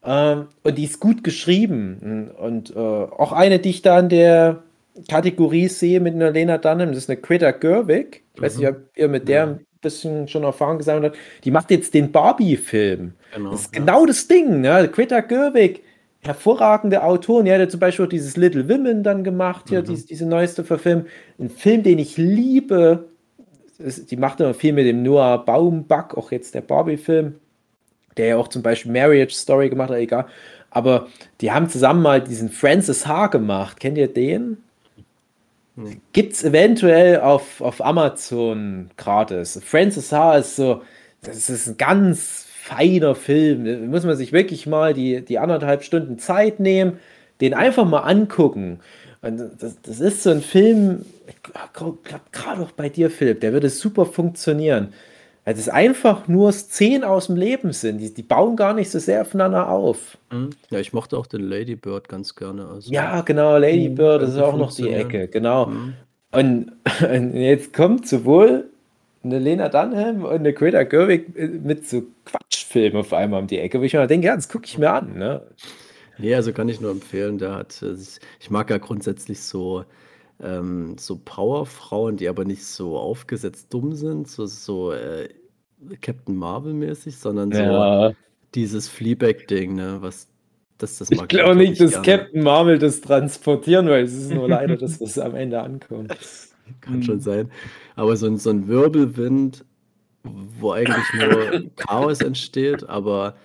[0.04, 2.30] Ähm, und die ist gut geschrieben.
[2.38, 4.62] Und äh, auch eine, die ich da in der
[5.08, 8.24] Kategorie sehe mit einer Lena Dunham, das ist eine Greta Gerwig.
[8.34, 8.60] Ich weiß Mhm.
[8.60, 9.58] nicht, ob ihr mit der Ja.
[9.82, 11.18] Bisschen schon Erfahrung gesammelt habt.
[11.44, 13.12] Die macht jetzt den Barbie-Film.
[13.34, 13.80] Genau, Das ist ja.
[13.80, 14.60] genau das Ding.
[14.62, 14.88] Ne?
[14.90, 15.82] Greta Gerwig,
[16.20, 19.86] hervorragende hat ja zum Beispiel auch dieses Little Women dann gemacht, hier, Mhm.
[19.86, 21.06] diese, diese neueste Verfilmung.
[21.38, 23.08] Ein Film, den ich liebe.
[23.78, 27.34] Die macht immer viel mit dem Noah Baumbach, auch jetzt der Barbie-Film,
[28.16, 30.26] der ja auch zum Beispiel Marriage Story gemacht hat, egal.
[30.70, 31.08] Aber
[31.40, 33.26] die haben zusammen mal diesen Francis H.
[33.26, 33.80] gemacht.
[33.80, 34.58] Kennt ihr den?
[36.12, 39.58] Gibt es eventuell auf, auf Amazon gratis.
[39.64, 40.36] Francis H.
[40.36, 40.82] ist so,
[41.22, 43.64] das ist ein ganz feiner Film.
[43.64, 46.98] Da muss man sich wirklich mal die, die anderthalb Stunden Zeit nehmen,
[47.40, 48.80] den einfach mal angucken.
[49.22, 51.36] Und das, das ist so ein Film, ich
[51.72, 51.98] glaube
[52.32, 54.92] gerade auch bei dir, Philipp, der würde super funktionieren.
[55.44, 57.98] Weil das einfach nur Szenen aus dem Leben sind.
[57.98, 60.16] Die, die bauen gar nicht so sehr aufeinander auf.
[60.30, 60.50] Mhm.
[60.70, 62.68] Ja, ich mochte auch den Lady Bird ganz gerne.
[62.68, 64.88] Also, Ja, genau, Lady Mhm, Bird, das ist auch noch die.
[64.90, 65.66] Ecke, genau.
[65.66, 65.94] Mhm.
[66.30, 66.72] Und,
[67.12, 68.68] und jetzt kommt sowohl
[69.24, 72.02] eine Lena Dunham und eine Greta Gerwig mit so
[72.52, 74.90] Film auf einmal um die Ecke, wo ich mir denke, ja, das gucke ich mir
[74.92, 75.18] an.
[75.18, 75.42] Ne?
[76.18, 77.38] Nee, also kann ich nur empfehlen.
[77.38, 77.94] Der hat, äh,
[78.40, 79.84] ich mag ja grundsätzlich so,
[80.42, 85.28] ähm, so Powerfrauen, die aber nicht so aufgesetzt dumm sind, so, so äh,
[86.00, 88.12] Captain Marvel-mäßig, sondern so Ja.
[88.54, 89.98] dieses Fleabag-Ding, ne?
[90.02, 90.28] Was,
[90.78, 92.06] das, das Ich glaube nicht, dass gerne.
[92.06, 96.18] Captain Marvel das transportieren, weil es ist nur leider, dass das am Ende ankommt.
[96.80, 97.20] Kann schon Mhm.
[97.20, 97.50] sein.
[97.96, 99.64] Aber so ein, so ein Wirbelwind,
[100.24, 103.36] wo eigentlich nur Chaos entsteht, aber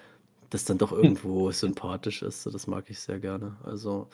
[0.51, 3.57] das dann doch irgendwo sympathisch ist, so, das mag ich sehr gerne.
[3.63, 4.09] Also,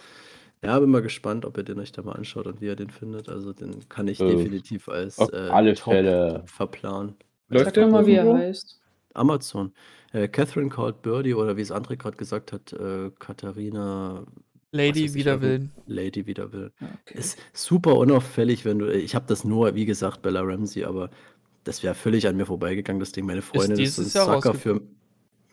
[0.63, 2.89] ja, bin mal gespannt, ob ihr den euch da mal anschaut und wie ihr den
[2.89, 3.29] findet.
[3.29, 6.43] Also, den kann ich Äh, definitiv als auf äh, alle Top Fälle.
[6.45, 7.15] verplanen.
[7.49, 8.79] Läuft Sag der doch mal, wie er heißt.
[9.13, 9.73] Amazon.
[10.11, 14.23] Äh, Catherine Called Birdie oder wie es André gerade gesagt hat, äh, Katharina
[14.71, 15.71] Lady weiß ich, wider irgend- Willen.
[15.85, 16.71] Lady wider will.
[16.79, 17.19] Ja, Okay.
[17.19, 18.91] Ist super unauffällig, wenn du.
[18.91, 21.09] Ich habe das nur, wie gesagt, Bella Ramsey, aber
[21.63, 23.25] das wäre völlig an mir vorbeigegangen, das Ding.
[23.25, 24.81] Meine Freundin ist, so ein dieses Jahr Sucker für.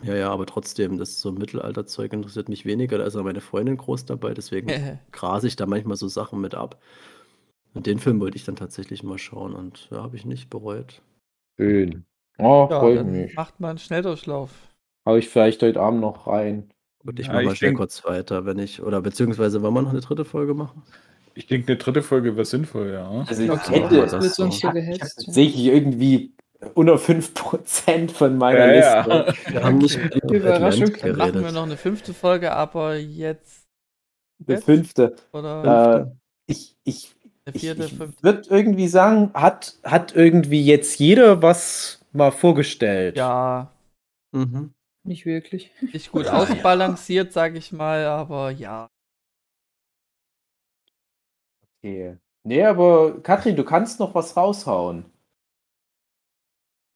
[0.03, 2.99] Ja, ja, aber trotzdem, das ist so Mittelalterzeug interessiert mich weniger.
[2.99, 4.71] Da ist auch meine Freundin groß dabei, deswegen
[5.13, 6.81] grase ich da manchmal so Sachen mit ab.
[7.75, 11.03] Und den Film wollte ich dann tatsächlich mal schauen und ja, habe ich nicht bereut.
[11.59, 12.05] Schön.
[12.39, 13.35] Oh, ja, freut dann mich.
[13.35, 14.51] macht man einen Schnelldurchlauf.
[15.07, 16.71] Hau ich vielleicht heute Abend noch rein.
[17.05, 18.83] Gut, ich Ja, mache mal ich schnell denk- kurz weiter, wenn ich.
[18.83, 20.83] Oder beziehungsweise wollen wir noch eine dritte Folge machen?
[21.35, 23.09] Ich denke, eine dritte Folge wäre sinnvoll, ja.
[23.27, 24.47] Also ich Okay, hätte das so.
[24.47, 24.73] ich ja.
[24.99, 26.35] tatsächlich irgendwie
[26.75, 29.35] unter 5% von meiner Ja, Liste.
[29.47, 29.53] ja.
[29.53, 30.93] Wir haben nicht Überraschung.
[31.01, 33.67] Dann machen wir noch eine fünfte Folge, aber jetzt
[34.39, 34.65] Der Jetzt?
[34.65, 35.17] fünfte.
[35.33, 36.17] oder Äh,
[36.47, 37.15] ich ich,
[37.47, 38.23] eine ich, vierte, ich fünfte.
[38.23, 43.17] würde irgendwie sagen, hat, hat irgendwie jetzt jeder was mal vorgestellt.
[43.17, 43.71] Ja,
[44.33, 44.73] Mhm.
[45.03, 45.73] Nicht wirklich.
[45.81, 46.35] nicht gut ja.
[46.35, 48.87] ausbalanciert, sage ich mal, aber ja.
[51.83, 52.17] Okay.
[52.45, 55.05] Nee, aber Katrin, du kannst noch was raushauen.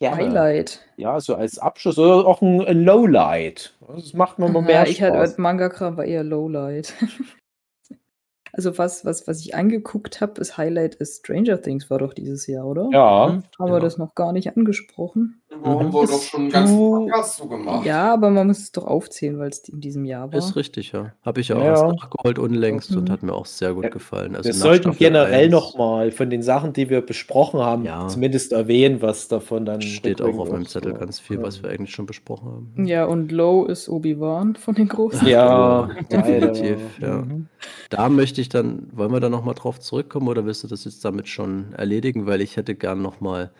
[0.00, 0.16] Gerne.
[0.16, 0.80] Highlight.
[0.96, 3.74] Ja, so als Abschluss oder auch ein, ein Lowlight.
[3.94, 5.30] Das macht mir mal mehr Ja, ich Spaß.
[5.32, 6.92] hatte Manga-Kram war eher Lowlight.
[8.52, 12.46] also was, was, was ich angeguckt habe, ist Highlight ist Stranger Things war doch dieses
[12.46, 12.88] Jahr, oder?
[12.92, 13.28] ja.
[13.28, 13.42] Mhm.
[13.58, 13.80] Haben wir Ja.
[13.80, 15.40] das noch gar nicht angesprochen?
[15.62, 15.92] Warum Mhm.
[15.92, 17.86] wurde doch schon einen ganzen Podcast zugemacht?
[17.86, 20.38] Ja, aber man muss es doch aufzählen, weil es in diesem Jahr war.
[20.38, 21.12] Ist richtig, ja.
[21.24, 21.66] Habe ich ja auch Ja.
[21.70, 23.12] erst nachgeholt unlängst und Mhm.
[23.12, 24.36] hat mir auch sehr gut Ja, gefallen.
[24.36, 28.08] Also Wir sollten Staffel generell nochmal von den Sachen, die wir besprochen haben, Ja.
[28.08, 31.70] zumindest erwähnen, was davon dann Steht auch auf meinem Zettel so- ganz viel, was wir
[31.70, 32.86] eigentlich schon besprochen haben.
[32.86, 35.26] Ja, und Low ist Obi-Wan von den Großen.
[35.26, 37.18] Ja, definitiv, ja.
[37.22, 37.46] Mhm.
[37.90, 41.04] Da möchte ich dann, wollen wir da nochmal drauf zurückkommen oder willst du das jetzt
[41.04, 42.26] damit schon erledigen?
[42.26, 43.50] Weil ich hätte gern nochmal,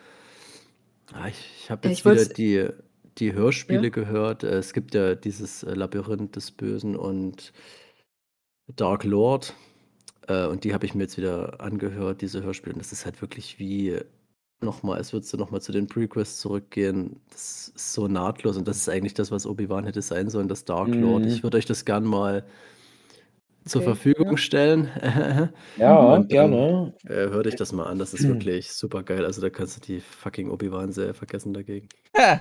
[1.15, 2.69] ah, ich, ich habe jetzt ich wieder die,
[3.17, 3.91] die Hörspiele Ja.
[3.91, 4.43] gehört.
[4.43, 7.53] Äh, Es gibt ja dieses äh, Labyrinth des Bösen und
[8.75, 9.53] Dark Lord.
[10.27, 12.73] Äh, Und die habe ich mir jetzt wieder angehört, diese Hörspiele.
[12.75, 13.99] Und das ist halt wirklich wie
[14.61, 17.21] nochmal, als würdest du nochmal zu den Prequests zurückgehen.
[17.31, 20.65] Das ist so nahtlos und das ist eigentlich das, was Obi-Wan hätte sein sollen, das
[20.65, 21.25] Dark Lord.
[21.25, 21.27] Mhm.
[21.27, 22.45] Ich würde euch das gern mal
[23.65, 24.37] zur Okay, Verfügung ja.
[24.37, 24.89] stellen.
[25.77, 26.93] Ja, Und dann- gerne.
[27.05, 28.35] Äh, hör dich das mal an, das ist Mhm.
[28.35, 29.25] wirklich super geil.
[29.25, 31.89] Also da kannst du die fucking Obi-Wan-Serie vergessen dagegen.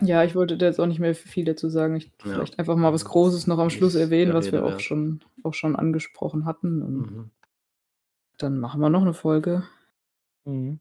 [0.03, 1.97] Ja, ich wollte da jetzt auch nicht mehr viel dazu sagen.
[1.97, 2.35] Ich Ja.
[2.35, 5.75] vielleicht einfach mal was Großes noch am Schluss erwähnen, was wir auch schon, auch schon
[5.77, 6.83] angesprochen hatten.
[6.83, 7.31] Und Mhm.
[8.39, 9.65] dann machen wir noch eine Folge.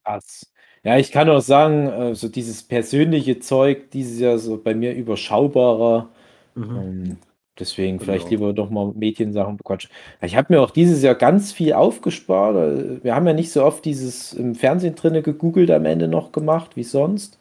[0.03, 0.51] Krass.
[0.83, 6.09] Ja, ich kann auch sagen, so dieses persönliche Zeug, dieses Jahr so bei mir überschaubarer.
[6.55, 6.75] Mhm.
[6.77, 7.17] Ähm,
[7.59, 8.41] deswegen vielleicht Genau.
[8.47, 9.91] lieber doch mal Mediensachen bequatschen.
[10.21, 13.03] Ich habe mir auch dieses Jahr ganz viel aufgespart.
[13.03, 16.75] Wir haben ja nicht so oft dieses im Fernsehen drinne gegoogelt am Ende noch gemacht
[16.75, 17.37] wie sonst.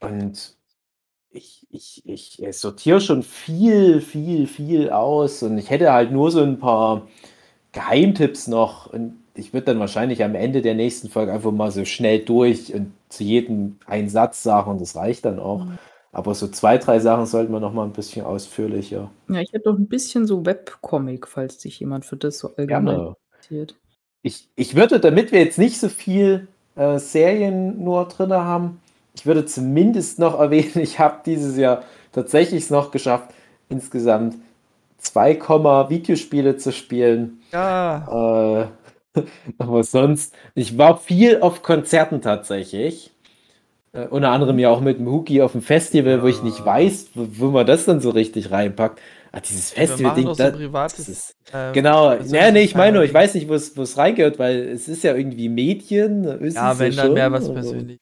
[0.00, 0.54] Und
[1.30, 5.42] ich, ich, ich sortiere schon viel, viel, viel aus.
[5.42, 7.06] Und ich hätte halt nur so ein paar
[7.72, 8.92] Geheimtipps noch.
[8.92, 12.74] Und ich würde dann wahrscheinlich am Ende der nächsten Folge einfach mal so schnell durch
[12.74, 15.64] und zu jedem einen Satz sagen und das reicht dann auch.
[15.64, 15.78] Mhm.
[16.12, 19.10] Aber so zwei, drei Sachen sollten wir noch mal ein bisschen ausführlicher.
[19.28, 22.96] Ja, ich hätte doch ein bisschen so Webcomic, falls sich jemand für das so allgemein
[22.96, 23.16] Gerne.
[23.32, 23.76] interessiert.
[24.22, 28.80] Ich, ich würde, damit wir jetzt nicht so viel äh, Serien nur drin haben,
[29.14, 33.30] ich würde zumindest noch erwähnen, ich habe dieses Jahr tatsächlich es noch geschafft,
[33.68, 34.36] insgesamt
[34.98, 35.34] 2,
[35.88, 37.40] Videospiele zu spielen.
[37.52, 38.66] Ja, Äh,
[39.58, 43.12] aber sonst, ich war viel auf Konzerten tatsächlich.
[43.92, 47.10] Äh, unter anderem ja auch mit dem Huki auf dem Festival, wo ich nicht weiß,
[47.14, 49.00] wo, wo man das dann so richtig reinpackt.
[49.32, 50.96] Ah, dieses Festival-Ding, doch so da- privates.
[50.96, 52.12] das ist, äh, genau.
[52.14, 54.88] Ja, nee, ich meine nur, ich weiß nicht, wo es wo es reingehört, weil es
[54.88, 56.24] ist ja irgendwie Medien.
[56.24, 58.00] ist Ja, es wenn dann schon, mehr was aber- persönlich.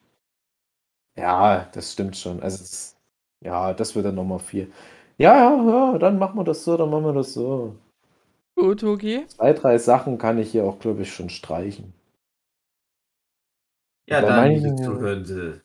[1.16, 2.40] Ja, das stimmt schon.
[2.42, 2.96] Also, es,
[3.44, 4.70] ja, das wird dann nochmal viel.
[5.18, 7.74] Ja, ja, ja, dann machen wir das so, dann machen wir das so.
[8.56, 9.26] Gut, Hugi.
[9.28, 11.92] Zwei, drei Sachen kann ich hier auch, glaube ich, schon streichen.
[14.08, 15.60] Ja, dann, manchen- Zuhörende,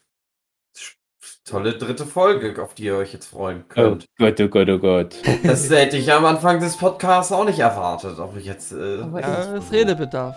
[1.43, 4.05] tolle dritte Folge, auf die ihr euch jetzt freuen Oh könnt.
[4.17, 5.15] Gott, oh Gott, oh Gott.
[5.43, 8.71] Das hätte ich am Anfang des Podcasts auch nicht erwartet, ob ich jetzt.
[8.73, 10.35] Äh, Aber Ja, es Redebedarf.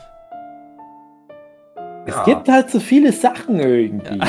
[2.07, 2.25] Es Ja.
[2.25, 4.21] gibt halt so viele Sachen irgendwie.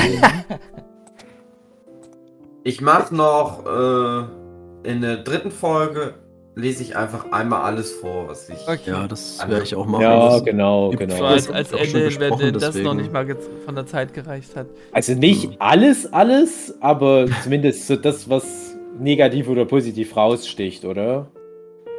[2.64, 6.14] Ich mache noch äh, in der dritten Folge
[6.58, 8.58] lese ich einfach einmal alles vor, was ich.
[8.66, 8.90] Okay.
[8.90, 10.02] Ja, das werde ich auch machen.
[10.02, 11.16] Ja, Das- genau, genau.
[11.16, 13.26] So als, Ende, wenn das noch nicht mal
[13.64, 14.66] von der Zeit gereicht hat.
[14.92, 21.28] Also nicht alles, alles, aber zumindest so das, was negativ oder positiv raussticht, oder?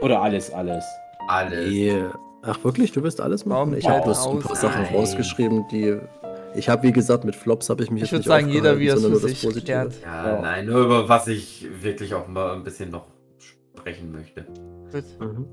[0.01, 0.83] Oder alles, alles.
[1.27, 1.69] alles.
[1.69, 1.95] Nee.
[2.41, 3.75] Ach wirklich, du wirst alles machen?
[3.77, 4.55] Ich habe bloß ein paar?
[4.55, 4.95] Sachen Nein.
[4.95, 5.97] rausgeschrieben, die.
[6.55, 8.79] Ich habe, wie gesagt, mit Flops habe ich mich Ich jetzt würde nicht sagen, jeder
[8.79, 10.07] wie er es aufgehalten, für sondern nur sich das Positive.
[10.09, 10.41] Ja, Ja.
[10.41, 13.03] nein, nur über was ich wirklich auch mal ein bisschen noch
[13.79, 14.45] sprechen möchte.
[14.91, 15.03] Gut.
[15.19, 15.45] Mhm.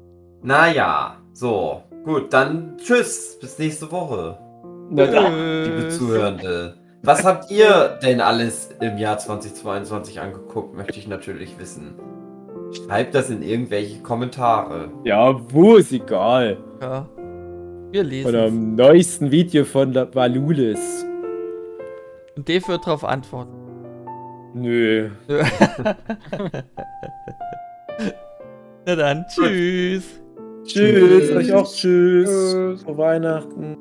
[0.42, 1.82] Naja, so.
[2.04, 3.38] Gut, dann tschüss.
[3.40, 4.38] Bis nächste Woche,
[4.90, 5.98] Na, liebe Tschüss.
[5.98, 6.74] Zuhörende.
[7.02, 11.94] Was habt ihr denn alles im Jahr 2022 angeguckt, möchte ich natürlich wissen.
[12.72, 14.90] Schreibt das in irgendwelche Kommentare.
[15.04, 16.56] ja, wo ist egal.
[16.80, 17.08] Ja.
[17.92, 18.32] Wir Von lesen.
[18.32, 21.04] dem neuesten Video von La- Valulis.
[22.36, 23.52] Und Dave wird darauf antworten.
[24.54, 25.10] Nö.
[28.86, 30.04] Na dann, tschüss.
[30.64, 31.36] Tschüss, Tschüss.
[31.36, 32.82] euch auch tschüss.
[32.82, 33.76] Frohe Weihnachten.